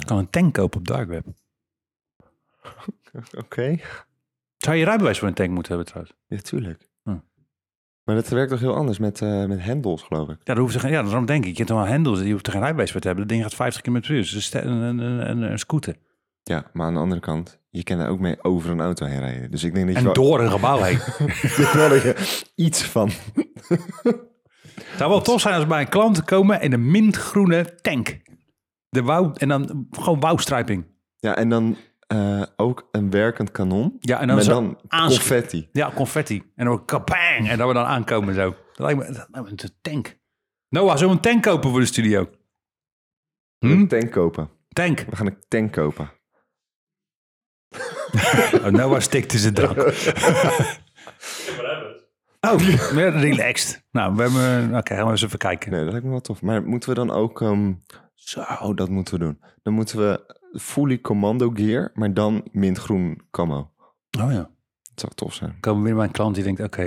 kan 0.05 0.17
een 0.17 0.29
tank 0.29 0.53
kopen 0.53 0.79
op 0.79 0.87
dark 0.87 1.07
web. 1.07 1.25
Oké, 3.43 3.79
Zou 4.57 4.75
je 4.75 4.85
rijbewijs 4.85 5.19
voor 5.19 5.27
een 5.27 5.33
tank 5.33 5.49
moeten 5.49 5.75
hebben 5.75 5.87
trouwens? 5.91 6.17
ja, 6.27 6.37
tuurlijk. 6.37 6.89
Hm. 7.03 7.17
Maar 8.03 8.15
dat 8.15 8.27
werkt 8.27 8.51
toch 8.51 8.59
heel 8.59 8.75
anders 8.75 8.97
met, 8.97 9.21
eh 9.21 9.45
met 9.45 9.63
hendels, 9.63 10.01
geloof 10.01 10.29
ik. 10.29 10.37
Ja, 10.37 10.53
daar 10.53 10.57
hoeft 10.57 10.79
geen, 10.79 10.91
ja, 10.91 11.03
daarom 11.03 11.25
denk 11.25 11.43
ik. 11.43 11.51
Je 11.51 11.57
hebt 11.57 11.69
toch 11.69 11.77
wel 11.77 11.87
hendels, 11.87 12.21
je 12.21 12.31
hoeft 12.31 12.45
er 12.45 12.51
geen 12.51 12.61
rijbewijs 12.61 12.91
voor 12.91 13.01
te 13.01 13.07
hebben. 13.07 13.27
Dat 13.27 13.35
ding 13.35 13.47
gaat 13.47 13.55
50 13.55 13.81
km 13.81 13.99
per 13.99 14.11
uur. 14.11 14.21
Dus 14.21 14.53
een, 14.53 14.67
een, 14.67 14.99
een, 14.99 15.41
een, 15.41 15.59
scooter. 15.59 15.95
Ja, 16.43 16.69
maar 16.73 16.87
aan 16.87 16.93
de 16.93 16.99
andere 16.99 17.21
kant, 17.21 17.59
je 17.69 17.83
kan 17.83 17.99
er 17.99 18.09
ook 18.09 18.19
mee 18.19 18.43
over 18.43 18.69
een 18.69 18.81
auto 18.81 19.05
heen 19.05 19.19
rijden. 19.19 19.51
Dus 19.51 19.63
ik 19.63 19.73
denk 19.73 19.85
dat 19.85 19.95
je 19.95 19.99
En 19.99 20.05
wel, 20.05 20.13
door 20.13 20.39
een 20.39 20.51
gebouw 20.51 20.81
heen. 20.81 20.95
ik 21.63 21.69
dat 21.73 22.01
je 22.01 22.43
iets 22.55 22.83
van... 22.83 23.09
Het 24.75 24.97
zou 24.97 25.09
wel 25.09 25.21
tof 25.21 25.41
zijn 25.41 25.55
als 25.55 25.67
bij 25.67 25.81
een 25.81 25.89
klant 25.89 26.23
komen 26.23 26.61
in 26.61 26.73
een 26.73 26.91
mintgroene 26.91 27.75
tank. 27.81 28.17
De 28.89 29.01
wouw, 29.01 29.33
en 29.33 29.47
dan 29.47 29.87
gewoon 29.91 30.19
wouwstrijping. 30.19 30.85
Ja, 31.19 31.35
en 31.35 31.49
dan 31.49 31.77
eh, 32.07 32.43
ook 32.55 32.87
een 32.91 33.09
werkend 33.09 33.51
kanon. 33.51 33.97
Ja, 33.99 34.19
en 34.19 34.27
dan 34.27 34.43
dan 34.43 34.79
confetti. 34.89 35.69
Ja, 35.71 35.91
confetti. 35.95 36.51
En 36.55 36.65
dan 36.65 36.85
kapang. 36.85 37.49
En 37.49 37.57
dat 37.57 37.67
we 37.67 37.73
dan 37.73 37.85
aankomen 37.85 38.33
zo. 38.33 38.55
Dat 38.73 38.85
lijkt 38.85 38.99
me 38.99 39.05
dat 39.05 39.27
lijkt 39.31 39.51
me 39.51 39.63
een 39.63 39.71
tank. 39.81 40.17
Noah, 40.69 40.97
zullen 40.97 41.09
we 41.09 41.15
een 41.15 41.21
tank 41.21 41.43
kopen 41.43 41.69
voor 41.69 41.79
de 41.79 41.85
studio? 41.85 42.29
Hm? 43.59 43.71
Een 43.71 43.87
tank 43.87 44.11
kopen. 44.11 44.49
Tank. 44.69 44.99
We 44.99 45.15
gaan 45.15 45.25
een 45.25 45.43
tank 45.47 45.71
kopen. 45.71 46.11
Oh, 48.63 48.65
Noah 48.65 48.99
stikt 48.99 49.33
in 49.33 49.39
zijn 49.39 49.53
drank. 49.53 49.77
Oh, 52.41 52.57
meer 52.93 53.11
relaxed. 53.11 53.85
Nou, 53.91 54.15
we 54.15 54.21
hebben... 54.21 54.77
Oké, 54.77 54.95
gaan 54.95 55.05
we 55.05 55.11
eens 55.11 55.23
even 55.23 55.37
kijken. 55.37 55.71
Nee, 55.71 55.81
dat 55.81 55.89
lijkt 55.89 56.05
me 56.05 56.11
wel 56.11 56.21
tof. 56.21 56.41
Maar 56.41 56.63
moeten 56.63 56.89
we 56.89 56.95
dan 56.95 57.11
ook... 57.11 57.41
ehm, 57.41 57.73
zo, 58.13 58.73
dat 58.73 58.89
moeten 58.89 59.13
we 59.13 59.19
doen. 59.19 59.41
Dan 59.63 59.73
moeten 59.73 59.97
we 59.97 60.35
fully 60.59 61.01
commando 61.01 61.51
gear, 61.53 61.91
maar 61.93 62.13
dan 62.13 62.43
mintgroen 62.51 63.21
camo. 63.31 63.71
Oh 64.19 64.31
ja. 64.31 64.49
Dat 64.81 64.99
zou 64.99 65.11
tof 65.15 65.33
zijn. 65.33 65.57
komen 65.59 65.83
weer 65.83 65.95
mijn 65.95 66.11
klant 66.11 66.35
die 66.35 66.43
denkt, 66.43 66.61
oké, 66.61 66.81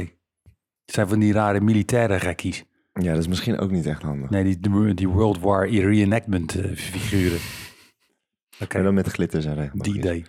het 0.85 0.95
zijn 0.95 1.09
van 1.09 1.19
die 1.19 1.33
rare 1.33 1.61
militaire 1.61 2.21
gekkies. 2.21 2.65
Ja, 2.93 3.11
dat 3.11 3.19
is 3.21 3.29
misschien 3.29 3.59
ook 3.59 3.71
niet 3.71 3.87
echt 3.87 4.03
handig. 4.03 4.31
Nee, 4.31 4.45
die, 4.59 4.95
die 4.95 5.09
World 5.09 5.41
War 5.41 5.69
reenactment 5.69 6.55
eh, 6.55 6.77
figuren. 6.77 7.39
Oké, 8.63 8.75
Maar 8.75 8.83
dan 8.85 8.95
met 8.95 9.07
glitters 9.09 9.45
en 9.45 9.55
recht. 9.55 9.85
die 9.85 9.95
idee. 9.95 10.25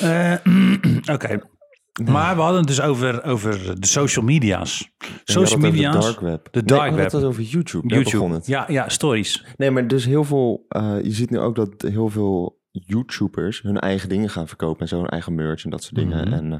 Eh, 0.00 0.34
oké, 1.14 1.40
maar 2.04 2.34
we 2.36 2.40
hadden 2.40 2.58
het 2.58 2.68
dus 2.68 2.80
over, 2.80 3.24
over 3.24 3.80
de 3.80 3.86
social 3.86 4.24
media's. 4.24 4.90
Social 5.24 5.60
media's, 5.60 5.94
De 5.94 6.00
dark 6.00 6.20
web. 6.20 6.48
de 6.50 6.62
dark 6.64 6.94
web. 6.94 7.10
was 7.10 7.22
over 7.22 7.42
YouTube. 7.42 7.88
YouTube. 7.94 8.32
het. 8.34 8.46
Ja, 8.46 8.64
ja, 8.68 8.88
stories. 8.88 9.44
Nee, 9.56 9.70
maar 9.70 9.86
dus 9.86 10.04
heel 10.04 10.24
veel... 10.24 10.64
eh, 10.68 10.96
je 11.02 11.12
ziet 11.12 11.30
nu 11.30 11.38
ook 11.38 11.54
dat 11.56 11.82
heel 11.82 12.08
veel 12.08 12.55
YouTubers 12.84 13.62
hun 13.62 13.78
eigen 13.78 14.08
dingen 14.08 14.30
gaan 14.30 14.48
verkopen. 14.48 14.80
En 14.80 14.88
zo 14.88 14.98
hun 14.98 15.08
eigen 15.08 15.34
merch 15.34 15.64
en 15.64 15.70
dat 15.70 15.82
soort 15.82 15.94
dingen. 15.94 16.28
Mhm. 16.28 16.32
En 16.32 16.52
eh, 16.52 16.58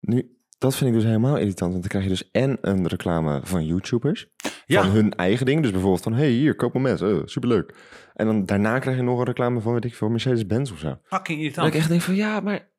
nu... 0.00 0.36
Dat 0.58 0.76
vind 0.76 0.90
ik 0.90 0.96
dus 0.96 1.04
helemaal 1.04 1.36
irritant. 1.36 1.70
Want 1.70 1.80
dan 1.82 1.90
krijg 1.90 2.04
je 2.04 2.10
dus 2.10 2.30
en 2.30 2.58
een 2.60 2.86
reclame 2.86 3.40
van 3.44 3.66
YouTubers. 3.66 4.28
Ja. 4.66 4.82
Van 4.82 4.90
hun 4.90 5.14
eigen 5.14 5.46
ding. 5.46 5.62
Dus 5.62 5.70
bijvoorbeeld 5.70 6.02
van... 6.02 6.12
hey, 6.12 6.30
hier, 6.30 6.54
koop 6.54 6.74
een 6.74 6.82
mes. 6.82 7.02
Oh, 7.02 7.22
superleuk. 7.24 7.74
En 8.14 8.26
dan 8.26 8.46
daarna 8.46 8.78
krijg 8.78 8.96
je 8.96 9.02
nog 9.02 9.18
een 9.18 9.24
reclame 9.24 9.60
van... 9.60 9.72
weet 9.72 9.84
ik 9.84 9.94
veel, 9.94 10.08
Mercedes-Benz 10.08 10.70
of 10.70 10.78
zo. 10.78 10.98
Fucking 11.02 11.26
Dat 11.26 11.38
irritant. 11.38 11.68
ik 11.68 11.74
echt 11.74 11.88
denk 11.88 12.00
van... 12.00 12.14
Ja, 12.14 12.40
maar... 12.40 12.70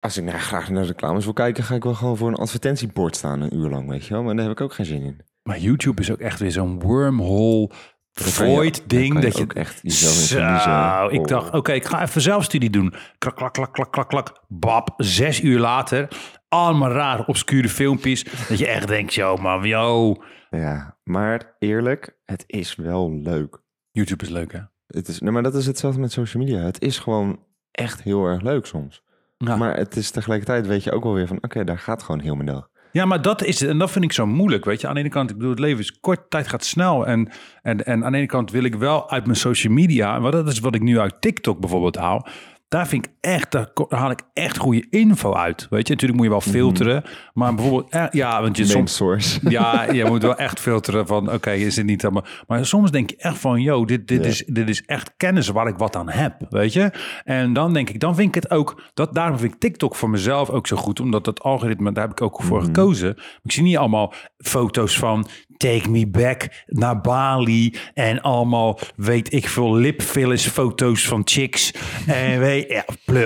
Als 0.00 0.16
ik 0.16 0.24
nou 0.24 0.38
graag 0.38 0.70
naar 0.70 0.84
reclames 0.84 1.24
wil 1.24 1.32
kijken... 1.32 1.64
ga 1.64 1.74
ik 1.74 1.84
wel 1.84 1.94
gewoon 1.94 2.16
voor 2.16 2.28
een 2.28 2.34
advertentiebord 2.34 3.16
staan 3.16 3.40
een 3.40 3.56
uur 3.56 3.68
lang, 3.68 3.88
weet 3.88 4.04
je 4.04 4.14
wel. 4.14 4.22
Maar 4.22 4.34
daar 4.34 4.44
heb 4.44 4.52
ik 4.52 4.60
ook 4.60 4.74
geen 4.74 4.86
zin 4.86 5.02
in. 5.02 5.20
Maar 5.42 5.58
YouTube 5.58 6.00
is 6.00 6.10
ook 6.10 6.20
echt 6.20 6.40
weer 6.40 6.50
zo'n 6.50 6.80
wormhole 6.80 7.70
void 8.12 8.82
ding. 8.90 9.14
je 9.14 9.20
Dat 9.20 9.36
je 9.36 9.46
echt 9.46 9.78
jezelf 9.82 10.40
in 10.42 10.60
Zo, 10.60 11.08
ik 11.08 11.20
Oh. 11.20 11.26
dacht, 11.26 11.50
oké, 11.54 11.72
ik 11.72 11.84
ga 11.84 12.02
even 12.02 12.20
zelfstudie 12.20 12.70
doen. 12.70 12.94
Klak, 13.18 13.36
klak, 13.36 13.52
klak, 13.52 13.72
klak, 13.72 13.92
klak, 13.92 14.08
klak. 14.08 14.42
Bab, 14.48 14.94
zes 14.96 15.40
uur 15.40 15.58
later. 15.58 16.08
Allemaal 16.48 16.90
rare, 16.90 17.26
obscure 17.26 17.68
filmpjes. 17.68 18.24
Dat 18.48 18.58
je 18.58 18.66
echt 18.66 18.88
denkt, 18.88 19.14
yo 19.14 19.36
man, 19.36 19.62
yo. 19.64 20.16
Ja, 20.50 20.96
maar 21.04 21.56
eerlijk, 21.58 22.18
het 22.24 22.44
is 22.46 22.74
wel 22.74 23.12
leuk. 23.12 23.60
YouTube 23.90 24.24
is 24.24 24.30
leuk, 24.30 24.52
hè? 24.52 24.60
Het 24.86 25.08
is, 25.08 25.20
nee, 25.20 25.30
maar 25.32 25.42
dat 25.42 25.54
is 25.54 25.66
hetzelfde 25.66 26.00
met 26.00 26.12
social 26.12 26.44
media. 26.44 26.58
Het 26.60 26.80
is 26.82 26.98
gewoon 26.98 27.44
echt 27.70 28.02
heel 28.02 28.24
erg 28.24 28.42
leuk 28.42 28.66
soms. 28.66 29.02
Ja. 29.38 29.56
Maar 29.56 29.76
het 29.76 29.96
is 29.96 30.10
tegelijkertijd, 30.10 30.66
weet 30.66 30.84
je 30.84 30.92
ook 30.92 31.02
wel 31.02 31.14
weer 31.14 31.26
van... 31.26 31.38
oké, 31.40 31.64
daar 31.64 31.78
gaat 31.78 32.02
gewoon 32.02 32.20
heel 32.20 32.34
mijn 32.34 32.46
dag. 32.48 32.68
Ja, 32.92 33.04
maar 33.04 33.22
dat 33.22 33.44
is 33.44 33.60
het. 33.60 33.68
En 33.68 33.78
dat 33.78 33.90
vind 33.90 34.04
ik 34.04 34.12
zo 34.12 34.26
moeilijk, 34.26 34.64
weet 34.64 34.80
je. 34.80 34.88
Aan 34.88 34.94
de 34.94 35.00
ene 35.00 35.08
kant, 35.08 35.30
ik 35.30 35.36
bedoel, 35.36 35.50
het 35.50 35.60
leven 35.60 35.80
is 35.80 36.00
kort, 36.00 36.30
tijd 36.30 36.48
gaat 36.48 36.64
snel. 36.64 37.06
En, 37.06 37.28
en, 37.62 37.84
en 37.84 38.04
aan 38.04 38.12
de 38.12 38.18
ene 38.18 38.26
kant 38.26 38.50
wil 38.50 38.64
ik 38.64 38.74
wel 38.74 39.10
uit 39.10 39.24
mijn 39.24 39.36
social 39.36 39.72
media... 39.72 40.16
en 40.16 40.30
dat 40.30 40.48
is 40.48 40.58
wat 40.58 40.74
ik 40.74 40.82
nu 40.82 40.98
uit 40.98 41.20
TikTok 41.20 41.60
bijvoorbeeld 41.60 41.96
haal... 41.96 42.26
daar 42.72 42.88
vind 42.88 43.06
ik 43.06 43.12
echt, 43.20 43.52
daar 43.52 43.70
haal 43.88 44.10
ik 44.10 44.20
echt 44.32 44.56
goede 44.58 44.86
info 44.90 45.34
uit. 45.34 45.66
Weet 45.70 45.86
je, 45.86 45.92
natuurlijk 45.92 46.20
moet 46.20 46.24
je 46.24 46.30
wel 46.30 46.52
filteren. 46.52 47.04
Maar 47.34 47.54
bijvoorbeeld, 47.54 47.92
eh, 47.92 48.04
ja, 48.10 48.42
want 48.42 48.56
je 48.56 48.62
Main 48.62 48.74
soms... 48.76 48.94
source. 48.96 49.40
Ja, 49.50 49.86
je 49.92 50.04
moet 50.04 50.22
wel 50.22 50.36
echt 50.36 50.60
filteren 50.60 51.06
van, 51.06 51.32
oké, 51.32 51.50
is 51.52 51.76
het 51.76 51.86
niet 51.86 52.04
allemaal... 52.04 52.24
Maar 52.46 52.66
soms 52.66 52.90
denk 52.90 53.10
je 53.10 53.16
echt 53.16 53.38
van, 53.38 53.60
yo, 53.60 53.84
dit, 53.84 54.08
dit, 54.08 54.26
is, 54.26 54.44
dit 54.46 54.68
is 54.68 54.82
echt 54.86 55.12
kennis 55.16 55.48
waar 55.48 55.66
ik 55.66 55.76
wat 55.76 55.96
aan 55.96 56.08
heb, 56.10 56.34
weet 56.50 56.72
je? 56.72 56.90
En 57.24 57.52
dan 57.52 57.72
denk 57.72 57.88
ik, 57.90 58.00
dan 58.00 58.14
vind 58.14 58.36
ik 58.36 58.42
het 58.42 58.50
ook... 58.50 58.82
Dat, 58.94 59.14
daarom 59.14 59.38
vind 59.38 59.52
ik 59.54 59.60
TikTok 59.60 59.96
voor 59.96 60.10
mezelf 60.10 60.50
ook 60.50 60.66
zo 60.66 60.76
goed, 60.76 61.00
omdat 61.00 61.24
dat 61.24 61.40
algoritme, 61.40 61.92
daar 61.92 62.02
heb 62.02 62.12
ik 62.12 62.22
ook 62.22 62.42
voor 62.42 62.58
Mhm. 62.58 62.66
gekozen. 62.66 63.16
Ik 63.42 63.52
zie 63.52 63.62
niet 63.62 63.76
allemaal 63.76 64.12
foto's 64.36 64.98
van 64.98 65.26
take 65.56 65.90
me 65.90 66.06
back 66.08 66.64
naar 66.66 67.00
Bali 67.00 67.74
en 67.94 68.20
allemaal, 68.20 68.78
weet 68.96 69.32
ik 69.32 69.48
veel, 69.48 69.74
lipfillers 69.74 70.46
foto's 70.48 71.06
van 71.06 71.22
chicks. 71.24 71.74
En 72.06 72.40
weet 72.40 72.61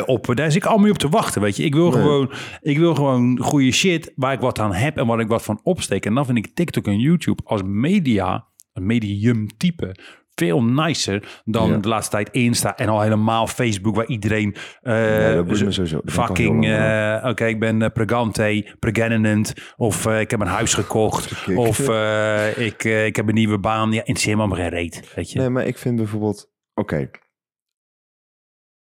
op, 0.06 0.32
daar 0.34 0.52
zit 0.52 0.62
ik 0.62 0.68
allemaal 0.68 0.84
niet 0.86 0.94
op 0.94 1.00
te 1.00 1.08
wachten, 1.08 1.40
weet 1.42 1.56
je? 1.56 1.64
Ik 1.64 1.74
wil 1.74 1.90
Nee. 1.90 2.00
gewoon, 2.00 2.30
ik 2.60 2.78
wil 2.78 2.94
gewoon 2.94 3.38
goede 3.42 3.70
shit 3.72 4.12
waar 4.16 4.32
ik 4.32 4.40
wat 4.40 4.58
aan 4.58 4.72
heb 4.74 4.96
en 4.96 5.06
waar 5.06 5.20
ik 5.20 5.28
wat 5.28 5.42
van 5.42 5.60
opsteek. 5.62 6.06
En 6.06 6.14
dan 6.14 6.24
vind 6.26 6.38
ik 6.38 6.54
TikTok 6.54 6.86
en 6.86 6.98
YouTube 6.98 7.42
als 7.44 7.62
media, 7.64 8.46
een 8.72 8.86
medium 8.86 9.46
type, 9.56 9.96
veel 10.34 10.62
nicer 10.62 11.42
dan 11.44 11.70
Ja. 11.70 11.76
de 11.76 11.88
laatste 11.88 12.10
tijd 12.10 12.28
Insta 12.30 12.76
en 12.76 12.88
al 12.88 13.00
helemaal 13.00 13.46
Facebook, 13.46 13.94
waar 13.94 14.06
iedereen 14.06 14.54
Ja, 14.82 15.44
sowieso. 15.50 15.96
Al 15.96 16.02
fucking, 16.04 16.66
eh, 16.66 17.24
oké, 17.28 17.46
ik 17.46 17.60
ben 17.60 17.80
uh, 17.80 17.88
pregante, 17.92 18.74
pregnant, 18.78 19.54
of 19.76 20.06
ik 20.06 20.30
heb 20.30 20.40
een 20.40 20.46
huis 20.46 20.74
gekocht, 20.74 21.48
of 21.54 21.78
ik, 22.68 22.84
ik 22.84 23.16
heb 23.16 23.28
een 23.28 23.34
nieuwe 23.34 23.58
baan. 23.58 23.92
Ja, 23.92 24.02
me 24.06 24.34
allemaal 24.36 24.56
geen 24.58 24.68
reet, 24.68 25.12
weet 25.14 25.30
je. 25.32 25.38
Nee, 25.38 25.48
maar 25.48 25.66
ik 25.66 25.78
vind 25.78 25.96
bijvoorbeeld... 25.96 26.50
Oké. 26.74 27.10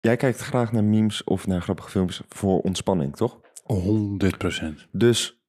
Jij 0.05 0.15
kijkt 0.17 0.39
graag 0.39 0.71
naar 0.71 0.83
memes 0.83 1.23
of 1.23 1.47
naar 1.47 1.61
grappige 1.61 1.89
filmpjes 1.89 2.21
voor 2.27 2.59
ontspanning, 2.59 3.15
toch? 3.15 3.39
100 3.63 4.37
procent. 4.37 4.87
Dus 4.91 5.41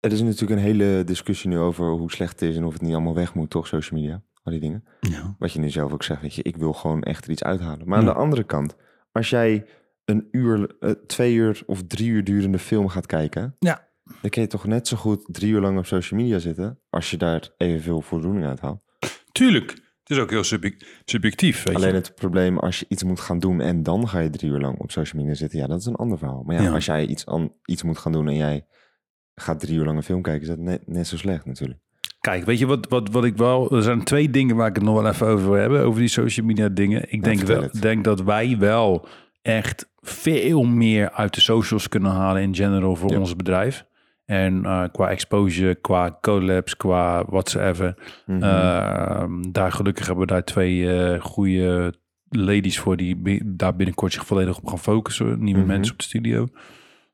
er 0.00 0.12
is 0.12 0.22
natuurlijk 0.22 0.50
een 0.60 0.66
hele 0.66 1.02
discussie 1.04 1.48
nu 1.50 1.58
over 1.58 1.90
hoe 1.90 2.10
slecht 2.12 2.40
het 2.40 2.50
is 2.50 2.56
en 2.56 2.64
of 2.64 2.72
het 2.72 2.82
niet 2.82 2.92
allemaal 2.92 3.14
weg 3.14 3.34
moet, 3.34 3.50
toch? 3.50 3.66
Social 3.66 4.00
media, 4.00 4.22
al 4.42 4.52
die 4.52 4.60
dingen. 4.60 4.84
Ja. 5.00 5.36
Wat 5.38 5.52
je 5.52 5.58
nu 5.58 5.70
zelf 5.70 5.92
ook 5.92 6.02
zegt, 6.02 6.22
weet 6.22 6.34
je, 6.34 6.42
ik 6.42 6.56
wil 6.56 6.72
gewoon 6.72 7.02
echt 7.02 7.24
er 7.24 7.30
iets 7.30 7.42
uithalen. 7.44 7.88
Maar 7.88 7.98
aan 7.98 8.04
de 8.04 8.12
andere 8.12 8.44
kant, 8.44 8.76
als 9.12 9.30
jij 9.30 9.66
een 10.04 10.28
uur, 10.30 10.76
eh, 10.80 10.90
twee 10.90 11.34
uur 11.34 11.62
of 11.66 11.82
drie 11.86 12.08
uur 12.10 12.24
durende 12.24 12.58
film 12.58 12.88
gaat 12.88 13.06
kijken, 13.06 13.56
Ja. 13.58 13.88
dan 14.20 14.30
kun 14.30 14.42
je 14.42 14.48
toch 14.48 14.66
net 14.66 14.88
zo 14.88 14.96
goed 14.96 15.24
drie 15.26 15.52
uur 15.52 15.60
lang 15.60 15.78
op 15.78 15.86
social 15.86 16.20
media 16.20 16.38
zitten, 16.38 16.80
als 16.90 17.10
je 17.10 17.16
daar 17.16 17.50
evenveel 17.56 18.00
voldoening 18.00 18.46
uit 18.46 18.60
haalt. 18.60 18.80
Tuurlijk. 19.32 19.91
Is 20.12 20.18
ook 20.18 20.30
heel 20.30 20.44
subjec- 20.44 21.00
subjectief, 21.04 21.62
weet 21.62 21.74
Alleen 21.76 21.88
je. 21.88 21.94
het 21.94 22.14
probleem 22.14 22.58
als 22.58 22.78
je 22.78 22.86
iets 22.88 23.02
moet 23.04 23.20
gaan 23.20 23.38
doen 23.38 23.60
en 23.60 23.82
dan 23.82 24.08
ga 24.08 24.18
je 24.18 24.30
drie 24.30 24.50
uur 24.50 24.60
lang 24.60 24.78
op 24.78 24.90
social 24.90 25.22
media 25.22 25.36
zitten, 25.36 25.58
ja, 25.58 25.66
dat 25.66 25.78
is 25.80 25.86
een 25.86 25.94
ander 25.96 26.18
verhaal. 26.18 26.42
Maar 26.42 26.56
ja, 26.56 26.62
Ja. 26.62 26.70
als 26.70 26.84
jij 26.84 27.06
iets, 27.06 27.26
aan, 27.26 27.52
iets 27.64 27.82
moet 27.82 27.98
gaan 27.98 28.12
doen 28.12 28.28
en 28.28 28.36
jij 28.36 28.66
gaat 29.34 29.60
drie 29.60 29.76
uur 29.78 29.84
lang 29.84 29.96
een 29.96 30.02
film 30.02 30.22
kijken, 30.22 30.42
is 30.42 30.48
dat 30.48 30.58
net, 30.58 30.82
net 30.86 31.06
zo 31.06 31.16
slecht 31.16 31.44
natuurlijk. 31.46 31.80
Kijk, 32.20 32.44
weet 32.44 32.58
je 32.58 32.66
wat, 32.66 32.88
wat, 32.88 33.10
wat 33.10 33.24
ik 33.24 33.36
wel... 33.36 33.76
Er 33.76 33.82
zijn 33.82 34.04
twee 34.04 34.30
dingen 34.30 34.56
waar 34.56 34.68
ik 34.68 34.74
het 34.74 34.84
nog 34.84 35.02
wel 35.02 35.10
even 35.12 35.26
over 35.26 35.44
wil 35.50 35.60
hebben. 35.60 35.80
Over 35.84 36.00
die 36.00 36.08
social 36.08 36.46
media 36.46 36.68
dingen. 36.68 37.12
Ik 37.12 37.22
denk, 37.24 37.40
wel, 37.40 37.62
het. 37.62 37.82
denk 37.82 38.04
dat 38.04 38.22
wij 38.22 38.58
wel 38.58 39.06
echt 39.42 39.90
veel 40.00 40.62
meer 40.62 41.10
uit 41.10 41.34
de 41.34 41.40
socials 41.40 41.88
kunnen 41.88 42.10
halen 42.10 42.42
in 42.42 42.54
general 42.54 42.96
voor 42.96 43.10
Ja. 43.10 43.18
ons 43.18 43.36
bedrijf. 43.36 43.84
En 44.24 44.64
eh, 44.64 44.84
qua 44.92 45.08
exposure, 45.08 45.74
qua 45.74 46.18
collabs, 46.20 46.76
qua 46.76 47.24
whatsoever. 47.24 47.94
Ehm, 48.26 49.42
daar 49.50 49.72
gelukkig 49.72 50.06
hebben 50.06 50.26
we 50.26 50.32
daar 50.32 50.44
twee 50.44 50.92
eh 50.92 51.20
goede 51.20 51.94
ladies 52.28 52.78
voor 52.78 52.96
die 52.96 53.40
daar 53.44 53.76
binnenkort 53.76 54.12
zich 54.12 54.26
volledig 54.26 54.58
op 54.58 54.66
gaan 54.66 54.78
focussen. 54.78 55.44
Nieuwe 55.44 55.58
Mhm. 55.60 55.68
mensen 55.68 55.92
op 55.92 55.98
de 55.98 56.04
studio. 56.04 56.46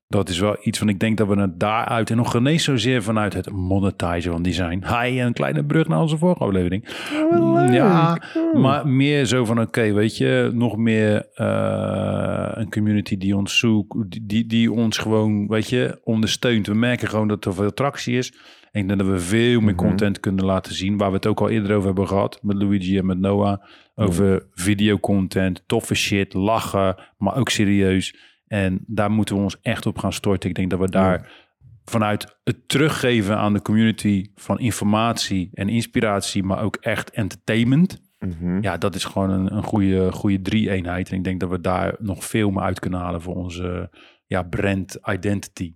Dat 0.09 0.29
is 0.29 0.39
wel 0.39 0.57
iets 0.63 0.79
van, 0.79 0.89
ik 0.89 1.01
denk 1.01 1.17
dat 1.19 1.29
we 1.29 1.41
het 1.41 1.61
daaruit 1.61 2.11
en 2.11 2.17
nog 2.17 2.35
eens 2.35 2.65
zozeer 2.65 3.03
vanuit 3.03 3.35
het 3.35 3.51
monetizen 3.51 4.33
van 4.33 4.43
design. 4.43 4.85
Hi, 4.87 5.21
een 5.21 5.33
kleine 5.33 5.65
brug 5.65 5.89
naar 5.89 6.01
onze 6.01 6.19
vorige 6.19 6.45
aflevering. 6.45 6.89
Mm, 7.31 7.73
Ja, 7.73 8.23
maar 8.55 8.89
meer 8.89 9.25
zo 9.25 9.45
van, 9.45 9.61
oké, 9.61 9.93
weet 9.93 10.17
je, 10.17 10.51
nog 10.55 10.77
meer 10.77 11.27
eh, 11.35 12.49
een 12.55 12.71
community 12.71 13.19
die 13.19 13.37
ons 13.37 13.59
zoekt, 13.59 14.11
die, 14.11 14.27
die, 14.27 14.47
die 14.47 14.73
ons 14.73 14.99
gewoon, 14.99 15.47
weet 15.49 15.69
je, 15.69 16.01
ondersteunt. 16.05 16.67
We 16.67 16.75
merken 16.75 17.09
gewoon 17.09 17.29
dat 17.29 17.45
er 17.45 17.55
veel 17.55 17.75
tractie 17.75 18.17
is. 18.19 18.33
En 18.73 18.81
ik 18.81 18.89
denk 18.89 19.01
dat 19.01 19.09
we 19.09 19.19
veel 19.19 19.61
meer 19.61 19.75
Mhm. 19.75 19.87
content 19.87 20.21
kunnen 20.21 20.45
laten 20.45 20.75
zien, 20.75 20.97
waar 20.97 21.09
we 21.11 21.17
het 21.17 21.27
ook 21.27 21.41
al 21.41 21.49
eerder 21.49 21.75
over 21.77 21.87
hebben 21.87 22.09
gehad, 22.09 22.39
met 22.43 22.57
Luigi 22.63 22.99
en 22.99 23.07
met 23.07 23.19
Noah, 23.19 23.63
over 23.95 24.47
videocontent, 24.55 25.63
toffe 25.67 25.95
shit, 25.95 26.35
lachen, 26.35 26.97
maar 27.19 27.37
ook 27.37 27.49
serieus. 27.49 28.15
En 28.49 28.85
daar 28.87 29.11
moeten 29.11 29.37
we 29.37 29.43
ons 29.43 29.61
echt 29.61 29.87
op 29.87 29.99
gaan 29.99 30.13
storten. 30.13 30.49
Ik 30.49 30.57
denk 30.57 30.71
dat 30.71 30.79
we 30.81 30.89
daar 30.91 31.47
vanuit 31.85 32.39
het 32.45 32.69
teruggeven 32.69 33.37
aan 33.39 33.53
de 33.53 33.63
community 33.63 34.31
van 34.35 34.59
informatie 34.59 35.51
en 35.53 35.69
inspiratie, 35.69 36.43
maar 36.43 36.63
ook 36.63 36.77
echt 36.77 37.11
entertainment. 37.11 38.01
Mhm. 38.19 38.63
Ja, 38.63 38.79
dat 38.79 38.95
is 38.95 39.05
gewoon 39.05 39.31
een, 39.31 39.57
een 39.57 39.63
goede, 39.63 40.13
goede 40.13 40.41
drie-eenheid. 40.43 41.11
En 41.11 41.17
ik 41.17 41.25
denk 41.25 41.41
dat 41.41 41.51
we 41.51 41.61
daar 41.61 41.97
nog 41.99 42.25
veel 42.25 42.51
meer 42.51 42.63
uit 42.63 42.81
kunnen 42.81 43.01
halen 43.01 43.23
voor 43.23 43.35
onze 43.35 43.91
ja, 44.27 44.43
brand 44.43 44.99
identity. 45.11 45.75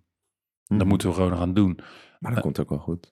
Dat 0.65 0.79
Mhm. 0.79 0.89
moeten 0.89 1.09
we 1.09 1.15
gewoon 1.15 1.37
gaan 1.37 1.55
doen. 1.55 1.79
Maar 2.19 2.33
dat 2.35 2.43
komt 2.43 2.61
ook 2.61 2.69
wel 2.69 2.79
goed. 2.79 3.12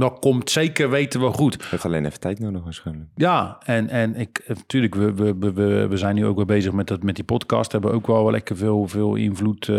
Dat 0.00 0.18
komt 0.18 0.50
zeker, 0.50 0.90
weten 0.90 1.20
we 1.20 1.26
goed. 1.26 1.64
Heeft 1.70 1.84
alleen 1.84 2.04
even 2.04 2.20
tijd 2.20 2.38
nodig 2.38 2.62
waarschijnlijk. 2.64 3.10
Ja, 3.14 3.58
en, 3.64 3.88
en 3.88 4.14
ik, 4.16 4.44
natuurlijk, 4.48 4.94
we, 4.94 5.14
we, 5.14 5.52
we- 5.52 5.86
we, 5.88 5.96
zijn 5.96 6.14
nu 6.14 6.26
ook 6.26 6.36
weer 6.36 6.46
bezig 6.46 6.72
met, 6.72 6.86
dat, 6.86 7.02
met 7.02 7.14
die 7.14 7.24
podcast. 7.24 7.72
Hebben 7.72 7.92
ook 7.92 8.06
wel 8.06 8.30
lekker 8.30 8.56
veel, 8.56 8.86
veel 8.88 9.14
invloed. 9.14 9.68
eh, 9.68 9.74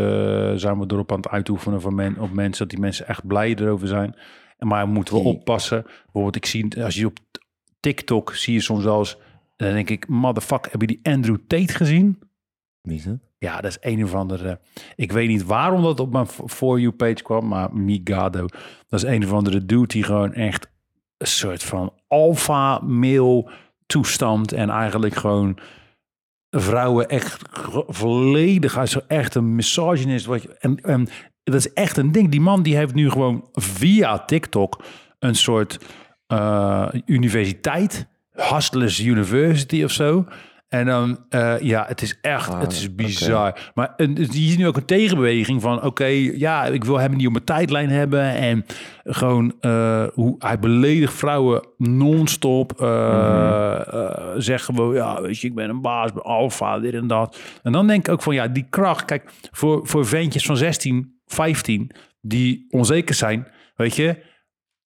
zijn 0.56 0.80
we 0.80 0.86
erop 0.88 1.12
aan 1.12 1.18
het 1.18 1.28
uitoefenen 1.30 1.82
van 1.82 1.96
men, 1.96 2.20
op 2.20 2.32
mensen, 2.34 2.58
dat 2.58 2.70
die 2.70 2.80
mensen 2.80 3.08
echt 3.08 3.28
blij 3.28 3.56
erover 3.56 3.88
zijn. 3.88 4.16
Maar 4.60 4.88
moeten 4.88 5.14
we 5.14 5.20
oppassen. 5.20 5.82
Bijvoorbeeld, 6.04 6.36
ik 6.36 6.46
zie, 6.46 6.84
als 6.84 6.96
je 6.96 7.06
op 7.06 7.18
TikTok 7.80 8.34
zie 8.36 8.54
je 8.54 8.60
soms 8.62 8.84
wel 8.84 8.98
eens, 9.00 9.18
dan 9.56 9.74
denk 9.74 9.90
ik, 9.90 10.08
motherfucker, 10.08 10.72
heb 10.72 10.82
je 10.82 10.88
die 10.88 11.00
Andrew 11.04 11.38
Tate 11.48 11.74
gezien? 11.74 12.20
Wie 12.82 12.96
is 12.98 13.04
dat? 13.04 13.18
Ja, 13.44 13.62
dat 13.62 13.72
is 13.72 13.78
een 13.80 14.04
of 14.04 14.14
andere. 14.14 14.60
Ik 14.96 15.12
weet 15.12 15.28
niet 15.28 15.46
waarom 15.46 15.82
dat 15.84 16.00
op 16.00 16.12
mijn 16.12 16.28
For 16.28 16.80
You 16.80 16.92
page 16.92 17.24
kwam, 17.24 17.48
maar 17.48 17.76
Migado. 17.76 18.46
Dat 18.90 19.04
is 19.04 19.10
een 19.10 19.24
of 19.24 19.32
andere 19.32 19.66
dude 19.66 19.88
die 19.88 20.04
gewoon 20.04 20.34
echt 20.34 20.68
een 21.18 21.28
soort 21.28 21.64
van 21.64 21.94
alpha 22.08 22.80
male 22.80 23.52
toestand 23.86 24.52
en 24.52 24.70
eigenlijk 24.70 25.16
gewoon 25.16 25.58
vrouwen 26.50 27.10
echt 27.10 27.42
volledig. 27.88 28.88
Zo 28.88 29.00
echt 29.08 29.36
een 29.36 29.56
misogynist. 29.56 30.26
Wat 30.26 30.42
je, 30.42 30.56
en, 30.60 30.76
en 30.76 31.08
dat 31.44 31.56
is 31.56 31.74
echt 31.74 31.98
een 31.98 32.12
ding. 32.12 32.32
Die 32.32 32.42
man 32.42 32.64
die 32.64 32.76
heeft 32.76 32.94
nu 32.94 33.10
gewoon 33.10 33.50
via 33.52 34.20
TikTok 34.20 34.84
een 35.20 35.36
soort 35.36 35.80
eh, 36.28 36.88
universiteit, 37.06 38.08
Hustlers 38.32 39.00
University 39.00 39.84
of 39.84 39.92
zo. 39.92 40.26
En 40.72 40.86
dan, 40.86 41.26
eh, 41.30 41.60
ja, 41.60 41.86
het 41.88 42.02
is 42.02 42.18
echt, 42.22 42.50
Ah, 42.50 42.60
het 42.60 42.72
is 42.72 42.96
bizar. 42.96 43.72
Maar 43.74 43.94
je 43.98 44.28
ziet 44.30 44.58
nu 44.58 44.68
ook 44.68 44.78
een 44.78 44.86
tegenbeweging 44.86 45.62
van, 45.62 45.84
oké, 45.84 46.06
ja, 46.06 46.66
ik 46.66 46.84
wil 46.84 47.00
hem 47.00 47.16
niet 47.16 47.26
op 47.26 47.32
mijn 47.32 47.46
tijdlijn 47.46 47.90
hebben. 47.90 48.22
En 48.36 48.66
gewoon, 49.04 49.54
eh, 49.60 50.08
hoe 50.14 50.36
hij 50.40 50.60
beledigt 50.60 51.14
vrouwen 51.14 51.68
non-stop. 51.78 52.72
zegt 54.38 54.66
gewoon, 54.66 54.94
ja, 54.94 55.22
weet 55.22 55.40
je, 55.40 55.48
ik 55.48 55.56
ben 55.56 55.70
een 55.70 55.82
baas, 55.82 56.14
ben 56.14 56.24
alfa, 56.24 56.80
dit 56.80 56.94
en 56.94 57.08
dat. 57.08 57.40
En 57.64 57.72
dan 57.72 57.88
denk 57.88 58.08
ik 58.08 58.14
ook 58.14 58.22
van, 58.22 58.34
ja, 58.34 58.48
die 58.48 58.68
kracht. 58.70 59.06
Kijk, 59.06 59.32
voor, 59.52 59.88
voor 59.88 60.06
ventjes 60.06 60.46
van 60.46 60.58
16, 60.58 61.20
15, 61.26 61.92
die 62.22 62.66
onzeker 62.70 63.16
zijn, 63.16 63.48
weet 63.76 63.96
je. 63.96 64.24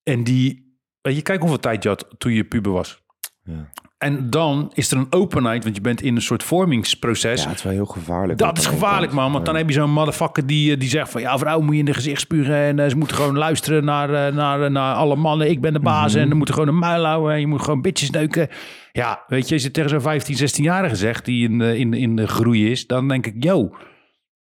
En 0.02 0.24
die, 0.24 0.78
weet 1.00 1.16
je, 1.16 1.22
kijk 1.22 1.40
hoeveel 1.40 1.60
tijd 1.60 1.82
je 1.82 1.88
had 1.88 2.14
toen 2.18 2.32
je 2.32 2.44
puber 2.44 2.72
was. 2.72 3.02
Ja. 3.42 3.70
En 3.98 4.30
dan 4.30 4.70
is 4.74 4.90
er 4.90 4.96
een 4.96 5.06
openheid, 5.10 5.62
want 5.64 5.76
je 5.76 5.80
bent 5.82 6.02
in 6.02 6.16
een 6.16 6.22
soort 6.22 6.42
vormingsproces. 6.42 7.42
ja, 7.42 7.48
het 7.48 7.56
is 7.58 7.62
wel 7.64 7.72
heel 7.72 7.84
gevaarlijk. 7.86 8.38
Dat 8.38 8.58
is 8.58 8.66
gevaarlijk, 8.66 9.12
man. 9.12 9.32
Want 9.32 9.46
dan 9.46 9.56
heb 9.56 9.68
je 9.68 9.74
zo'n 9.74 9.90
motherfucker 9.90 10.46
die, 10.46 10.72
eh, 10.72 10.80
die 10.80 10.88
zegt 10.88 11.10
van... 11.10 11.20
ja, 11.20 11.38
vrouw 11.38 11.60
moet 11.60 11.72
je 11.72 11.78
in 11.78 11.84
de 11.84 11.94
gezicht 11.94 12.20
spugen... 12.20 12.54
en 12.56 12.78
eh, 12.78 12.88
ze 12.88 12.96
moeten 12.96 13.16
gewoon 13.16 13.36
luisteren 13.38 13.84
naar, 13.84 14.26
eh, 14.26 14.34
naar, 14.34 14.70
naar 14.70 14.94
alle 14.94 15.16
mannen. 15.16 15.50
Ik 15.50 15.60
ben 15.60 15.72
de 15.72 15.80
baas 15.80 16.12
Mhm. 16.12 16.22
en 16.22 16.28
dan 16.28 16.36
moeten 16.36 16.54
gewoon 16.54 16.68
een 16.68 16.78
muil 16.78 17.04
houden... 17.04 17.32
en 17.34 17.40
je 17.40 17.46
moet 17.46 17.62
gewoon 17.62 17.80
bitches 17.82 18.10
neuken. 18.10 18.48
Ja, 18.92 19.24
weet 19.26 19.48
je, 19.48 19.54
als 19.54 19.62
je 19.62 19.70
tegen 19.70 19.90
zo'n 19.90 20.00
15, 20.00 20.36
16-jarige 20.36 20.96
zegt... 20.96 21.24
die 21.24 21.48
in, 21.48 21.58
de- 21.58 21.78
in, 21.78 21.94
in 21.94 22.16
de 22.16 22.26
groei 22.28 22.70
is, 22.70 22.86
dan 22.86 23.08
denk 23.08 23.26
ik... 23.26 23.34
yo. 23.44 23.76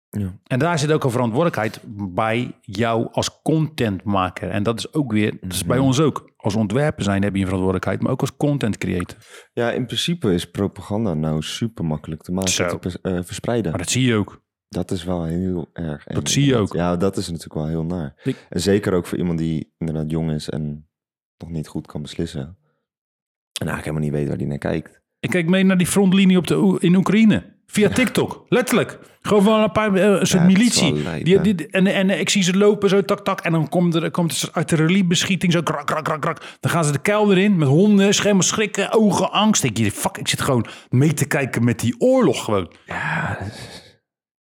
Ja. 0.09 0.33
En 0.47 0.59
daar 0.59 0.79
zit 0.79 0.91
ook 0.91 1.03
een 1.03 1.11
verantwoordelijkheid 1.11 1.79
bij 1.95 2.51
jou 2.61 3.07
als 3.11 3.41
contentmaker. 3.41 4.49
En 4.49 4.63
dat 4.63 4.77
is 4.79 4.93
ook 4.93 5.11
weer... 5.11 5.37
dat 5.41 5.53
is 5.53 5.65
bij 5.65 5.77
Mhm. 5.77 5.85
ons 5.85 5.99
ook. 5.99 6.29
Als 6.41 6.55
ontwerper 6.55 7.03
zijn 7.03 7.23
heb 7.23 7.33
je 7.33 7.39
een 7.39 7.45
verantwoordelijkheid... 7.45 8.01
maar 8.01 8.11
ook 8.11 8.21
als 8.21 8.35
content 8.37 8.77
creator. 8.77 9.17
Ja, 9.53 9.71
in 9.71 9.85
principe 9.85 10.33
is 10.33 10.49
propaganda 10.51 11.13
nou 11.13 11.41
super 11.41 11.85
makkelijk 11.85 12.21
te 12.21 12.31
maken, 12.31 12.51
Zo. 12.51 12.79
te 12.79 12.99
eh, 13.01 13.19
verspreiden. 13.23 13.71
Maar 13.71 13.79
dat 13.79 13.89
zie 13.89 14.05
je 14.05 14.15
ook. 14.15 14.43
Dat 14.67 14.91
is 14.91 15.03
wel 15.03 15.23
heel 15.23 15.69
erg. 15.73 16.03
Dat 16.03 16.29
zie 16.29 16.45
je 16.45 16.55
ook. 16.55 16.73
Ja, 16.73 16.95
dat 16.97 17.17
is 17.17 17.25
natuurlijk 17.27 17.53
wel 17.53 17.67
heel 17.67 17.83
naar. 17.83 18.21
Ik- 18.23 18.45
En 18.49 18.61
zeker 18.61 18.93
ook 18.93 19.05
voor 19.05 19.17
iemand 19.17 19.37
die 19.39 19.73
inderdaad 19.77 20.11
jong 20.11 20.31
is 20.31 20.49
en 20.49 20.89
nog 21.37 21.49
niet 21.49 21.67
goed 21.67 21.87
kan 21.87 22.01
beslissen. 22.01 22.41
En 22.41 23.67
eigenlijk 23.67 23.83
helemaal 23.85 24.03
niet 24.03 24.13
weet 24.13 24.27
waar 24.27 24.37
hij 24.37 24.45
naar 24.45 24.57
kijkt. 24.57 25.01
Ik 25.19 25.29
kijk 25.29 25.49
mee 25.49 25.63
naar 25.63 25.77
die 25.77 25.87
frontlinie 25.87 26.37
op 26.37 26.47
de, 26.47 26.77
in 26.79 26.95
Oekraïne. 26.95 27.59
Via 27.71 27.89
TikTok. 27.89 28.45
Letterlijk. 28.49 28.99
Gewoon 29.21 29.43
van 29.43 29.59
een 29.61 29.71
paar, 29.71 29.93
eh, 29.93 30.03
een 30.03 30.27
soort 30.27 30.43
militie. 30.43 31.23
die, 31.23 31.41
die, 31.41 31.67
en, 31.67 31.87
en 31.87 32.09
ik 32.09 32.29
zie 32.29 32.43
ze 32.43 32.57
lopen 32.57 32.89
zo 32.89 33.01
tak 33.01 33.19
tak. 33.19 33.39
En 33.39 33.51
dan 33.51 33.69
komt 33.69 33.95
er, 33.95 34.11
komt 34.11 34.31
er 34.31 34.35
een 34.35 34.39
soort 34.39 34.53
artilleriebeschieting. 34.53 35.51
Zo 35.51 35.61
krak 35.61 35.87
krak 35.87 36.03
krak 36.03 36.21
krak. 36.21 36.57
Dan 36.59 36.71
gaan 36.71 36.85
ze 36.85 36.91
de 36.91 36.99
kelder 36.99 37.37
in 37.37 37.57
met 37.57 37.67
honden. 37.67 38.13
Schermen 38.13 38.43
schrikken. 38.43 38.91
Ogen 38.91 39.31
angst. 39.31 39.63
Ik 39.63 39.75
denk, 39.75 39.91
fuck, 39.91 40.17
ik 40.17 40.27
zit 40.27 40.41
gewoon 40.41 40.65
mee 40.89 41.13
te 41.13 41.25
kijken 41.25 41.63
met 41.63 41.79
die 41.79 41.95
oorlog 41.99 42.43
gewoon. 42.43 42.71
Ja, 42.85 43.37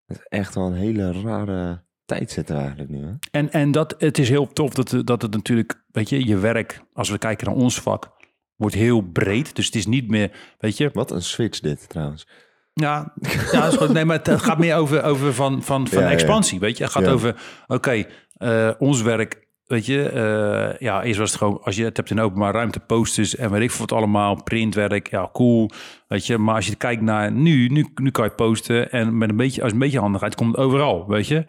het 0.06 0.18
is 0.18 0.26
echt 0.28 0.54
wel 0.54 0.66
een 0.66 0.74
hele 0.74 1.22
rare 1.22 1.84
tijd 2.04 2.30
zitten 2.30 2.54
we 2.54 2.60
eigenlijk 2.60 2.90
nu. 2.90 3.04
Hè? 3.04 3.12
En, 3.30 3.52
en 3.52 3.70
dat, 3.70 3.94
het 3.98 4.18
is 4.18 4.28
heel 4.28 4.46
tof 4.46 4.74
dat, 4.74 5.06
dat 5.06 5.22
het 5.22 5.32
natuurlijk, 5.32 5.84
weet 5.92 6.08
je, 6.08 6.26
je 6.26 6.36
werk, 6.36 6.80
als 6.92 7.10
we 7.10 7.18
kijken 7.18 7.46
naar 7.46 7.56
ons 7.56 7.80
vak, 7.80 8.10
wordt 8.56 8.74
heel 8.74 9.00
breed. 9.00 9.56
Dus 9.56 9.66
het 9.66 9.74
is 9.74 9.86
niet 9.86 10.08
meer, 10.08 10.30
weet 10.58 10.76
je, 10.76 10.90
Wat 10.92 11.10
een 11.10 11.22
switch 11.22 11.60
dit 11.60 11.88
trouwens. 11.88 12.26
Ja, 12.72 13.12
ja 13.52 13.60
dat 13.60 13.72
is 13.72 13.78
goed. 13.78 13.92
Nee, 13.92 14.04
maar 14.04 14.20
het 14.22 14.42
gaat 14.42 14.58
meer 14.58 14.76
over, 14.76 15.02
over 15.04 15.34
van, 15.34 15.62
van, 15.62 15.88
van 15.88 15.98
Ja, 16.02 16.06
ja. 16.08 16.12
expansie, 16.12 16.60
weet 16.60 16.76
je. 16.76 16.82
Het 16.84 16.92
gaat 16.92 17.04
Ja. 17.04 17.10
over, 17.12 17.34
oké, 17.66 18.04
eh, 18.32 18.70
ons 18.78 19.02
werk, 19.02 19.48
weet 19.64 19.86
je. 19.86 20.02
eh, 20.08 20.78
ja, 20.78 21.02
eerst 21.02 21.18
was 21.18 21.30
het 21.30 21.38
gewoon, 21.38 21.60
als 21.62 21.76
je 21.76 21.84
het 21.84 21.96
hebt 21.96 22.10
in 22.10 22.20
openbaar 22.20 22.52
ruimte, 22.54 22.80
posters 22.80 23.36
en 23.36 23.50
weet 23.50 23.62
ik 23.62 23.70
veel 23.70 23.86
wat 23.86 23.98
allemaal, 23.98 24.42
printwerk, 24.42 25.10
ja, 25.10 25.28
cool, 25.32 25.70
weet 26.08 26.26
je. 26.26 26.38
Maar 26.38 26.54
als 26.54 26.66
je 26.66 26.74
kijkt 26.74 27.02
naar 27.02 27.32
nu, 27.32 27.68
nu, 27.68 27.88
nu 27.94 28.10
kan 28.10 28.24
je 28.24 28.30
posten 28.30 28.90
en 28.90 29.18
met 29.18 29.30
een 29.30 29.36
beetje, 29.36 29.62
als 29.62 29.72
een 29.72 29.78
beetje 29.78 29.98
handigheid 30.00 30.34
komt 30.34 30.56
het 30.56 30.64
overal, 30.64 31.06
weet 31.08 31.26
je. 31.26 31.44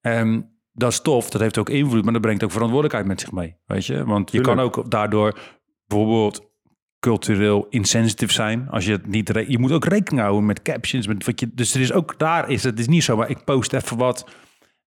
En 0.00 0.50
dat 0.72 0.92
is 0.92 1.00
tof, 1.00 1.30
dat 1.30 1.40
heeft 1.40 1.58
ook 1.58 1.70
invloed, 1.70 2.04
maar 2.04 2.12
dat 2.12 2.22
brengt 2.22 2.44
ook 2.44 2.50
verantwoordelijkheid 2.50 3.06
met 3.06 3.20
zich 3.20 3.32
mee, 3.32 3.56
weet 3.66 3.86
je. 3.86 4.04
Want 4.04 4.30
je 4.30 4.36
Tuurlijk. 4.40 4.56
kan 4.56 4.66
ook 4.66 4.90
daardoor 4.90 5.38
bijvoorbeeld 5.86 6.54
cultureel 7.00 7.66
insensitive 7.68 8.32
zijn. 8.32 8.68
Als 8.70 8.84
je 8.86 8.92
het 8.92 9.06
niet, 9.06 9.28
re- 9.30 9.44
je 9.48 9.58
moet 9.58 9.72
ook 9.72 9.84
rekening 9.84 10.22
houden 10.22 10.46
met 10.46 10.62
captions, 10.62 11.06
met 11.06 11.24
wat 11.26 11.40
je. 11.40 11.50
Dus 11.54 11.74
er 11.74 11.80
is 11.80 11.92
ook 11.92 12.18
daar 12.18 12.50
is 12.50 12.62
het 12.62 12.78
is 12.78 12.88
niet 12.88 13.04
zo, 13.04 13.16
maar 13.16 13.30
ik 13.30 13.44
post 13.44 13.72
even 13.72 13.96
wat 13.96 14.26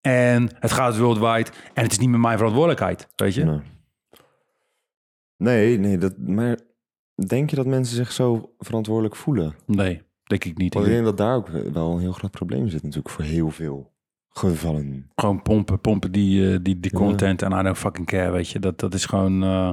en 0.00 0.48
het 0.58 0.72
gaat 0.72 0.98
worldwide 0.98 1.50
en 1.74 1.82
het 1.82 1.92
is 1.92 1.98
niet 1.98 2.08
meer 2.08 2.20
mijn 2.20 2.36
verantwoordelijkheid, 2.36 3.08
weet 3.16 3.34
je? 3.34 3.44
Nee. 3.44 3.60
nee, 5.36 5.78
nee, 5.78 5.98
dat, 5.98 6.18
maar 6.18 6.58
denk 7.26 7.50
je 7.50 7.56
dat 7.56 7.66
mensen 7.66 7.96
zich 7.96 8.12
zo 8.12 8.54
verantwoordelijk 8.58 9.16
voelen? 9.16 9.54
Nee, 9.66 10.02
denk 10.24 10.44
ik 10.44 10.58
niet. 10.58 10.74
Want 10.74 10.86
ik 10.86 10.92
denk 10.92 11.04
dat 11.04 11.16
daar 11.16 11.34
ook 11.36 11.48
wel 11.48 11.92
een 11.92 12.00
heel 12.00 12.12
groot 12.12 12.30
probleem 12.30 12.68
zit 12.68 12.82
natuurlijk 12.82 13.10
voor 13.14 13.24
heel 13.24 13.50
veel 13.50 13.92
gevallen. 14.28 15.10
Gewoon 15.14 15.42
pompen, 15.42 15.80
pompen 15.80 16.12
die, 16.12 16.52
eh, 16.52 16.58
die, 16.62 16.80
die 16.80 16.92
content 16.92 17.42
en 17.42 17.52
I 17.58 17.62
don't 17.62 17.78
fucking 17.78 18.06
care, 18.06 18.30
weet 18.30 18.48
je. 18.48 18.58
Dat, 18.58 18.80
dat 18.80 18.94
is 18.94 19.04
gewoon... 19.06 19.42
eh, 19.42 19.70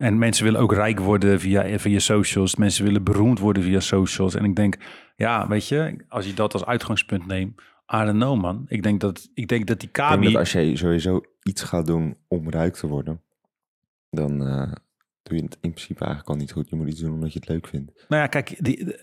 en 0.00 0.18
mensen 0.18 0.44
willen 0.44 0.60
ook 0.60 0.72
rijk 0.72 1.00
worden 1.00 1.40
via, 1.40 1.78
via 1.78 1.98
socials. 1.98 2.56
Mensen 2.56 2.84
willen 2.84 3.04
beroemd 3.04 3.38
worden 3.38 3.62
via 3.62 3.80
socials. 3.80 4.34
En 4.34 4.44
ik 4.44 4.56
denk, 4.56 4.76
ja, 5.16 5.48
weet 5.48 5.68
je, 5.68 6.04
als 6.08 6.26
je 6.26 6.34
dat 6.34 6.52
als 6.52 6.64
uitgangspunt 6.64 7.26
neemt... 7.26 7.60
I 7.94 8.04
don't 8.04 8.10
know, 8.10 8.40
man. 8.40 8.64
Ik 8.68 8.82
denk 8.82 9.00
dat, 9.00 9.28
ik 9.34 9.48
denk 9.48 9.66
dat 9.66 9.80
die 9.80 9.88
Ik 9.88 9.94
denk 9.94 10.08
Kami... 10.08 10.26
dat 10.26 10.36
als 10.36 10.52
jij 10.52 10.76
sowieso 10.76 11.20
iets 11.42 11.62
gaat 11.62 11.86
doen 11.86 12.16
om 12.28 12.50
rijk 12.50 12.74
te 12.74 12.86
worden, 12.86 13.22
dan 14.10 14.46
eh, 14.46 14.72
doe 15.22 15.36
je 15.36 15.42
het 15.42 15.58
in 15.60 15.72
principe 15.72 16.04
eigenlijk 16.04 16.28
al 16.32 16.36
niet 16.36 16.52
goed. 16.52 16.70
Je 16.70 16.76
moet 16.76 16.88
iets 16.88 17.00
doen 17.00 17.12
omdat 17.12 17.32
je 17.32 17.38
het 17.38 17.48
leuk 17.48 17.66
vindt. 17.66 18.04
Nou 18.08 18.22
ja, 18.22 18.28
kijk, 18.28 18.64
die, 18.64 18.96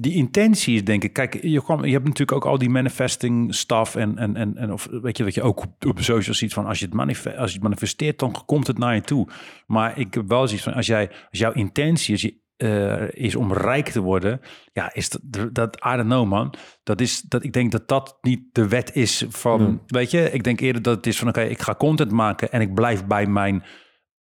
die 0.00 0.14
intentie 0.14 0.74
is 0.74 0.84
denk 0.84 1.04
ik... 1.04 1.12
Kijk, 1.12 1.42
je, 1.42 1.62
kwam, 1.62 1.84
je 1.84 1.92
hebt 1.92 2.04
natuurlijk 2.04 2.32
ook 2.32 2.46
al 2.46 2.58
die 2.58 2.70
manifesting 2.70 3.54
stuff... 3.54 3.94
en, 3.94 4.18
en, 4.18 4.36
en, 4.36 4.56
en 4.56 4.72
of, 4.72 4.88
weet 4.90 5.16
je, 5.16 5.24
dat 5.24 5.34
je 5.34 5.42
ook 5.42 5.62
op, 5.62 5.84
op 5.86 6.00
socials 6.00 6.38
ziet 6.38 6.52
van... 6.52 6.66
Als 6.66 6.78
je, 6.78 6.84
het 6.84 6.94
manifest, 6.94 7.36
als 7.36 7.48
je 7.48 7.54
het 7.54 7.62
manifesteert, 7.62 8.18
dan 8.18 8.42
komt 8.46 8.66
het 8.66 8.78
naar 8.78 8.94
je 8.94 9.00
toe. 9.00 9.28
Maar 9.66 9.98
ik 9.98 10.14
heb 10.14 10.28
wel 10.28 10.46
zoiets 10.46 10.64
van... 10.64 10.74
Als, 10.74 10.86
jij, 10.86 11.08
als 11.08 11.38
jouw 11.38 11.52
intentie 11.52 12.14
is... 12.14 12.22
Je, 12.22 12.46
eh, 12.58 13.10
is 13.10 13.36
om 13.36 13.52
rijk 13.52 13.88
te 13.88 14.00
worden, 14.00 14.40
ja, 14.72 14.94
is 14.94 15.08
dat, 15.08 15.54
dat 15.54 15.76
I 15.76 15.96
don't 15.96 16.02
know 16.08 16.26
man. 16.26 16.54
Dat 16.82 17.00
is 17.00 17.20
dat 17.20 17.44
ik 17.44 17.52
denk 17.52 17.72
dat 17.72 17.88
dat 17.88 18.18
niet 18.20 18.40
de 18.52 18.68
wet 18.68 18.94
is 18.94 19.24
van, 19.28 19.60
Hmm. 19.60 19.82
weet 19.86 20.10
je, 20.10 20.30
ik 20.30 20.44
denk 20.44 20.60
eerder 20.60 20.82
dat 20.82 20.96
het 20.96 21.06
is 21.06 21.18
van 21.18 21.28
oké, 21.28 21.40
ik 21.40 21.60
ga 21.60 21.74
content 21.74 22.10
maken 22.10 22.52
en 22.52 22.60
ik 22.60 22.74
blijf 22.74 23.06
bij 23.06 23.26
mijn 23.26 23.64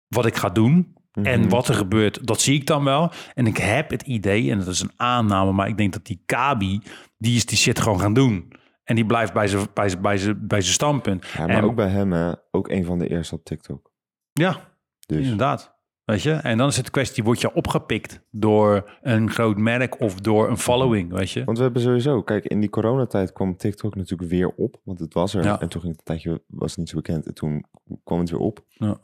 wat 0.07 0.25
ik 0.25 0.35
ga 0.35 0.49
doen. 0.49 0.93
En 1.11 1.39
Mhm. 1.39 1.49
wat 1.49 1.67
er 1.67 1.73
gebeurt, 1.75 2.27
dat 2.27 2.41
zie 2.41 2.55
ik 2.55 2.67
dan 2.67 2.83
wel. 2.83 3.11
En 3.33 3.47
ik 3.47 3.57
heb 3.57 3.89
het 3.89 4.01
idee, 4.01 4.51
en 4.51 4.57
dat 4.57 4.67
is 4.67 4.81
een 4.81 4.91
aanname, 4.95 5.51
maar 5.51 5.67
ik 5.67 5.77
denk 5.77 5.93
dat 5.93 6.05
die 6.05 6.21
Kabi, 6.25 6.81
die 7.17 7.35
is 7.35 7.45
die 7.45 7.57
shit 7.57 7.79
gewoon 7.79 7.99
gaan 7.99 8.13
doen. 8.13 8.51
En 8.83 8.95
die 8.95 9.05
blijft 9.05 9.33
bij 9.33 9.47
zijn 9.47 9.67
bij 9.73 9.99
bij 10.01 10.35
bij 10.37 10.61
standpunt. 10.61 11.27
Ja, 11.27 11.45
maar 11.45 11.55
En- 11.55 11.63
ook 11.63 11.75
bij 11.75 11.87
hem, 11.89 12.11
hè, 12.11 12.31
ook 12.51 12.69
een 12.69 12.85
van 12.85 12.99
de 12.99 13.07
eerste 13.09 13.35
op 13.35 13.43
TikTok. 13.43 13.91
Ja, 14.33 14.69
Dus 15.05 15.21
inderdaad. 15.21 15.79
Weet 16.05 16.21
je? 16.21 16.31
En 16.33 16.57
dan 16.57 16.67
is 16.67 16.77
het 16.77 16.89
kwestie, 16.89 17.23
word 17.23 17.41
je 17.41 17.53
opgepikt 17.53 18.21
door 18.31 18.97
een 19.01 19.29
groot 19.31 19.57
merk 19.57 19.99
of 19.99 20.15
door 20.15 20.49
een 20.49 20.57
following, 20.57 21.11
weet 21.13 21.31
je? 21.31 21.43
Want 21.43 21.57
we 21.57 21.63
hebben 21.63 21.81
sowieso, 21.81 22.21
kijk, 22.23 22.45
in 22.45 22.59
die 22.59 22.69
coronatijd 22.69 23.31
kwam 23.33 23.57
TikTok 23.57 23.95
natuurlijk 23.95 24.29
weer 24.29 24.47
op, 24.49 24.81
want 24.83 24.99
het 24.99 25.13
was 25.13 25.33
er. 25.33 25.43
Ja. 25.43 25.59
En 25.61 25.69
toen 25.69 25.81
ging 25.81 25.95
het 25.97 26.09
een 26.09 26.15
tijdje, 26.15 26.43
was 26.47 26.69
het 26.69 26.79
niet 26.79 26.89
zo 26.89 26.95
bekend. 26.95 27.25
En 27.25 27.33
toen 27.33 27.65
kwam 28.03 28.19
het 28.19 28.29
weer 28.29 28.39
op. 28.39 28.65
Ja. 28.67 28.99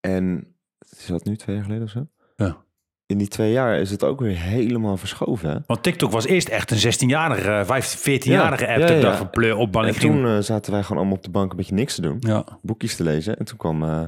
En 0.00 0.55
is 0.78 1.06
dat 1.06 1.24
nu 1.24 1.36
twee 1.36 1.56
jaar 1.56 1.64
geleden 1.64 1.84
of 1.84 1.90
zo? 1.90 2.06
Ja. 2.36 2.64
In 3.06 3.18
die 3.18 3.28
twee 3.28 3.52
jaar 3.52 3.78
is 3.78 3.90
het 3.90 4.04
ook 4.04 4.20
weer 4.20 4.36
helemaal 4.36 4.96
verschoven. 4.96 5.50
Hè? 5.50 5.58
Want 5.66 5.82
TikTok 5.82 6.10
was 6.10 6.26
eerst 6.26 6.48
echt 6.48 6.70
een 6.70 6.92
16-jarige, 6.92 7.62
15, 7.66 8.20
14-jarige 8.20 8.68
app. 8.68 8.78
Ja, 8.78 8.86
Ja, 8.86 8.92
ja, 8.94 9.00
ja, 9.00 9.08
ja. 9.08 9.16
van 9.16 9.30
pleur 9.30 9.56
op. 9.56 9.76
En 9.76 9.98
toen 9.98 10.26
eh, 10.26 10.38
zaten 10.38 10.72
wij 10.72 10.82
gewoon 10.82 10.98
allemaal 10.98 11.16
op 11.16 11.22
de 11.22 11.30
bank 11.30 11.50
een 11.50 11.56
beetje 11.56 11.74
niks 11.74 11.94
te 11.94 12.00
doen. 12.00 12.16
Ja. 12.20 12.58
Boekjes 12.62 12.96
te 12.96 13.02
lezen. 13.02 13.38
En 13.38 13.44
toen 13.44 13.56
kwam 13.56 13.82
eh, 13.82 14.04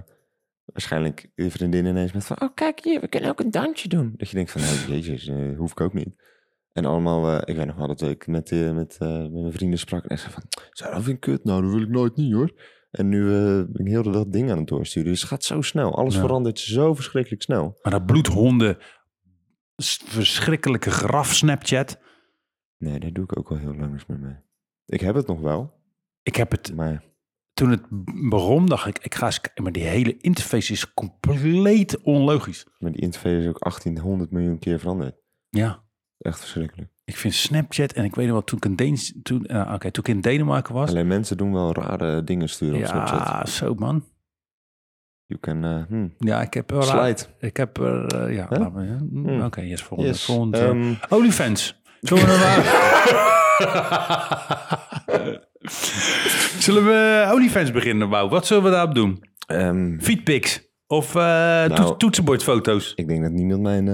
waarschijnlijk 0.64 1.30
je 1.34 1.50
vriendin 1.50 1.86
ineens 1.86 2.12
met 2.12 2.24
van... 2.24 2.40
Oh, 2.40 2.48
kijk 2.54 2.80
hier, 2.84 3.00
we 3.00 3.08
kunnen 3.08 3.30
ook 3.30 3.40
een 3.40 3.50
dansje 3.50 3.88
doen. 3.88 4.14
Dat 4.16 4.28
je 4.28 4.34
denkt 4.34 4.50
van, 4.50 4.60
nou, 4.60 5.00
jezus, 5.00 5.28
eh, 5.28 5.56
hoef 5.56 5.70
ik 5.70 5.80
ook 5.80 5.94
niet. 5.94 6.26
En 6.72 6.84
allemaal, 6.84 7.48
ik 7.48 7.56
weet 7.56 7.66
nog 7.66 7.76
wel 7.76 7.86
dat 7.86 8.02
ik 8.02 8.26
met, 8.26 8.50
met, 8.50 8.96
met 8.98 9.32
mijn 9.32 9.52
vrienden 9.52 9.78
sprak. 9.78 10.04
En 10.04 10.18
zei 10.18 10.32
van, 10.32 10.42
zou 10.70 10.94
dat 10.94 11.02
vind 11.02 11.14
ik 11.14 11.20
kut? 11.20 11.44
Nou, 11.44 11.62
dat 11.62 11.70
wil 11.70 11.82
ik 11.82 11.88
nooit 11.88 12.16
niet 12.16 12.32
hoor. 12.32 12.52
En 12.90 13.08
nu 13.08 13.26
eh, 13.34 13.42
ben 13.68 13.74
ik 13.84 13.86
heel 13.86 14.02
de 14.02 14.10
dag 14.10 14.24
dingen 14.26 14.50
aan 14.52 14.58
het 14.58 14.66
doorsturen. 14.68 15.10
Dus 15.10 15.20
het 15.20 15.28
gaat 15.30 15.44
zo 15.44 15.62
snel. 15.62 15.96
Alles 15.96 16.14
Ja. 16.14 16.20
verandert 16.20 16.58
zo 16.58 16.94
verschrikkelijk 16.94 17.42
snel. 17.42 17.78
Maar 17.82 17.92
dat 17.92 18.06
bloedhonden, 18.06 18.78
verschrikkelijke 20.04 20.90
graf 20.90 21.34
Snapchat. 21.34 21.98
Nee, 22.78 22.98
daar 23.00 23.12
doe 23.12 23.24
ik 23.24 23.38
ook 23.38 23.50
al 23.50 23.56
heel 23.56 23.74
lang 23.74 23.92
eens 23.92 24.06
mee 24.06 24.18
mee. 24.18 24.36
Ik 24.86 25.00
heb 25.00 25.14
het 25.14 25.26
nog 25.26 25.40
wel, 25.40 25.76
Ik 26.22 26.36
heb 26.36 26.50
het, 26.50 26.74
maar 26.74 27.04
toen 27.52 27.70
het 27.70 27.82
begon, 28.28 28.66
dacht 28.66 28.86
ik, 28.86 28.98
ik 28.98 29.14
ga 29.14 29.26
eens 29.26 29.40
kijken. 29.40 29.62
Maar 29.62 29.72
die 29.72 29.82
hele 29.82 30.16
interface 30.16 30.72
is 30.72 30.94
compleet 30.94 32.00
onlogisch. 32.02 32.66
maar 32.78 32.92
die 32.92 33.00
interface 33.00 33.36
is 33.40 33.46
ook 33.46 33.58
1800 33.58 34.30
miljoen 34.30 34.58
keer 34.58 34.78
veranderd. 34.78 35.16
Ja. 35.48 35.84
Echt 36.18 36.38
verschrikkelijk. 36.38 36.90
Ik 37.08 37.16
vind 37.16 37.34
Snapchat, 37.34 37.92
en 37.92 38.04
ik 38.04 38.14
weet 38.14 38.24
nog 38.24 38.34
wel, 38.34 38.44
toen 38.44 38.58
ik 38.58 38.64
in, 38.64 38.76
Deens, 38.76 39.12
toen, 39.22 39.44
eh, 39.46 39.70
oké, 39.74 39.90
toen 39.90 40.04
ik 40.04 40.08
in 40.14 40.20
Denemarken 40.20 40.74
was. 40.74 40.88
Alleen 40.88 41.06
mensen 41.06 41.36
doen 41.36 41.52
wel 41.52 41.72
rare 41.72 42.24
dingen 42.24 42.48
sturen 42.48 42.78
op 42.80 42.86
Snapchat. 42.86 43.18
Ja, 43.18 43.46
zo 43.46 43.74
man. 43.74 44.04
You 45.26 45.40
can, 45.40 45.64
eh, 45.64 45.82
hmm, 45.88 46.14
Ja, 46.18 46.40
ik 46.42 46.54
heb 46.54 46.70
er... 46.70 46.82
slide. 46.82 47.20
Ik 47.40 47.56
heb 47.56 47.78
er... 47.78 48.06
eh, 48.06 48.34
ja, 48.34 48.46
Hè? 48.48 48.58
laat 48.58 48.72
maar, 48.72 48.84
ja. 48.84 48.96
Mm, 49.10 49.26
Hmm. 49.26 49.42
Oké, 49.42 49.60
yes, 49.60 49.82
volgende. 49.82 50.12
Yes. 50.12 50.24
volgende 50.24 50.58
eh, 50.58 50.68
Ehm, 50.68 50.94
Olifants. 51.08 51.80
Zullen 52.00 52.24
we 52.24 52.36
nou- 52.38 52.62
Zullen 56.64 56.84
we 56.84 57.28
Olifants 57.32 57.70
beginnen, 57.70 58.08
Wouw? 58.08 58.28
Wat 58.28 58.46
zullen 58.46 58.62
we 58.64 58.70
daarop 58.70 58.94
doen? 58.94 59.24
Feedpics? 60.00 60.66
Of 60.86 61.14
Nou. 61.14 61.96
toetsenbordfoto's? 61.98 62.92
ik 62.94 63.08
denk 63.08 63.22
dat 63.22 63.32
niemand 63.32 63.62
mijn... 63.62 63.86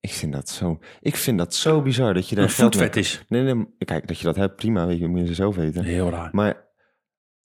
ik 0.00 0.10
vind 0.12 0.32
dat 0.32 0.48
zo... 0.48 0.78
Ik 1.00 1.16
vind 1.16 1.38
dat 1.38 1.54
zo 1.54 1.82
bizar 1.82 2.14
dat 2.14 2.28
je 2.28 2.34
daar 2.34 2.44
Een 2.44 2.50
geld 2.50 2.74
mee- 2.74 2.82
voetfetish. 2.84 3.18
Nee, 3.28 3.42
nee, 3.42 3.66
kijk, 3.78 4.06
dat 4.06 4.18
je 4.18 4.24
dat 4.24 4.36
hebt, 4.36 4.56
prima, 4.56 4.86
weet 4.86 4.98
je, 4.98 5.08
moet 5.08 5.20
je 5.20 5.26
ze 5.26 5.34
zelf 5.34 5.56
weten. 5.56 5.84
Heel 5.84 6.10
raar. 6.10 6.28
Maar 6.32 6.68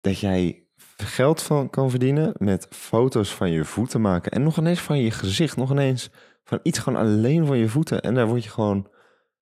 dat 0.02 0.20
jij 0.20 0.68
geld 0.98 1.42
van 1.42 1.70
kan 1.70 1.90
verdienen 1.90 2.34
met 2.38 2.68
foto's 2.70 3.34
van 3.34 3.52
je 3.52 3.66
voeten 3.66 4.02
maken. 4.02 4.32
En 4.32 4.44
nog 4.44 4.58
ineens 4.58 4.80
van 4.80 5.00
je 5.00 5.12
gezicht, 5.12 5.58
nog 5.58 5.72
ineens 5.72 6.10
van 6.44 6.60
iets 6.64 6.80
gewoon 6.80 7.00
alleen 7.00 7.46
van 7.46 7.58
je 7.58 7.68
voeten. 7.68 8.02
En 8.02 8.14
daar 8.14 8.28
word 8.28 8.44
je 8.44 8.50
gewoon, 8.50 8.88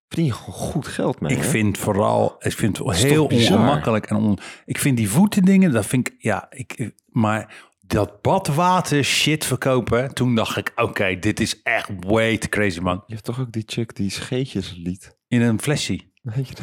verdien 0.08 0.26
je 0.26 0.34
gewoon 0.34 0.60
goed 0.60 0.88
geld 0.88 1.20
mee. 1.20 1.32
Ik 1.32 1.44
hè? 1.44 1.50
vind 1.50 1.78
vooral, 1.78 2.36
ik 2.40 2.52
vind 2.52 2.78
het 2.78 2.96
is 2.96 3.04
heel 3.04 3.26
ongemakkelijk. 3.26 4.06
En 4.06 4.16
on, 4.16 4.40
ik 4.66 4.78
vind 4.78 4.98
die 4.98 5.10
voeten 5.10 5.44
dingen, 5.44 5.72
dat 5.72 5.86
vind 5.86 6.08
ik, 6.08 6.16
ja, 6.18 6.46
ik, 6.50 6.92
maar 7.06 7.70
dat 7.92 8.22
badwater 8.22 9.04
shit 9.04 9.46
verkopen, 9.46 10.14
toen 10.14 10.36
dacht 10.36 10.58
ik, 10.58 10.72
oké, 10.76 11.20
dit 11.20 11.40
is 11.40 11.62
echt 11.62 11.90
way 12.00 12.38
too 12.38 12.50
crazy, 12.50 12.80
man. 12.80 13.04
Je 13.08 13.14
hebt 13.14 13.26
toch 13.26 13.40
ook 13.40 13.52
die 13.52 13.64
chick 13.66 13.96
die 13.96 14.10
scheetjes 14.10 14.76
liet. 14.78 15.18
In 15.28 15.42
een 15.42 15.62
flesje. 15.62 16.00
Weet 16.22 16.48
je? 16.48 16.56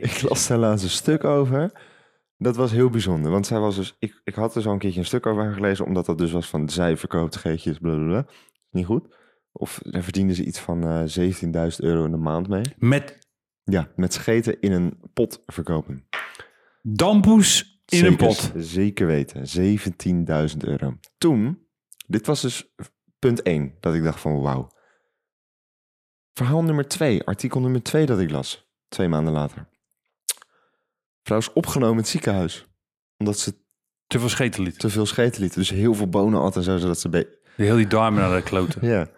Ik 0.00 0.22
las 0.22 0.46
daar 0.46 0.58
laatst 0.58 0.84
een 0.84 0.90
stuk 0.90 1.24
over. 1.24 1.72
Dat 2.36 2.56
was 2.56 2.70
heel 2.70 2.90
bijzonder. 2.90 3.30
Want 3.30 3.46
zij 3.46 3.58
was 3.58 3.76
dus. 3.76 3.96
Ik, 3.98 4.20
ik 4.24 4.34
had 4.34 4.56
er 4.56 4.62
zo 4.62 4.72
een 4.72 4.78
keertje 4.78 5.00
een 5.00 5.06
stuk 5.06 5.26
over 5.26 5.42
haar 5.42 5.54
gelezen. 5.54 5.84
Omdat 5.84 6.06
dat 6.06 6.18
dus 6.18 6.32
was 6.32 6.46
van. 6.48 6.68
Zij 6.68 6.96
verkoopt 6.96 7.34
scheetjes. 7.34 7.78
Blablabla. 7.78 8.26
Niet 8.70 8.86
goed. 8.86 9.16
Of 9.52 9.80
daar 9.82 10.02
verdiende 10.02 10.34
ze 10.34 10.44
iets 10.44 10.58
van 10.60 10.82
eh 10.82 11.28
17.000 11.70 11.76
euro 11.76 12.04
in 12.04 12.10
de 12.10 12.16
maand 12.16 12.48
mee. 12.48 12.62
Met 12.76 13.18
Ja, 13.64 13.88
met 13.96 14.12
scheten 14.12 14.60
in 14.60 14.72
een 14.72 14.98
pot 15.12 15.42
verkopen. 15.46 16.08
dampoes 16.82 17.77
in 17.90 18.04
een 18.04 18.10
Zeker- 18.10 18.26
pot. 18.26 18.52
Zeker 18.56 19.06
weten. 19.06 19.46
17.000 20.50 20.56
euro. 20.64 20.98
Toen. 21.18 21.66
Dit 22.06 22.26
was 22.26 22.40
dus 22.40 22.74
punt 23.18 23.42
1. 23.42 23.76
Dat 23.80 23.94
ik 23.94 24.02
dacht 24.02 24.20
van 24.20 24.40
wauw. 24.40 24.68
Verhaal 26.32 26.62
nummer 26.62 26.88
2. 26.88 27.24
Artikel 27.24 27.60
nummer 27.60 27.82
2 27.82 28.06
dat 28.06 28.18
ik 28.20 28.30
las. 28.30 28.70
Twee 28.88 29.08
maanden 29.08 29.32
later. 29.32 29.68
Vrouw 31.22 31.38
is 31.38 31.52
opgenomen 31.52 31.92
in 31.94 32.00
het 32.00 32.08
ziekenhuis. 32.08 32.66
Omdat 33.16 33.38
ze 33.38 33.64
Te 34.06 34.18
veel 34.18 34.28
scheten 34.28 34.62
liet. 34.62 34.78
te 34.78 34.90
veel 34.90 35.06
scheten 35.06 35.42
liet. 35.42 35.54
Dus 35.54 35.70
heel 35.70 35.94
veel 35.94 36.08
bonen 36.08 36.40
at 36.40 36.56
en 36.56 36.62
zo. 36.62 36.76
Zodat 36.78 36.98
ze... 37.00 37.08
be- 37.08 37.36
Heel 37.56 37.76
die 37.76 37.86
darmen 37.86 38.20
naar 38.20 38.36
de 38.36 38.42
kloten. 38.42 38.86
Ja. 38.94 39.10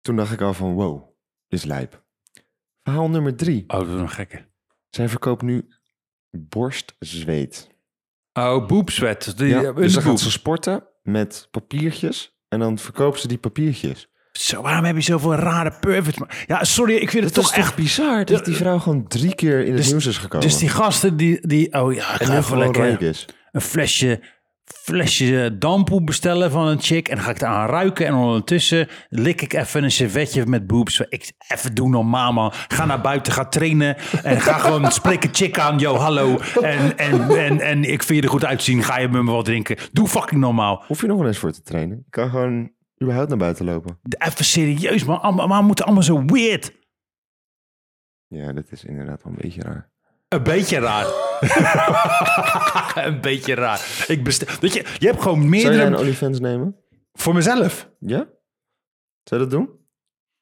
Toen 0.00 0.16
dacht 0.16 0.32
ik 0.32 0.40
al 0.40 0.54
van 0.54 0.72
wow. 0.74 1.08
Dit 1.48 1.58
is 1.58 1.64
lijp. 1.64 2.04
Verhaal 2.82 3.08
nummer 3.10 3.36
3. 3.36 3.64
Oh, 3.66 3.78
dat 3.78 3.88
is 3.88 3.94
een 4.00 4.08
gekke. 4.10 4.48
Zij 4.88 5.08
verkoopt 5.08 5.42
nu 5.42 5.68
borstzweet. 6.30 7.68
Oh, 8.32 8.66
boobsweat. 8.66 9.38
Die, 9.38 9.48
Ja, 9.48 9.60
ja, 9.60 9.72
dus 9.72 9.92
dan 9.92 10.02
boep. 10.02 10.12
gaat 10.12 10.20
ze 10.20 10.30
sporten 10.30 10.84
met 11.02 11.48
papiertjes 11.50 12.36
en 12.48 12.58
dan 12.58 12.78
verkopen 12.78 13.20
ze 13.20 13.28
die 13.28 13.38
papiertjes. 13.38 14.08
Zo, 14.32 14.62
waarom 14.62 14.84
heb 14.84 14.94
je 14.96 15.00
zoveel 15.02 15.34
rare 15.34 15.72
perverts? 15.80 16.18
Ja, 16.46 16.64
sorry, 16.64 16.94
ik 16.94 17.10
vind 17.10 17.24
het 17.24 17.34
toch 17.34 17.52
echt... 17.54 17.74
bizar 17.74 18.24
dat 18.24 18.44
die 18.44 18.56
vrouw 18.56 18.78
gewoon 18.78 19.06
drie 19.08 19.34
keer 19.34 19.60
in 19.60 19.66
het 19.66 19.76
Dus- 19.76 19.88
nieuws 19.90 20.06
is 20.06 20.18
gekomen. 20.18 20.46
Dus 20.46 20.58
die 20.58 20.68
gasten 20.68 21.16
die... 21.16 21.46
die 21.46 21.72
oh 21.72 21.94
ja, 21.94 22.20
en 22.20 22.44
gewoon 22.44 22.58
lekker 22.72 23.02
is. 23.02 23.26
een 23.52 23.60
flesje, 23.60 24.20
flesje 24.72 25.56
dampoe 25.58 26.04
bestellen 26.04 26.50
van 26.50 26.66
een 26.66 26.80
chick. 26.80 27.08
En 27.08 27.14
dan 27.14 27.24
ga 27.24 27.30
ik 27.30 27.38
het 27.40 27.48
aan 27.48 27.68
ruiken. 27.68 28.06
En 28.06 28.14
ondertussen 28.14 28.88
lik 29.08 29.42
ik 29.42 29.52
even 29.52 29.84
een 29.84 29.90
servetje 29.90 30.46
met 30.46 30.66
boobs. 30.66 31.00
Ik 31.00 31.32
even 31.48 31.74
doen 31.74 31.90
normaal, 31.90 32.32
man. 32.32 32.52
Ga 32.52 32.84
naar 32.84 33.00
buiten, 33.00 33.32
ga 33.32 33.44
trainen. 33.44 33.96
En 34.22 34.40
ga 34.40 34.58
gewoon 34.58 34.92
spreek 35.00 35.24
een 35.24 35.34
chick 35.34 35.58
aan. 35.58 35.78
Yo, 35.78 35.94
hallo. 35.94 36.38
En, 36.62 36.98
en, 36.98 37.36
en, 37.36 37.60
en 37.60 37.84
ik 37.84 38.02
vind 38.02 38.18
je 38.18 38.24
er 38.24 38.32
goed 38.32 38.44
uitzien. 38.44 38.82
Ga 38.82 38.98
je 38.98 39.08
met 39.08 39.22
me 39.22 39.30
wat 39.30 39.44
drinken. 39.44 39.76
Doe 39.92 40.08
fucking 40.08 40.40
normaal. 40.40 40.84
Hoef 40.86 41.00
je 41.00 41.06
nog 41.06 41.18
wel 41.18 41.26
eens 41.26 41.38
voor 41.38 41.52
te 41.52 41.62
trainen. 41.62 41.96
Je 41.96 42.10
kan 42.10 42.30
gewoon 42.30 42.70
überhaupt 43.02 43.28
naar 43.28 43.38
buiten 43.38 43.64
lopen. 43.64 43.98
Even 44.18 44.44
serieus, 44.44 45.04
man. 45.04 45.48
Maar 45.48 45.64
moeten 45.64 45.84
allemaal 45.84 46.02
zo 46.02 46.24
weird. 46.24 46.78
Ja, 48.26 48.52
dat 48.52 48.64
is 48.70 48.84
inderdaad 48.84 49.22
wel 49.22 49.32
een 49.32 49.38
beetje 49.42 49.62
raar. 49.62 49.89
Een 50.30 50.42
beetje 50.42 50.78
raar. 50.78 51.06
een 53.06 53.20
beetje 53.20 53.54
raar. 53.54 54.04
Ik 54.08 54.24
bestel, 54.24 54.48
weet 54.60 54.72
je, 54.74 54.84
je 54.98 55.06
hebt 55.06 55.22
gewoon 55.22 55.40
Zou 55.42 55.50
jij 55.54 55.62
meerdere... 55.62 55.84
een 55.84 55.96
OnlyFans 55.96 56.40
nemen? 56.40 56.76
Voor 57.12 57.34
mezelf. 57.34 57.88
Ja? 57.98 58.16
Zou 59.22 59.40
je 59.42 59.48
dat 59.48 59.50
doen? 59.50 59.70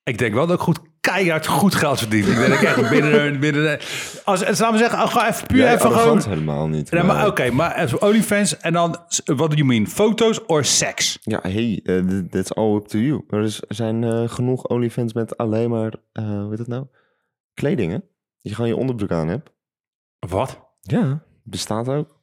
Ik 0.02 0.18
denk 0.18 0.34
wel 0.34 0.46
dat 0.46 0.56
ik 0.56 0.62
goed 0.62 0.78
keihard 1.00 1.46
goed 1.46 1.74
geld 1.74 1.98
verdien. 1.98 2.26
Ik 2.26 2.36
denk 2.36 2.52
echt 2.60 2.90
binnen... 2.94 3.40
binnen 3.40 3.78
als, 4.24 4.40
laten 4.40 4.72
we 4.72 4.78
zeggen, 4.78 5.02
oh, 5.02 5.06
ga 5.10 5.28
even 5.28 5.46
puur 5.46 5.68
even 5.68 5.92
gewoon... 5.92 6.22
helemaal 6.22 6.68
niet. 6.68 6.90
Ja, 6.90 7.02
maar 7.02 7.16
maar- 7.16 7.26
oké, 7.26 7.50
maar 7.50 7.74
als 7.74 7.98
OnlyFans 7.98 8.56
en 8.56 8.72
dan, 8.72 8.96
what 9.24 9.50
do 9.50 9.56
you 9.56 9.64
mean? 9.64 9.86
Foto's 9.86 10.40
or 10.46 10.64
seks? 10.64 11.18
Ja, 11.22 11.38
hey, 11.42 11.80
eh, 11.84 11.98
th- 12.06 12.30
that's 12.30 12.52
all 12.54 12.74
up 12.76 12.86
to 12.86 12.98
you. 12.98 13.24
Er 13.28 13.42
is- 13.42 13.62
er 13.68 13.74
zijn 13.74 14.04
eh, 14.04 14.28
genoeg 14.28 14.64
OnlyFans 14.66 15.12
met 15.12 15.36
alleen 15.36 15.70
maar, 15.70 15.94
eh 16.12 16.24
hoe 16.24 16.50
heet 16.50 16.58
het 16.58 16.68
nou? 16.68 16.86
Kleding, 17.54 17.92
hè? 17.92 17.98
Dat 17.98 18.06
je 18.42 18.54
gewoon 18.54 18.70
je 18.70 18.76
onderbroek 18.76 19.10
aan 19.12 19.28
hebt. 19.28 19.50
Wat? 20.18 20.60
Ja, 20.80 21.22
bestaat 21.42 21.88
ook. 21.88 22.16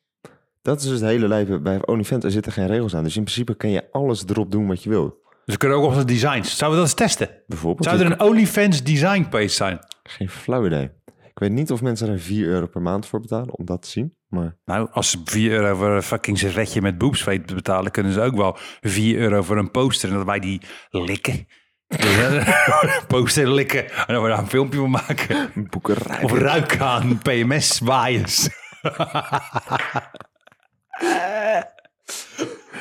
Dat 0.61 0.81
is 0.81 0.83
dus 0.83 0.99
het 0.99 1.09
hele 1.09 1.27
lijf 1.27 1.61
bij 1.61 1.85
OnlyFans. 1.85 2.23
Er 2.23 2.31
zitten 2.31 2.51
geen 2.51 2.67
regels 2.67 2.95
aan. 2.95 3.03
Dus 3.03 3.15
in 3.17 3.23
principe 3.23 3.55
kan 3.55 3.69
je 3.69 3.91
alles 3.91 4.23
erop 4.27 4.51
doen 4.51 4.67
wat 4.67 4.83
je 4.83 4.89
wil. 4.89 5.23
Dus 5.45 5.53
we 5.53 5.57
kunnen 5.57 5.77
ook 5.77 5.83
op 5.83 5.93
de 5.93 6.05
designs. 6.05 6.57
Zouden 6.57 6.79
we 6.79 6.87
dat 6.87 6.99
eens 6.99 7.07
testen? 7.07 7.43
Bijvoorbeeld. 7.47 7.87
Zou 7.87 7.99
er 7.99 8.11
een 8.11 8.21
OnlyFans 8.21 8.83
design 8.83 9.27
page 9.29 9.47
zijn? 9.47 9.79
Geen 10.03 10.29
flauw 10.29 10.65
idee. 10.65 10.89
Ik 11.05 11.41
weet 11.41 11.51
niet 11.51 11.71
of 11.71 11.81
mensen 11.81 12.09
er 12.09 12.19
4 12.19 12.47
euro 12.47 12.67
per 12.67 12.81
maand 12.81 13.05
voor 13.05 13.19
betalen 13.19 13.57
om 13.57 13.65
dat 13.65 13.81
te 13.81 13.89
zien. 13.89 14.15
Maar 14.27 14.57
Nou, 14.65 14.87
als 14.91 15.11
ze 15.11 15.21
4 15.25 15.51
euro 15.51 15.75
voor 15.75 15.89
een 15.89 16.03
fucking 16.03 16.37
servetje 16.37 16.81
met 16.81 16.97
boobsfeet 16.97 17.55
betalen, 17.55 17.91
kunnen 17.91 18.11
ze 18.11 18.21
ook 18.21 18.35
wel 18.35 18.57
4 18.81 19.17
euro 19.17 19.41
voor 19.41 19.57
een 19.57 19.71
poster. 19.71 20.09
En 20.09 20.15
dat 20.15 20.25
wij 20.25 20.39
die 20.39 20.61
likken. 20.89 21.47
poster 23.07 23.49
likken. 23.53 23.91
En 23.91 24.13
dan 24.13 24.23
we 24.23 24.29
daar 24.29 24.39
een 24.39 24.47
filmpje 24.47 24.79
van 24.79 24.89
maken. 24.89 25.49
een 25.55 25.67
boekerij. 25.69 26.23
Of 26.23 26.31
ruiken 26.33 26.79
aan 26.81 27.17
PMS-waaiers. 27.17 28.49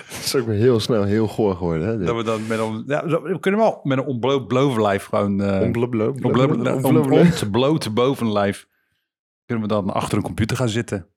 Dat 0.08 0.22
is 0.24 0.34
ook 0.36 0.46
weer 0.46 0.56
heel 0.58 0.80
snel 0.80 1.02
heel 1.04 1.26
goor 1.28 1.56
geworden. 1.56 1.86
Hè? 1.88 1.98
Dat 1.98 2.16
we 2.16 2.22
dan 2.22 2.46
met 2.46 2.58
een, 2.58 2.84
ja, 2.86 3.06
we 3.06 3.40
kunnen 3.40 3.60
wel 3.60 3.80
met 3.82 3.98
een 3.98 4.04
ontbloot 4.04 4.48
bovenlijf 4.48 5.04
gewoon... 5.04 5.40
eh 5.42 5.60
Onbloot- 6.22 6.62
ontbloot- 7.42 7.94
bovenlijf 7.94 8.66
kunnen 9.46 9.68
we 9.68 9.74
dan 9.74 9.90
achter 9.90 10.16
een 10.18 10.24
computer 10.24 10.56
gaan 10.56 10.68
zitten. 10.68 11.08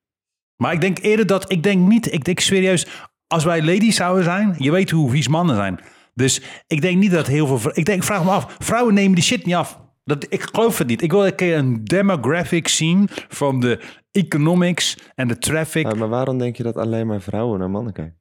Maar 0.55 0.73
ik 0.73 0.81
denk 0.81 0.97
eerder 0.99 1.25
dat, 1.25 1.51
ik 1.51 1.63
denk 1.63 1.87
niet, 1.87 2.13
ik 2.13 2.23
denk 2.23 2.39
serieus, 2.39 2.87
als 3.27 3.43
wij 3.43 3.63
ladies 3.63 3.95
zouden 3.95 4.23
zijn, 4.23 4.55
je 4.57 4.71
weet 4.71 4.89
hoe 4.89 5.09
vies 5.09 5.27
mannen 5.27 5.55
zijn. 5.55 5.79
Dus 6.17 6.41
ik 6.67 6.81
denk 6.81 6.97
niet 6.97 7.11
dat 7.11 7.27
heel 7.27 7.57
veel, 7.57 7.71
ik 7.73 7.85
denk, 7.85 8.03
vraag 8.03 8.23
me 8.23 8.29
af, 8.29 8.55
vrouwen 8.59 8.93
nemen 8.93 9.15
die 9.15 9.23
shit 9.23 9.45
niet 9.45 9.55
af. 9.55 9.79
Dat, 10.03 10.25
ik 10.29 10.41
geloof 10.41 10.77
het 10.77 10.87
niet. 10.87 11.01
Ik 11.01 11.11
wil 11.11 11.25
een 11.25 11.35
keer 11.35 11.57
een 11.57 11.83
demographic 11.83 12.67
zien 12.67 13.07
van 13.27 13.59
de 13.59 13.79
economics 14.11 14.97
en 15.15 15.27
de 15.27 15.37
traffic. 15.37 15.91
Ja, 15.91 15.97
maar 15.97 16.09
waarom 16.09 16.37
denk 16.37 16.55
je 16.55 16.63
dat 16.63 16.77
alleen 16.77 17.07
maar 17.07 17.21
vrouwen 17.21 17.59
naar 17.59 17.69
mannen 17.69 17.93
kijken? 17.93 18.19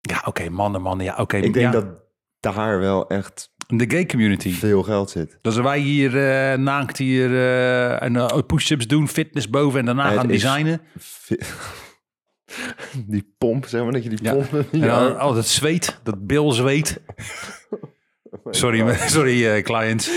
Ja, 0.00 0.22
oké, 0.24 0.48
mannen, 0.50 0.82
mannen, 0.82 1.06
ja, 1.06 1.16
oké. 1.16 1.36
Ik 1.36 1.52
denk 1.52 1.72
ja, 1.74 1.80
dat 1.80 1.86
daar 2.40 2.78
wel 2.78 3.08
echt 3.08 3.52
De 3.66 3.90
gay 3.90 4.06
community. 4.06 4.52
veel 4.52 4.82
geld 4.82 5.10
zit. 5.10 5.38
Dus 5.42 5.56
wij 5.56 5.78
hier 5.78 6.14
uh, 6.14 6.58
naakt 6.58 6.98
hier 6.98 7.30
eh, 7.30 8.02
en 8.02 8.14
uh, 8.14 8.38
push-ups 8.46 8.86
doen, 8.86 9.08
fitness 9.08 9.50
boven 9.50 9.78
en 9.78 9.84
daarna 9.84 10.08
het 10.08 10.18
gaan 10.18 10.26
designen. 10.26 10.80
Die 13.06 13.34
pomp, 13.38 13.66
zeg 13.66 13.82
maar, 13.82 13.92
dat 13.92 14.02
je 14.02 14.08
die 14.08 14.22
Ja. 14.22 14.32
pomp... 14.32 14.50
Dan 14.80 15.18
al 15.18 15.34
dat 15.34 15.46
zweet, 15.46 16.00
dat 16.02 16.26
bilzweet. 16.26 17.00
Sorry, 18.50 18.82
me- 18.82 18.94
sorry 19.08 19.46
eh, 19.46 19.62
clients. 19.64 20.10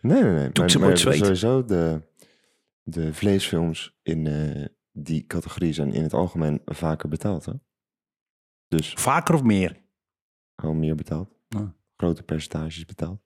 Nee, 0.00 0.22
nee, 0.22 0.32
nee. 0.32 0.52
Toetsen 0.52 0.80
Maar, 0.80 0.98
sowieso 0.98 1.64
de, 1.64 2.00
de 2.82 3.14
vleesfilms 3.14 3.96
in 4.02 4.26
eh, 4.26 4.64
die 4.92 5.26
categorie 5.26 5.72
zijn 5.72 5.92
in 5.92 6.02
het 6.02 6.12
algemeen 6.14 6.60
vaker 6.64 7.08
betaald. 7.08 7.44
Hè? 7.44 7.52
Dus 8.68 8.92
Vaker 8.96 9.34
of 9.34 9.42
meer? 9.42 9.82
gewoon 10.56 10.78
meer 10.78 10.94
betaald. 10.94 11.28
Ja. 11.48 11.74
Grote 11.96 12.22
percentages 12.22 12.84
betaald. 12.84 13.20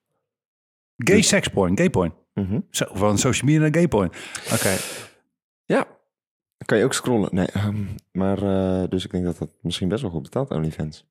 Gay 0.97 1.15
Dus- 1.15 1.27
sex 1.27 1.47
porn, 1.47 1.77
gay 1.77 1.89
porn. 1.89 2.13
Mhm. 2.33 2.59
Zo, 2.69 2.85
van 2.91 3.17
social 3.17 3.45
media 3.45 3.61
naar 3.61 3.73
gay 3.73 3.87
porn. 3.87 4.11
Oké. 4.53 4.75
Ja. 5.69 5.83
Dan 6.57 6.65
kan 6.65 6.77
je 6.77 6.83
ook 6.83 6.93
scrollen. 6.93 7.35
Nee, 7.35 7.45
ehm, 7.47 7.85
maar 8.11 8.37
eh, 8.37 8.89
dus 8.89 9.05
ik 9.05 9.11
denk 9.11 9.23
dat 9.23 9.37
dat 9.37 9.49
misschien 9.61 9.87
best 9.89 10.01
wel 10.01 10.11
goed 10.11 10.21
betaalt, 10.21 10.49
OnlyFans. 10.49 11.07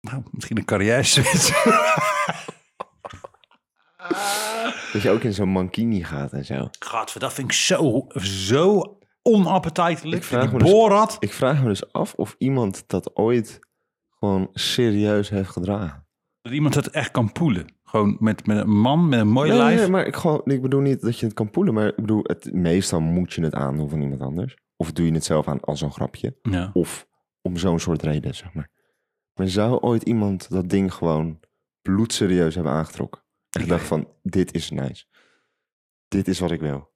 Nou, 0.00 0.22
misschien 0.30 0.56
een 0.56 0.64
carrière 0.64 1.02
switch. 1.02 1.48
Dat 4.92 5.02
je 5.02 5.10
ook 5.10 5.22
in 5.22 5.32
zo'n 5.32 5.48
mankini 5.48 6.04
gaat 6.04 6.32
en 6.32 6.44
zo. 6.44 6.68
Gadver, 6.78 7.20
dat 7.20 7.32
vind 7.32 7.46
ik 7.50 7.56
zo, 7.56 8.06
zo 8.22 8.98
onappetijtelijk. 9.22 10.16
Ik 10.16 10.28
vraag 10.28 10.42
Die 10.42 10.52
me 10.52 10.58
dus- 10.58 10.70
Borat. 10.70 11.16
Ik 11.18 11.32
vraag 11.32 11.62
me 11.62 11.68
dus 11.68 11.92
af 11.92 12.14
of 12.14 12.34
iemand 12.38 12.84
dat 12.86 13.16
ooit 13.16 13.58
gewoon 14.10 14.48
serieus 14.52 15.28
heeft 15.28 15.50
gedragen. 15.50 16.06
Dat 16.42 16.52
iemand 16.52 16.74
dat 16.74 16.86
echt 16.86 17.10
kan 17.10 17.32
poelen. 17.32 17.74
Gewoon 17.84 18.16
met, 18.20 18.46
met 18.46 18.56
een 18.56 18.70
man 18.80 19.08
met 19.08 19.20
een 19.20 19.28
mooi 19.28 19.48
Nee, 19.50 19.58
lijf. 19.58 19.80
nee, 19.80 19.88
maar 19.88 20.06
ik, 20.06 20.16
gewoon, 20.16 20.40
ik 20.44 20.62
bedoel 20.62 20.80
niet 20.80 21.00
dat 21.00 21.18
je 21.18 21.26
het 21.26 21.34
kan 21.34 21.50
poelen, 21.50 21.74
maar 21.74 21.86
ik 21.86 21.96
bedoel, 21.96 22.20
het, 22.22 22.52
meestal 22.52 23.00
moet 23.00 23.32
je 23.32 23.42
het 23.42 23.54
aandoen 23.54 23.88
van 23.88 24.00
iemand 24.00 24.20
anders. 24.20 24.56
Of 24.76 24.92
doe 24.92 25.06
je 25.06 25.12
het 25.12 25.24
zelf 25.24 25.48
aan 25.48 25.60
als 25.60 25.80
een 25.80 25.92
grapje. 25.92 26.36
Ja. 26.42 26.70
Of 26.72 27.06
om 27.42 27.56
zo'n 27.56 27.78
soort 27.80 28.02
reden, 28.02 28.34
zeg 28.34 28.52
maar. 28.54 28.70
Maar 29.34 29.48
zou 29.48 29.78
ooit 29.80 30.02
iemand 30.02 30.50
dat 30.50 30.68
ding 30.68 30.92
gewoon 30.94 31.40
bloedserieus 31.82 32.54
hebben 32.54 32.72
aangetrokken? 32.72 33.22
En 33.50 33.60
gedacht 33.60 33.80
weet- 33.80 33.88
van, 33.88 34.08
dit 34.22 34.52
is 34.54 34.70
nice. 34.70 35.04
Dit 36.08 36.28
is 36.28 36.38
wat 36.38 36.50
ik 36.50 36.60
wil. 36.60 36.88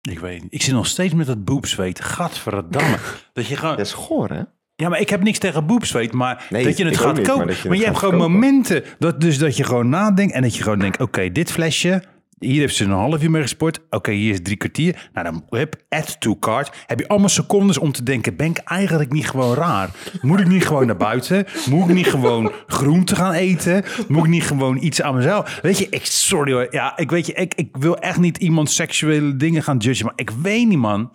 Ik 0.00 0.18
weet 0.18 0.42
niet. 0.42 0.54
Ik 0.54 0.62
zit 0.62 0.74
nog 0.74 0.86
steeds 0.86 1.14
met 1.14 1.26
dat 1.26 1.44
boepzweet. 1.44 2.00
Gadverdamme. 2.00 2.98
dat 3.32 3.46
je 3.46 3.56
gewoon... 3.56 3.76
Dat 3.76 3.86
is 3.86 3.92
goor, 3.92 4.28
hè? 4.30 4.42
Ja, 4.80 4.88
maar 4.88 5.00
ik 5.00 5.08
heb 5.08 5.22
niks 5.22 5.38
tegen 5.38 5.66
boepzweet, 5.66 6.12
maar 6.12 6.46
Nee, 6.50 6.64
dat 6.64 6.76
je 6.76 6.84
het 6.84 6.96
gaat 6.96 7.16
niet, 7.16 7.26
kopen. 7.28 7.56
maar 7.68 7.76
je 7.76 7.84
hebt 7.84 7.98
gewoon 7.98 8.18
kopen. 8.18 8.32
momenten 8.32 8.84
dat, 8.98 9.20
dus 9.20 9.38
dat 9.38 9.56
je 9.56 9.64
gewoon 9.64 9.88
nadenkt 9.88 10.32
en 10.32 10.42
dat 10.42 10.56
je 10.56 10.62
gewoon 10.62 10.78
denkt, 10.78 11.00
oké, 11.00 11.32
dit 11.32 11.50
flesje, 11.52 12.02
hier 12.38 12.60
heeft 12.60 12.74
ze 12.76 12.84
een 12.84 12.90
half 12.90 13.22
uur 13.22 13.30
mee 13.30 13.42
gesport. 13.42 13.80
Oké, 13.90 14.10
hier 14.10 14.32
is 14.32 14.42
drie 14.42 14.56
kwartier. 14.56 15.08
Nou, 15.12 15.26
dan 15.30 15.58
heb 15.58 15.74
add 15.88 16.20
to 16.20 16.36
cart. 16.36 16.84
Heb 16.86 16.98
je 16.98 17.08
allemaal 17.08 17.28
secondes 17.28 17.78
om 17.78 17.92
te 17.92 18.02
denken, 18.02 18.36
ben 18.36 18.46
ik 18.46 18.58
eigenlijk 18.58 19.12
niet 19.12 19.28
gewoon 19.30 19.54
raar? 19.54 19.90
Moet 20.22 20.40
ik 20.40 20.46
niet 20.48 20.66
gewoon 20.66 20.86
naar 20.86 20.96
buiten? 20.96 21.46
Moet 21.68 21.88
ik 21.88 21.94
niet 21.94 22.06
gewoon 22.06 22.52
groente 22.66 23.16
gaan 23.16 23.32
eten? 23.32 23.84
Moet 24.08 24.24
ik 24.24 24.30
niet 24.30 24.44
gewoon 24.46 24.82
iets 24.82 25.02
aan 25.02 25.14
mezelf? 25.14 25.58
Weet 25.62 25.78
je, 25.78 25.86
ik, 25.90 26.04
sorry 26.06 26.52
hoor. 26.52 26.66
Ja, 26.70 26.96
ik 26.96 27.10
weet 27.10 27.26
je, 27.26 27.32
ik, 27.32 27.54
ik 27.54 27.76
wil 27.76 27.96
echt 27.98 28.18
niet 28.18 28.38
iemand 28.38 28.70
seksuele 28.70 29.36
dingen 29.36 29.62
gaan 29.62 29.76
judgen, 29.76 30.04
maar 30.06 30.14
ik 30.16 30.30
weet 30.30 30.68
niet, 30.68 30.78
man. 30.78 31.12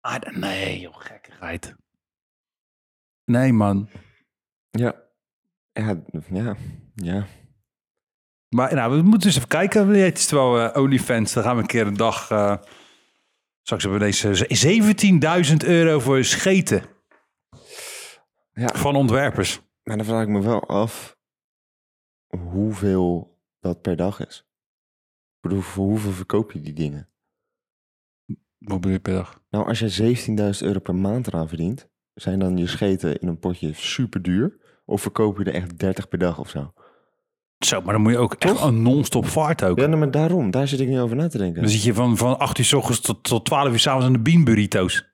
Ah, 0.00 0.14
nee, 0.32 0.80
joh, 0.80 0.94
gekkigheid. 0.98 1.74
Nee, 3.26 3.52
man. 3.52 3.88
Ja. 4.70 5.04
Ja, 5.72 6.02
ja, 6.30 6.56
ja. 6.94 7.26
Maar 8.48 8.74
nou, 8.74 8.96
we 8.96 9.02
moeten 9.02 9.26
eens 9.28 9.36
even 9.36 9.48
kijken. 9.48 9.88
Het 9.88 10.18
is 10.18 10.30
wel 10.30 10.60
eh, 10.60 10.82
OnlyFans. 10.82 11.32
Dan 11.32 11.42
gaan 11.42 11.54
we 11.56 11.60
een 11.62 11.66
keer 11.68 11.86
een 11.86 11.96
dag... 11.96 12.30
eh 12.30 12.56
straks 13.62 13.82
hebben 13.82 14.00
we 14.00 14.06
deze 14.06 15.50
17.000 15.60 15.68
euro 15.68 15.98
voor 15.98 16.24
scheten 16.24 16.82
Ja, 18.52 18.68
van 18.68 18.96
ontwerpers. 18.96 19.60
maar 19.82 19.96
dan 19.96 20.06
vraag 20.06 20.22
ik 20.22 20.28
me 20.28 20.40
wel 20.42 20.66
af 20.68 21.16
hoeveel 22.38 23.38
dat 23.60 23.80
per 23.82 23.96
dag 23.96 24.26
is. 24.26 24.38
Ik 25.36 25.40
bedoel, 25.40 25.60
voor 25.60 25.84
hoeveel 25.86 26.12
verkoop 26.12 26.52
je 26.52 26.60
die 26.60 26.72
dingen? 26.72 27.08
Wat 28.58 28.80
bedoel 28.80 28.90
je 28.92 29.00
per 29.00 29.12
dag? 29.14 29.42
Nou, 29.50 29.66
als 29.66 29.78
je 29.78 30.16
17.000 30.54 30.66
euro 30.66 30.78
per 30.78 30.94
maand 30.94 31.26
eraan 31.26 31.48
verdient, 31.48 31.88
zijn 32.16 32.38
dan 32.38 32.56
je 32.56 32.66
scheten 32.66 33.20
in 33.20 33.28
een 33.28 33.38
potje 33.38 33.72
super 33.74 34.22
duur? 34.22 34.56
Of 34.84 35.00
verkoop 35.02 35.38
je 35.38 35.44
er 35.44 35.54
echt 35.54 35.78
30 35.78 36.08
per 36.08 36.18
dag 36.18 36.38
of 36.38 36.48
zo? 36.48 36.72
Zo, 37.58 37.80
maar 37.80 37.92
dan 37.92 38.02
moet 38.02 38.12
je 38.12 38.18
ook 38.18 38.34
echt 38.34 38.60
een 38.60 38.82
non-stop 38.82 39.26
vaart 39.26 39.64
ook. 39.64 39.78
Ja, 39.78 39.86
nou, 39.86 39.98
maar 39.98 40.10
daarom, 40.10 40.50
daar 40.50 40.68
zit 40.68 40.80
ik 40.80 40.88
niet 40.88 40.98
over 40.98 41.16
na 41.16 41.28
te 41.28 41.38
denken. 41.38 41.60
Dan 41.62 41.70
zit 41.70 41.82
je 41.82 41.94
van, 41.94 42.16
van 42.16 42.38
8 42.38 42.58
uur 42.58 42.64
s 42.64 42.72
ochtends 42.72 43.00
tot, 43.00 43.22
tot 43.22 43.44
12 43.44 43.72
uur 43.72 43.78
s'avonds 43.78 44.06
aan 44.06 44.12
de 44.12 44.18
bean 44.18 44.44
burrito's. 44.44 45.04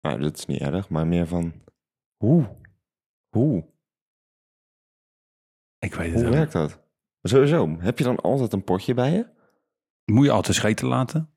Nou, 0.00 0.20
dat 0.20 0.36
is 0.38 0.46
niet 0.46 0.60
erg, 0.60 0.88
maar 0.88 1.06
meer 1.06 1.26
van 1.26 1.52
hoe? 2.16 2.48
Hoe? 3.28 3.64
Ik 5.78 5.94
weet 5.94 6.10
het 6.10 6.20
Hoe 6.20 6.26
ook. 6.26 6.34
werkt 6.34 6.52
dat? 6.52 6.80
Sowieso, 7.22 7.76
heb 7.78 7.98
je 7.98 8.04
dan 8.04 8.16
altijd 8.20 8.52
een 8.52 8.64
potje 8.64 8.94
bij 8.94 9.12
je? 9.12 9.26
Moet 10.04 10.24
je 10.24 10.30
altijd 10.30 10.56
scheten 10.56 10.86
laten? 10.88 11.30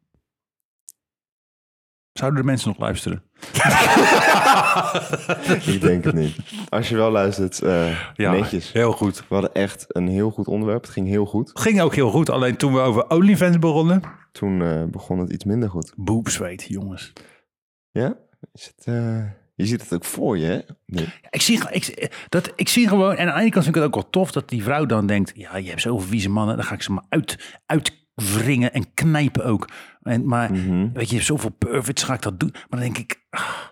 Zouden 2.14 2.40
de 2.40 2.46
mensen 2.46 2.70
nog 2.70 2.80
luisteren? 2.80 3.24
ik 5.74 5.82
denk 5.82 6.04
het 6.04 6.16
niet. 6.16 6.36
Als 6.70 6.90
je 6.90 6.96
wel 6.96 7.12
luistert, 7.12 7.62
eh, 7.62 8.00
Ja, 8.16 8.32
netjes. 8.32 8.72
heel 8.72 8.92
goed. 8.92 9.18
We 9.18 9.34
hadden 9.34 9.54
echt 9.54 9.86
een 9.88 10.08
heel 10.08 10.32
goed 10.32 10.48
onderwerp. 10.48 10.82
Het 10.82 10.92
ging 10.92 11.08
heel 11.08 11.26
goed. 11.26 11.52
Ging 11.54 11.82
ook 11.82 11.96
heel 11.96 12.10
goed. 12.12 12.30
Alleen 12.30 12.56
toen 12.58 12.74
we 12.74 12.80
over 12.80 13.10
OnlyFans 13.10 13.60
begonnen... 13.60 14.02
Toen 14.32 14.62
eh, 14.62 14.84
begon 14.84 15.20
het 15.20 15.32
iets 15.32 15.46
minder 15.46 15.70
goed. 15.70 15.94
Boepzweet, 15.96 16.66
jongens. 16.68 17.14
Ja? 17.92 18.16
Is 18.54 18.72
het, 18.76 18.86
eh, 18.86 19.24
je 19.56 19.66
ziet 19.66 19.82
het 19.82 19.94
ook 19.94 20.06
voor 20.06 20.38
je, 20.38 20.46
hè? 20.46 20.60
Nee. 20.86 21.08
Ik 21.30 21.42
zie, 21.42 21.60
ik, 21.72 22.12
dat, 22.30 22.52
ik 22.56 22.70
zie 22.70 22.88
gewoon, 22.88 23.16
en 23.16 23.28
aan 23.28 23.36
de 23.36 23.42
ene 23.42 23.52
kant 23.52 23.64
vind 23.64 23.76
ik 23.76 23.82
het 23.82 23.92
ook 23.92 24.02
wel 24.02 24.10
tof 24.10 24.32
dat 24.32 24.50
die 24.50 24.64
vrouw 24.64 24.86
dan 24.86 25.06
denkt: 25.08 25.32
ja, 25.36 25.58
je 25.58 25.70
hebt 25.70 25.82
zoveel 25.82 26.08
vieze 26.08 26.30
mannen, 26.30 26.56
dan 26.56 26.66
ga 26.66 26.74
ik 26.74 26.82
ze 26.82 26.92
maar 26.92 27.04
uit, 27.10 27.58
uitwringen 28.22 28.74
en 28.74 28.94
knijpen 28.94 29.46
ook. 29.46 29.70
En, 30.02 30.26
maar 30.26 30.52
Mhm. 30.52 30.92
weet 30.94 31.10
je, 31.10 31.22
zoveel 31.22 31.50
perfects, 31.50 32.04
ga 32.04 32.14
ik 32.14 32.22
dat 32.22 32.40
doen? 32.40 32.50
Maar 32.52 32.66
dan 32.70 32.80
denk 32.80 32.98
ik: 32.98 33.26
ah, 33.30 33.68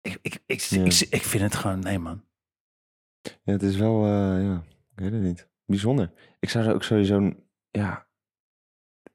ik, 0.00 0.18
ik, 0.22 0.42
ik, 0.46 0.60
Ja. 0.60 0.84
ik, 0.84 1.06
ik 1.10 1.22
vind 1.22 1.42
het 1.42 1.54
gewoon, 1.54 1.78
nee 1.80 1.98
man. 1.98 2.24
Ja, 3.42 3.52
het 3.52 3.62
is 3.62 3.76
wel, 3.76 4.04
eh, 4.04 4.42
ja, 4.44 4.62
ik 4.94 4.98
weet 4.98 5.12
het 5.12 5.22
niet. 5.22 5.48
Bijzonder. 5.66 6.12
Ik 6.40 6.50
zou 6.50 6.64
er 6.66 6.74
ook 6.74 6.82
sowieso, 6.82 7.32
ja, 7.70 8.06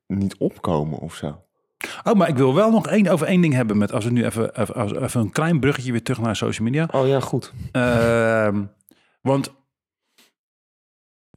niet 0.08 0.38
opkomen 0.38 1.00
of 1.00 1.16
zo. 1.16 1.44
Oh, 2.04 2.14
maar 2.14 2.28
ik 2.30 2.36
wil 2.38 2.54
wel 2.56 2.72
nog 2.72 2.88
één, 2.88 3.08
over 3.08 3.28
één 3.28 3.42
ding 3.42 3.54
hebben 3.54 3.78
met, 3.78 3.92
als 3.92 4.06
we 4.06 4.12
nu 4.12 4.26
even, 4.26 4.60
even, 4.62 5.04
even 5.04 5.22
een 5.22 5.32
klein 5.32 5.60
bruggetje 5.60 5.92
weer 5.92 6.04
terug 6.04 6.20
naar 6.22 6.36
social 6.36 6.66
media. 6.68 6.88
Oh 6.92 7.08
ja, 7.08 7.20
goed. 7.20 7.54
Ehm, 7.72 8.66
want 9.22 9.54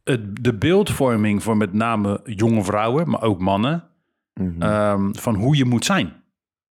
het, 0.09 0.45
de 0.45 0.55
beeldvorming 0.55 1.43
voor 1.43 1.57
met 1.57 1.73
name 1.73 2.21
jonge 2.25 2.65
vrouwen, 2.65 3.11
maar 3.11 3.23
ook 3.23 3.41
mannen, 3.41 3.85
Mhm. 4.41 4.63
ehm, 4.63 5.13
van 5.13 5.35
hoe 5.35 5.57
je 5.57 5.65
moet 5.65 5.85
zijn. 5.85 6.13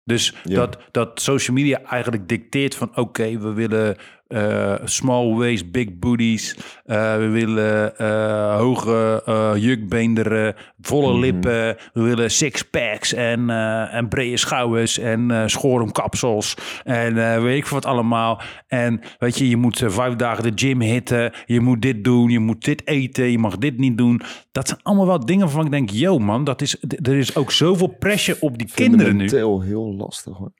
Dus 0.03 0.35
Ja. 0.43 0.55
dat, 0.55 0.77
dat 0.91 1.21
social 1.21 1.55
media 1.57 1.81
eigenlijk 1.81 2.27
dicteert 2.29 2.75
van 2.75 2.97
oké, 2.97 3.37
we 3.39 3.53
willen 3.53 3.97
eh, 4.27 4.73
small 4.83 5.33
waist, 5.35 5.71
big 5.71 5.99
booties. 5.99 6.57
Eh, 6.85 7.17
we 7.17 7.27
willen 7.27 7.97
eh, 7.97 8.57
hoge 8.57 9.21
jukbeenderen, 9.59 10.55
volle 10.81 11.11
Mhm. 11.11 11.19
lippen. 11.19 11.75
We 11.93 12.01
willen 12.01 12.31
sixpacks 12.31 13.13
en, 13.13 13.49
eh 13.49 13.93
en 13.93 14.07
brede 14.07 14.37
schouders 14.37 14.97
en 14.97 15.49
schorumkapsels. 15.49 16.57
En 16.83 17.41
weet 17.43 17.57
ik 17.57 17.65
wat 17.67 17.85
allemaal. 17.85 18.41
En 18.67 19.01
weet 19.19 19.37
je, 19.37 19.49
je 19.49 19.57
moet 19.57 19.83
vijf 19.85 20.15
dagen 20.15 20.43
de 20.43 20.51
gym 20.67 20.81
hitten. 20.81 21.31
Je 21.45 21.59
moet 21.59 21.81
dit 21.81 22.03
doen, 22.03 22.29
je 22.29 22.39
moet 22.39 22.63
dit 22.65 22.87
eten, 22.87 23.31
je 23.31 23.39
mag 23.39 23.57
dit 23.57 23.77
niet 23.77 23.97
doen. 23.97 24.21
Dat 24.51 24.67
zijn 24.67 24.79
allemaal 24.83 25.07
wel 25.07 25.25
dingen 25.25 25.45
waarvan 25.45 25.65
ik 25.65 25.71
denk, 25.71 25.89
yo 25.89 26.17
man, 26.19 26.43
dat 26.43 26.61
is, 26.61 26.77
er 27.01 27.15
is 27.15 27.35
ook 27.35 27.51
zoveel 27.51 27.95
pressure 27.99 28.37
op 28.41 28.57
die 28.57 28.69
kinderen 28.73 29.15
nu. 29.15 29.29
Heel 29.63 29.93
lastig 29.97 30.37
hoor. 30.37 30.51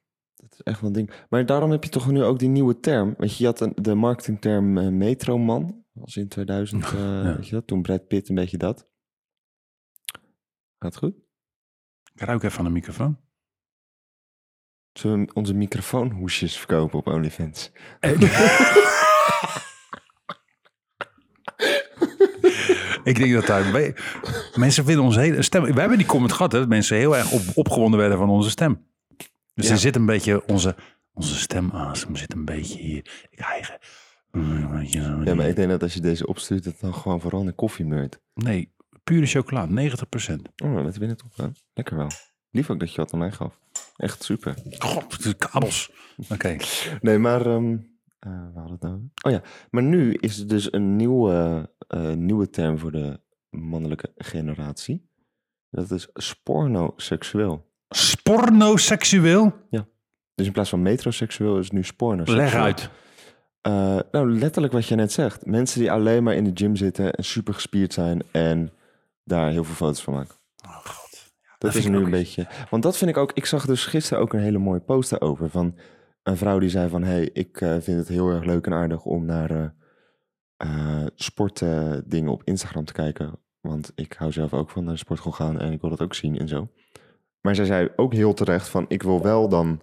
Echt 0.63 0.79
wel 0.79 0.89
een 0.89 0.95
ding. 0.95 1.11
Maar 1.29 1.45
daarom 1.45 1.71
heb 1.71 1.83
je 1.83 1.89
toch 1.89 2.11
nu 2.11 2.23
ook 2.23 2.39
die 2.39 2.49
nieuwe 2.49 2.79
term. 2.79 3.13
Weet 3.17 3.31
je, 3.37 3.43
je 3.43 3.49
had 3.49 3.59
een, 3.59 3.71
de 3.75 3.95
marketingterm 3.95 4.77
eh, 4.77 4.87
metroman. 4.87 5.65
Dat 5.65 6.03
was 6.03 6.15
in 6.15 6.27
2000, 6.27 6.83
eh, 6.85 6.91
Ja. 6.93 7.35
weet 7.35 7.47
je 7.47 7.55
dat? 7.55 7.67
Toen 7.67 7.81
Brad 7.81 8.07
Pitt 8.07 8.29
een 8.29 8.35
beetje 8.35 8.57
dat. 8.57 8.87
Gaat 10.79 10.97
goed? 10.97 11.15
Ik 12.13 12.21
ruik 12.21 12.43
even 12.43 12.59
aan 12.59 12.65
de 12.65 12.71
microfoon. 12.71 13.19
Zullen 14.93 15.19
we 15.19 15.33
onze 15.33 15.53
microfoonhoesjes 15.53 16.57
verkopen 16.57 16.99
op 16.99 17.07
OnlyFans? 17.07 17.71
Ik 23.03 23.17
denk 23.17 23.33
dat 23.33 23.45
daar... 23.45 23.93
Mensen 24.55 24.85
vinden 24.85 25.03
onze 25.03 25.19
hele 25.19 25.41
stem... 25.41 25.63
We 25.63 25.79
hebben 25.79 25.97
die 25.97 26.07
comment 26.07 26.31
gehad, 26.33 26.51
hè, 26.51 26.59
dat 26.59 26.67
mensen 26.67 26.97
heel 26.97 27.17
erg 27.17 27.31
op, 27.31 27.41
opgewonden 27.53 27.99
werden 27.99 28.17
van 28.17 28.29
onze 28.29 28.49
stem. 28.49 28.85
Dus 29.55 29.65
Ja. 29.65 29.71
er 29.71 29.77
zit 29.77 29.95
een 29.95 30.05
beetje... 30.05 30.47
Onze, 30.47 30.75
onze 31.13 31.35
stemasem 31.35 32.15
zit 32.15 32.33
een 32.33 32.45
beetje 32.45 32.79
hier. 32.79 33.27
Ik 33.29 33.39
eigen... 33.39 33.77
Ja, 35.23 35.35
maar 35.35 35.47
ik 35.47 35.55
denk 35.55 35.69
dat 35.69 35.83
als 35.83 35.93
je 35.93 35.99
deze 35.99 36.27
opstuurt, 36.27 36.63
dat 36.63 36.73
het 36.73 36.81
dan 36.81 36.93
gewoon 36.93 37.21
vooral 37.21 37.43
naar 37.43 37.53
koffie 37.53 37.85
meurt. 37.85 38.19
Nee, 38.33 38.73
pure 39.03 39.25
chocola, 39.25 39.67
90%. 39.67 39.71
Oh, 40.63 40.83
dat 40.83 40.99
binnen 40.99 41.17
top 41.17 41.35
hè? 41.35 41.47
Lekker 41.73 41.97
wel. 41.97 42.09
Lief 42.51 42.69
ook 42.69 42.79
dat 42.79 42.91
je 42.91 42.97
wat 42.97 43.13
aan 43.13 43.19
mij 43.19 43.31
gaf. 43.31 43.59
Echt 43.97 44.23
super. 44.23 44.55
God, 44.77 45.25
is 45.25 45.35
kabels. 45.37 45.91
Oké. 46.29 46.57
Nee, 47.01 47.17
maar 47.17 47.45
ehm 47.45 47.77
eh, 48.19 48.31
waar 48.31 48.63
hadden 48.63 48.65
we 48.65 48.71
het 48.71 48.81
nou? 48.81 49.09
Oh 49.21 49.31
ja, 49.31 49.41
maar 49.69 49.83
nu 49.83 50.13
is 50.13 50.39
er 50.39 50.47
dus 50.47 50.73
een 50.73 50.95
nieuwe, 50.95 51.69
eh, 51.87 52.13
nieuwe 52.13 52.49
term 52.49 52.77
voor 52.77 52.91
de 52.91 53.19
mannelijke 53.49 54.11
generatie. 54.15 55.09
Dat 55.69 55.91
is 55.91 56.09
spornoseksueel. 56.13 57.73
Spornoseksueel? 58.29 59.53
Dus 60.35 60.45
in 60.45 60.51
plaats 60.51 60.69
van 60.69 60.81
metroseksueel 60.81 61.57
is 61.57 61.63
het 61.63 61.73
nu 61.73 61.83
spornoseksueel. 61.83 62.43
Leg 62.43 62.53
uit. 62.53 62.89
Eh, 63.61 63.99
nou, 64.11 64.39
letterlijk 64.39 64.73
wat 64.73 64.87
je 64.87 64.95
net 64.95 65.11
zegt. 65.11 65.45
Mensen 65.45 65.79
die 65.79 65.91
alleen 65.91 66.23
maar 66.23 66.35
in 66.35 66.43
de 66.43 66.51
gym 66.53 66.75
zitten 66.75 67.13
en 67.13 67.23
super 67.23 67.53
gespierd 67.53 67.93
zijn 67.93 68.21
en 68.31 68.71
daar 69.23 69.51
heel 69.51 69.63
veel 69.63 69.75
foto's 69.75 70.01
van 70.03 70.13
maken. 70.13 70.35
Oh 70.67 70.75
god. 70.75 71.33
Dat, 71.57 71.71
vind 71.71 71.83
is 71.83 71.89
nu 71.89 71.97
een 71.97 72.09
beetje. 72.09 72.47
Want 72.69 72.83
dat 72.83 72.97
vind 72.97 73.09
ik 73.09 73.17
ook. 73.17 73.31
Ik 73.33 73.45
zag 73.45 73.65
dus 73.65 73.85
gisteren 73.85 74.23
ook 74.23 74.33
een 74.33 74.39
hele 74.39 74.57
mooie 74.57 74.79
post 74.79 75.09
daarover. 75.09 75.49
Van 75.49 75.77
een 76.23 76.37
vrouw 76.37 76.59
die 76.59 76.69
zei 76.69 76.89
van: 76.89 77.03
hey, 77.03 77.29
ik 77.33 77.61
eh, 77.61 77.69
vind 77.79 77.97
het 77.97 78.07
heel 78.07 78.29
erg 78.29 78.43
leuk 78.43 78.65
en 78.65 78.73
aardig 78.73 79.03
om 79.03 79.25
naar 79.25 79.73
eh, 80.57 81.05
sportdingen 81.15 82.31
op 82.31 82.41
Instagram 82.43 82.85
te 82.85 82.93
kijken. 82.93 83.39
Want 83.61 83.91
ik 83.95 84.13
hou 84.13 84.31
zelf 84.31 84.53
ook 84.53 84.69
van 84.69 84.83
naar 84.83 84.93
de 84.93 84.99
sportschool 84.99 85.31
gaan 85.31 85.59
en 85.59 85.71
ik 85.71 85.81
wil 85.81 85.89
dat 85.89 86.01
ook 86.01 86.13
zien 86.13 86.37
en 86.39 86.47
zo. 86.47 86.69
Maar 87.45 87.55
zij 87.55 87.65
zei 87.65 87.89
ook 87.95 88.13
heel 88.13 88.33
terecht 88.33 88.67
van: 88.69 88.85
ik 88.87 89.03
wil 89.03 89.21
wel 89.21 89.49
dan 89.49 89.81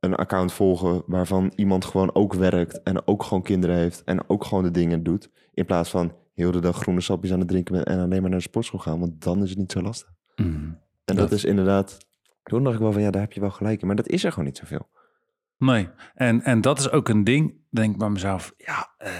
een 0.00 0.14
account 0.14 0.52
volgen 0.52 1.02
waarvan 1.06 1.52
iemand 1.56 1.84
gewoon 1.84 2.14
ook 2.14 2.34
werkt 2.34 2.82
en 2.82 3.06
ook 3.06 3.22
gewoon 3.22 3.42
kinderen 3.42 3.76
heeft 3.76 4.04
en 4.04 4.28
ook 4.28 4.44
gewoon 4.44 4.62
de 4.62 4.70
dingen 4.70 5.02
doet. 5.02 5.30
In 5.54 5.66
plaats 5.66 5.90
van 5.90 6.12
heel 6.34 6.50
de 6.50 6.60
dag 6.60 6.76
groene 6.76 7.00
sapjes 7.00 7.32
aan 7.32 7.38
het 7.38 7.48
drinken 7.48 7.74
bent 7.74 7.86
en 7.86 7.98
alleen 7.98 8.20
maar 8.20 8.30
naar 8.30 8.38
de 8.38 8.44
sportschool 8.48 8.80
gaan, 8.80 8.98
want 8.98 9.22
dan 9.22 9.42
is 9.42 9.50
het 9.50 9.58
niet 9.58 9.72
zo 9.72 9.80
lastig. 9.82 10.12
Mm. 10.36 10.78
En 11.04 11.16
dat, 11.16 11.16
Dat- 11.16 11.32
is 11.32 11.44
inderdaad. 11.44 11.98
Toen 12.42 12.62
dacht 12.62 12.74
ik 12.76 12.82
wel 12.82 12.92
van 12.92 13.02
ja, 13.02 13.10
daar 13.10 13.22
heb 13.22 13.32
je 13.32 13.40
wel 13.40 13.50
gelijk 13.50 13.80
in. 13.80 13.86
Maar 13.86 13.96
dat 13.96 14.08
is 14.08 14.24
er 14.24 14.30
gewoon 14.30 14.44
niet 14.46 14.56
zoveel. 14.56 14.88
Nee, 15.58 15.88
en, 16.14 16.42
en 16.42 16.60
dat 16.60 16.78
is 16.78 16.90
ook 16.90 17.08
een 17.08 17.24
ding, 17.24 17.54
denk 17.70 17.92
ik 17.92 17.98
bij 17.98 18.08
mezelf, 18.10 18.52
ja, 18.56 18.88
eh, 18.98 19.10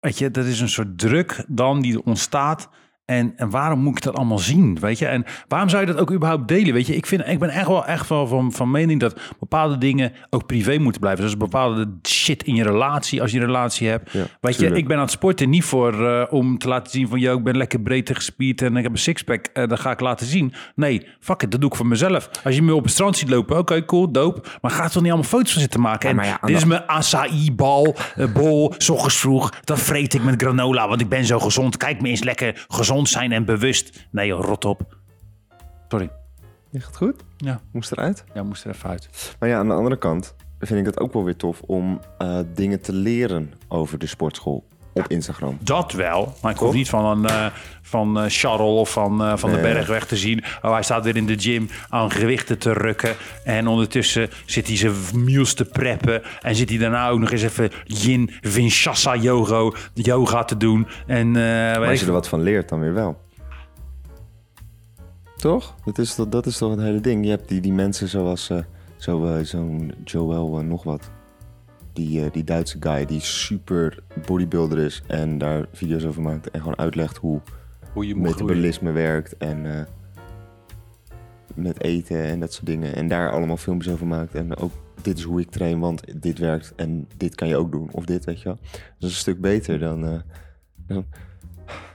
weet 0.00 0.18
je, 0.18 0.30
dat 0.30 0.44
is 0.44 0.60
een 0.60 0.68
soort 0.68 0.98
druk 0.98 1.44
dan 1.48 1.80
die 1.80 1.94
er 1.94 2.02
ontstaat. 2.04 2.68
En, 3.06 3.32
en 3.36 3.50
waarom 3.50 3.80
moet 3.80 3.96
ik 3.96 4.02
dat 4.02 4.16
allemaal 4.16 4.38
zien, 4.38 4.78
weet 4.80 4.98
je? 4.98 5.06
En 5.06 5.24
waarom 5.48 5.68
zou 5.68 5.86
je 5.86 5.92
dat 5.92 6.00
ook 6.00 6.12
überhaupt 6.12 6.48
delen, 6.48 6.74
weet 6.74 6.86
je? 6.86 6.96
Ik, 6.96 7.06
vind, 7.06 7.26
ik 7.26 7.38
ben 7.38 7.48
echt 7.48 7.66
wel 7.66 7.86
echt 7.86 8.08
wel 8.08 8.26
van, 8.26 8.52
van 8.52 8.70
mening 8.70 9.00
dat 9.00 9.20
bepaalde 9.38 9.78
dingen 9.78 10.12
ook 10.30 10.46
privé 10.46 10.78
moeten 10.78 11.00
blijven. 11.00 11.22
Zoals 11.22 11.38
bepaalde 11.38 11.98
shit 12.02 12.42
in 12.42 12.54
je 12.54 12.62
relatie, 12.62 13.20
als 13.22 13.30
je 13.30 13.38
een 13.38 13.46
relatie 13.46 13.88
hebt. 13.88 14.12
Ja, 14.12 14.24
Weet 14.40 14.56
je, 14.56 14.70
ik 14.70 14.88
ben 14.88 14.96
aan 14.96 15.02
het 15.02 15.10
sporten 15.10 15.50
niet 15.50 15.64
voor 15.64 16.06
eh, 16.06 16.32
om 16.32 16.58
te 16.58 16.68
laten 16.68 16.92
zien 16.92 17.08
van... 17.08 17.20
yo, 17.20 17.36
ik 17.36 17.44
ben 17.44 17.56
lekker 17.56 17.80
breed 17.80 18.08
en 18.08 18.14
gespierd 18.14 18.62
en 18.62 18.76
ik 18.76 18.82
heb 18.82 18.92
een 18.92 18.98
sixpack. 18.98 19.46
en 19.52 19.68
dat 19.68 19.80
ga 19.80 19.90
ik 19.90 20.00
laten 20.00 20.26
zien. 20.26 20.52
Nee, 20.74 21.06
fuck 21.20 21.42
it, 21.42 21.50
dat 21.50 21.60
doe 21.60 21.70
ik 21.70 21.76
voor 21.76 21.86
mezelf. 21.86 22.30
Als 22.44 22.54
je 22.54 22.62
me 22.62 22.74
op 22.74 22.82
het 22.82 22.92
strand 22.92 23.16
ziet 23.16 23.28
lopen, 23.28 23.58
oké, 23.58 23.84
cool, 23.84 24.12
dope. 24.12 24.48
Maar 24.60 24.70
ga 24.70 24.84
er 24.84 24.90
toch 24.90 25.02
niet 25.02 25.12
allemaal 25.12 25.30
foto's 25.30 25.52
van 25.52 25.60
zitten 25.60 25.80
maken. 25.80 26.18
en 26.18 26.24
ja, 26.26 26.38
dit 26.42 26.56
is 26.56 26.64
mijn 26.64 26.82
acai-bal, 26.86 27.96
eh, 28.16 28.32
bol, 28.32 28.74
s 28.78 28.88
ochtends 28.88 29.16
vroeg. 29.16 29.50
Dat 29.64 29.80
vreet 29.80 30.14
ik 30.14 30.22
met 30.22 30.42
granola, 30.42 30.88
want 30.88 31.00
ik 31.00 31.08
ben 31.08 31.24
zo 31.24 31.38
gezond. 31.38 31.76
Kijk 31.76 32.00
me 32.00 32.08
eens 32.08 32.22
lekker 32.22 32.64
gezond 32.68 32.94
zijn 33.04 33.32
en 33.32 33.44
bewust. 33.44 34.06
Nee, 34.10 34.26
joh, 34.26 34.44
rot 34.44 34.64
op. 34.64 34.96
Sorry. 35.88 36.10
Je 36.70 36.80
gaat 36.80 36.96
goed? 36.96 37.22
Ja, 37.36 37.60
Moest 37.72 37.92
eruit. 37.92 38.24
ja 38.34 38.42
moest 38.42 38.64
er 38.64 38.70
even 38.70 38.90
uit. 38.90 39.36
Maar 39.40 39.48
ja, 39.48 39.58
aan 39.58 39.68
de 39.68 39.74
andere 39.74 39.98
kant 39.98 40.34
vind 40.58 40.80
ik 40.80 40.86
het 40.86 41.00
ook 41.00 41.12
wel 41.12 41.24
weer 41.24 41.36
tof 41.36 41.60
om 41.60 42.00
eh, 42.18 42.38
dingen 42.54 42.80
te 42.80 42.92
leren 42.92 43.52
over 43.68 43.98
de 43.98 44.06
sportschool 44.06 44.66
op 44.98 45.08
Instagram. 45.08 45.58
Dat 45.60 45.92
wel, 45.92 46.34
maar 46.42 46.52
ik 46.52 46.58
hoef 46.58 46.74
niet 46.74 46.88
van 46.88 47.04
een 47.04 47.26
eh, 47.26 47.46
van 47.82 48.18
eh, 48.20 48.24
Charles 48.28 48.78
of 48.78 48.90
van, 48.92 49.22
eh, 49.24 49.36
van 49.36 49.50
de 49.50 49.56
Nee. 49.56 49.72
berg 49.72 49.86
weg 49.86 50.06
te 50.06 50.16
zien. 50.16 50.44
Oh, 50.62 50.72
hij 50.72 50.82
staat 50.82 51.04
weer 51.04 51.16
in 51.16 51.26
de 51.26 51.38
gym 51.38 51.68
aan 51.88 52.10
gewichten 52.10 52.58
te 52.58 52.72
rukken. 52.72 53.14
En 53.44 53.66
ondertussen 53.66 54.28
zit 54.46 54.66
hij 54.66 54.76
zijn 54.76 54.94
meals 55.14 55.54
te 55.54 55.64
preppen. 55.64 56.22
En 56.40 56.54
zit 56.54 56.68
hij 56.68 56.78
daarna 56.78 57.08
ook 57.08 57.18
nog 57.18 57.30
eens 57.30 57.42
even 57.42 57.70
yin 57.84 58.30
Vinchassa 58.40 59.16
yoga, 59.16 59.72
yoga 59.94 60.44
te 60.44 60.56
doen. 60.56 60.86
En, 61.06 61.30
Maar 61.30 61.86
als 61.86 62.00
je 62.00 62.06
er 62.06 62.12
wat 62.12 62.28
van 62.28 62.42
leert, 62.42 62.68
dan 62.68 62.80
weer 62.80 62.94
wel. 62.94 63.24
Toch? 65.36 65.74
Dat 65.84 65.98
is, 65.98 66.14
toch- 66.14 66.28
dat 66.28 66.46
is 66.46 66.58
toch 66.58 66.70
het 66.70 66.80
hele 66.80 67.00
ding. 67.00 67.24
Je 67.24 67.30
hebt 67.30 67.48
die, 67.48 67.60
die 67.60 67.72
mensen 67.72 68.08
zoals 68.08 68.50
zo, 68.96 69.40
zo'n 69.42 69.92
Joel 70.04 70.62
nog 70.62 70.82
wat. 70.82 71.10
Die, 71.96 72.24
eh, 72.24 72.32
die 72.32 72.44
Duitse 72.44 72.76
guy 72.80 73.06
die 73.06 73.20
super 73.20 73.98
bodybuilder 74.26 74.78
is 74.78 75.02
en 75.06 75.38
daar 75.38 75.66
video's 75.72 76.04
over 76.04 76.22
maakt 76.22 76.50
en 76.50 76.60
gewoon 76.60 76.78
uitlegt 76.78 77.16
hoe 77.16 77.40
hoe 77.92 78.06
je 78.06 78.12
groeien. 78.12 78.30
metabolisme 78.30 78.92
werkt 78.92 79.36
en 79.36 79.78
eh, 79.78 79.84
met 81.54 81.82
eten 81.82 82.24
en 82.24 82.40
dat 82.40 82.52
soort 82.52 82.66
dingen. 82.66 82.94
En 82.94 83.08
daar 83.08 83.30
allemaal 83.32 83.56
filmpjes 83.56 83.92
over 83.92 84.06
maakt. 84.06 84.34
En 84.34 84.56
ook 84.56 84.72
dit 85.02 85.18
is 85.18 85.24
hoe 85.24 85.40
ik 85.40 85.50
train, 85.50 85.80
want 85.80 86.22
dit 86.22 86.38
werkt 86.38 86.72
en 86.76 87.08
dit 87.16 87.34
kan 87.34 87.48
je 87.48 87.56
ook 87.56 87.72
doen. 87.72 87.88
Of 87.92 88.04
dit, 88.04 88.24
weet 88.24 88.38
je 88.38 88.44
wel. 88.44 88.58
Dat 88.72 88.82
is 88.98 89.08
een 89.08 89.10
stuk 89.10 89.40
beter 89.40 89.78
dan... 89.78 90.06
eh, 90.06 90.20
dan... 90.86 91.04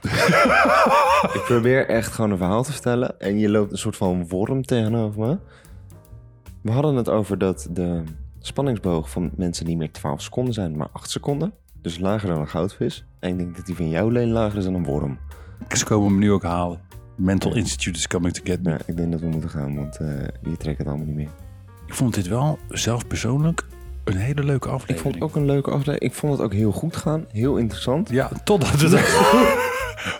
ik 1.36 1.42
probeer 1.44 1.88
echt 1.88 2.12
gewoon 2.12 2.30
een 2.30 2.36
verhaal 2.36 2.62
te 2.62 2.72
vertellen 2.72 3.20
en 3.20 3.38
je 3.38 3.48
loopt 3.48 3.72
een 3.72 3.78
soort 3.78 3.96
van 3.96 4.28
worm 4.28 4.62
tegenover 4.62 5.20
me. 5.20 5.38
We 6.60 6.70
hadden 6.70 6.96
het 6.96 7.08
over 7.08 7.38
dat 7.38 7.68
de 7.70 8.02
spanningsboog 8.46 9.10
van 9.10 9.30
mensen 9.36 9.66
niet 9.66 9.76
meer 9.76 9.92
12 9.92 10.22
seconden 10.22 10.54
zijn, 10.54 10.76
maar 10.76 10.88
8 10.92 11.10
seconden. 11.10 11.52
Dus 11.82 11.98
lager 11.98 12.28
dan 12.28 12.40
een 12.40 12.48
goudvis. 12.48 13.04
En 13.18 13.30
ik 13.30 13.38
denk 13.38 13.56
dat 13.56 13.66
die 13.66 13.76
van 13.76 13.88
jou 13.88 14.08
alleen 14.08 14.30
lager 14.30 14.58
is 14.58 14.64
dan 14.64 14.74
een 14.74 14.84
worm. 14.84 15.18
Ze 15.68 15.84
komen 15.84 16.12
me 16.12 16.18
nu 16.18 16.32
ook 16.32 16.42
halen. 16.42 16.80
Mental 17.16 17.54
Institute 17.54 17.98
is 17.98 18.06
coming 18.06 18.34
to 18.34 18.40
get 18.44 18.62
me. 18.62 18.70
Ja, 18.70 18.78
ik 18.86 18.96
denk 18.96 19.12
dat 19.12 19.20
we 19.20 19.26
moeten 19.26 19.50
gaan, 19.50 19.76
want 19.76 19.96
eh 19.96 20.08
je 20.42 20.56
trekt 20.56 20.78
het 20.78 20.86
allemaal 20.86 21.06
niet 21.06 21.14
meer. 21.14 21.30
Ik 21.86 21.94
vond 21.94 22.14
dit 22.14 22.28
wel 22.28 22.58
zelf 22.68 23.06
persoonlijk 23.06 23.66
een 24.04 24.16
hele 24.16 24.44
leuke 24.44 24.68
Ik 24.68 24.74
aflevering. 24.74 25.00
vond 25.00 25.14
het 25.14 25.22
ook 25.24 25.36
een 25.36 25.46
leuke 25.46 25.70
aflevering. 25.70 26.00
Ik 26.00 26.14
vond 26.14 26.32
het 26.32 26.42
ook 26.42 26.52
heel 26.52 26.72
goed 26.72 26.96
gaan. 26.96 27.24
Heel 27.32 27.56
interessant. 27.56 28.10
Ja, 28.10 28.30
totdat 28.44 28.80
het... 28.80 28.90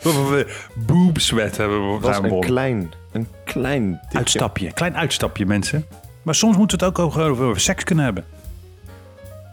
we 0.02 0.46
boob 0.86 1.18
sweat 1.18 1.56
hebben 1.56 1.86
we 1.86 1.92
Het 1.92 2.02
was 2.02 2.18
een 2.18 2.40
klein, 2.40 2.90
een 3.12 3.26
klein 3.44 3.98
tipje. 4.02 4.18
Uitstapje, 4.18 4.72
klein 4.72 4.96
uitstapje 4.96 5.46
mensen. 5.46 5.84
Maar 6.22 6.34
soms 6.34 6.56
moeten 6.56 6.78
we 6.78 6.84
het 6.84 6.94
ook 6.96 7.16
over, 7.18 7.60
seks 7.60 7.84
kunnen 7.84 8.04
hebben. 8.04 8.24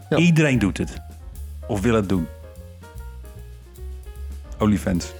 Ja. 0.08 0.16
Iedereen 0.16 0.58
doet 0.58 0.78
het. 0.78 1.00
Of 1.66 1.80
wil 1.80 1.94
het 1.94 2.08
doen. 2.08 2.26
OnlyFans. 4.58 5.12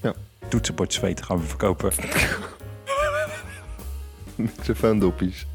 Ja. 0.00 0.12
Toetsenbord 0.48 0.92
zweet 0.92 1.22
gaan 1.22 1.38
we 1.38 1.44
verkopen. 1.44 1.92
Microfoondoppies. 4.36 5.46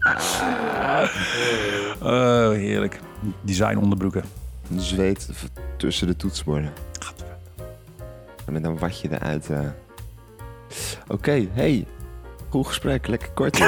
Oh, 2.00 2.50
heerlijk. 2.50 3.00
Design 3.40 3.76
onderbroeken. 3.76 4.24
Zweet 4.76 5.28
tussen 5.76 6.06
de 6.06 6.16
toetsenborden. 6.16 6.72
En 8.46 8.52
met 8.52 8.64
een 8.64 8.78
watje 8.78 9.08
eruit. 9.12 9.50
eh. 9.50 9.60
Oké, 11.08 11.46
hey. 11.52 11.86
Cool 12.50 12.64
gesprek, 12.64 13.06
lekker 13.06 13.30
kort. 13.34 13.58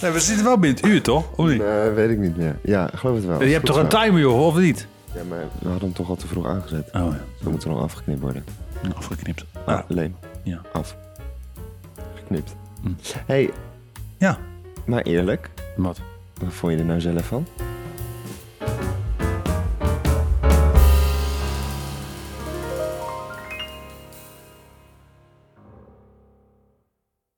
nee, 0.00 0.10
we 0.10 0.20
zitten 0.20 0.44
wel 0.44 0.58
binnen 0.58 0.80
het 0.80 0.86
uur, 0.90 1.02
toch? 1.02 1.24
Of? 1.36 1.46
Nee, 1.46 1.90
weet 1.90 2.10
ik 2.10 2.18
niet 2.18 2.36
meer. 2.36 2.58
Ja, 2.62 2.90
geloof 2.94 3.16
het 3.16 3.26
wel. 3.26 3.42
Je 3.42 3.52
hebt 3.52 3.66
toch 3.66 3.76
een 3.76 3.88
timer, 3.88 4.20
joh, 4.20 4.46
of 4.46 4.56
niet? 4.56 4.86
Ja, 5.14 5.20
maar 5.28 5.44
we 5.58 5.68
hadden 5.68 5.84
hem 5.84 5.92
toch 5.92 6.08
al 6.08 6.16
te 6.16 6.26
vroeg 6.26 6.46
aangezet. 6.46 6.86
Oh, 6.86 6.92
ja. 6.92 7.18
Dan 7.42 7.52
moet 7.52 7.62
er 7.62 7.70
nog 7.70 7.82
afgeknipt 7.82 8.20
worden. 8.20 8.44
Afgeknipt. 8.96 9.44
Ah, 9.64 9.80
alleen. 9.90 10.16
Ja. 10.42 10.60
Af. 10.72 10.96
Geknipt. 12.14 12.54
Hm. 12.82 12.88
Hey, 13.26 13.50
ja. 14.18 14.38
maar 14.86 15.02
eerlijk. 15.02 15.50
Wat? 15.76 16.00
Wat 16.40 16.52
vond 16.52 16.72
je 16.72 16.78
er 16.78 16.84
nou 16.84 17.00
zelf 17.00 17.26
van? 17.26 17.46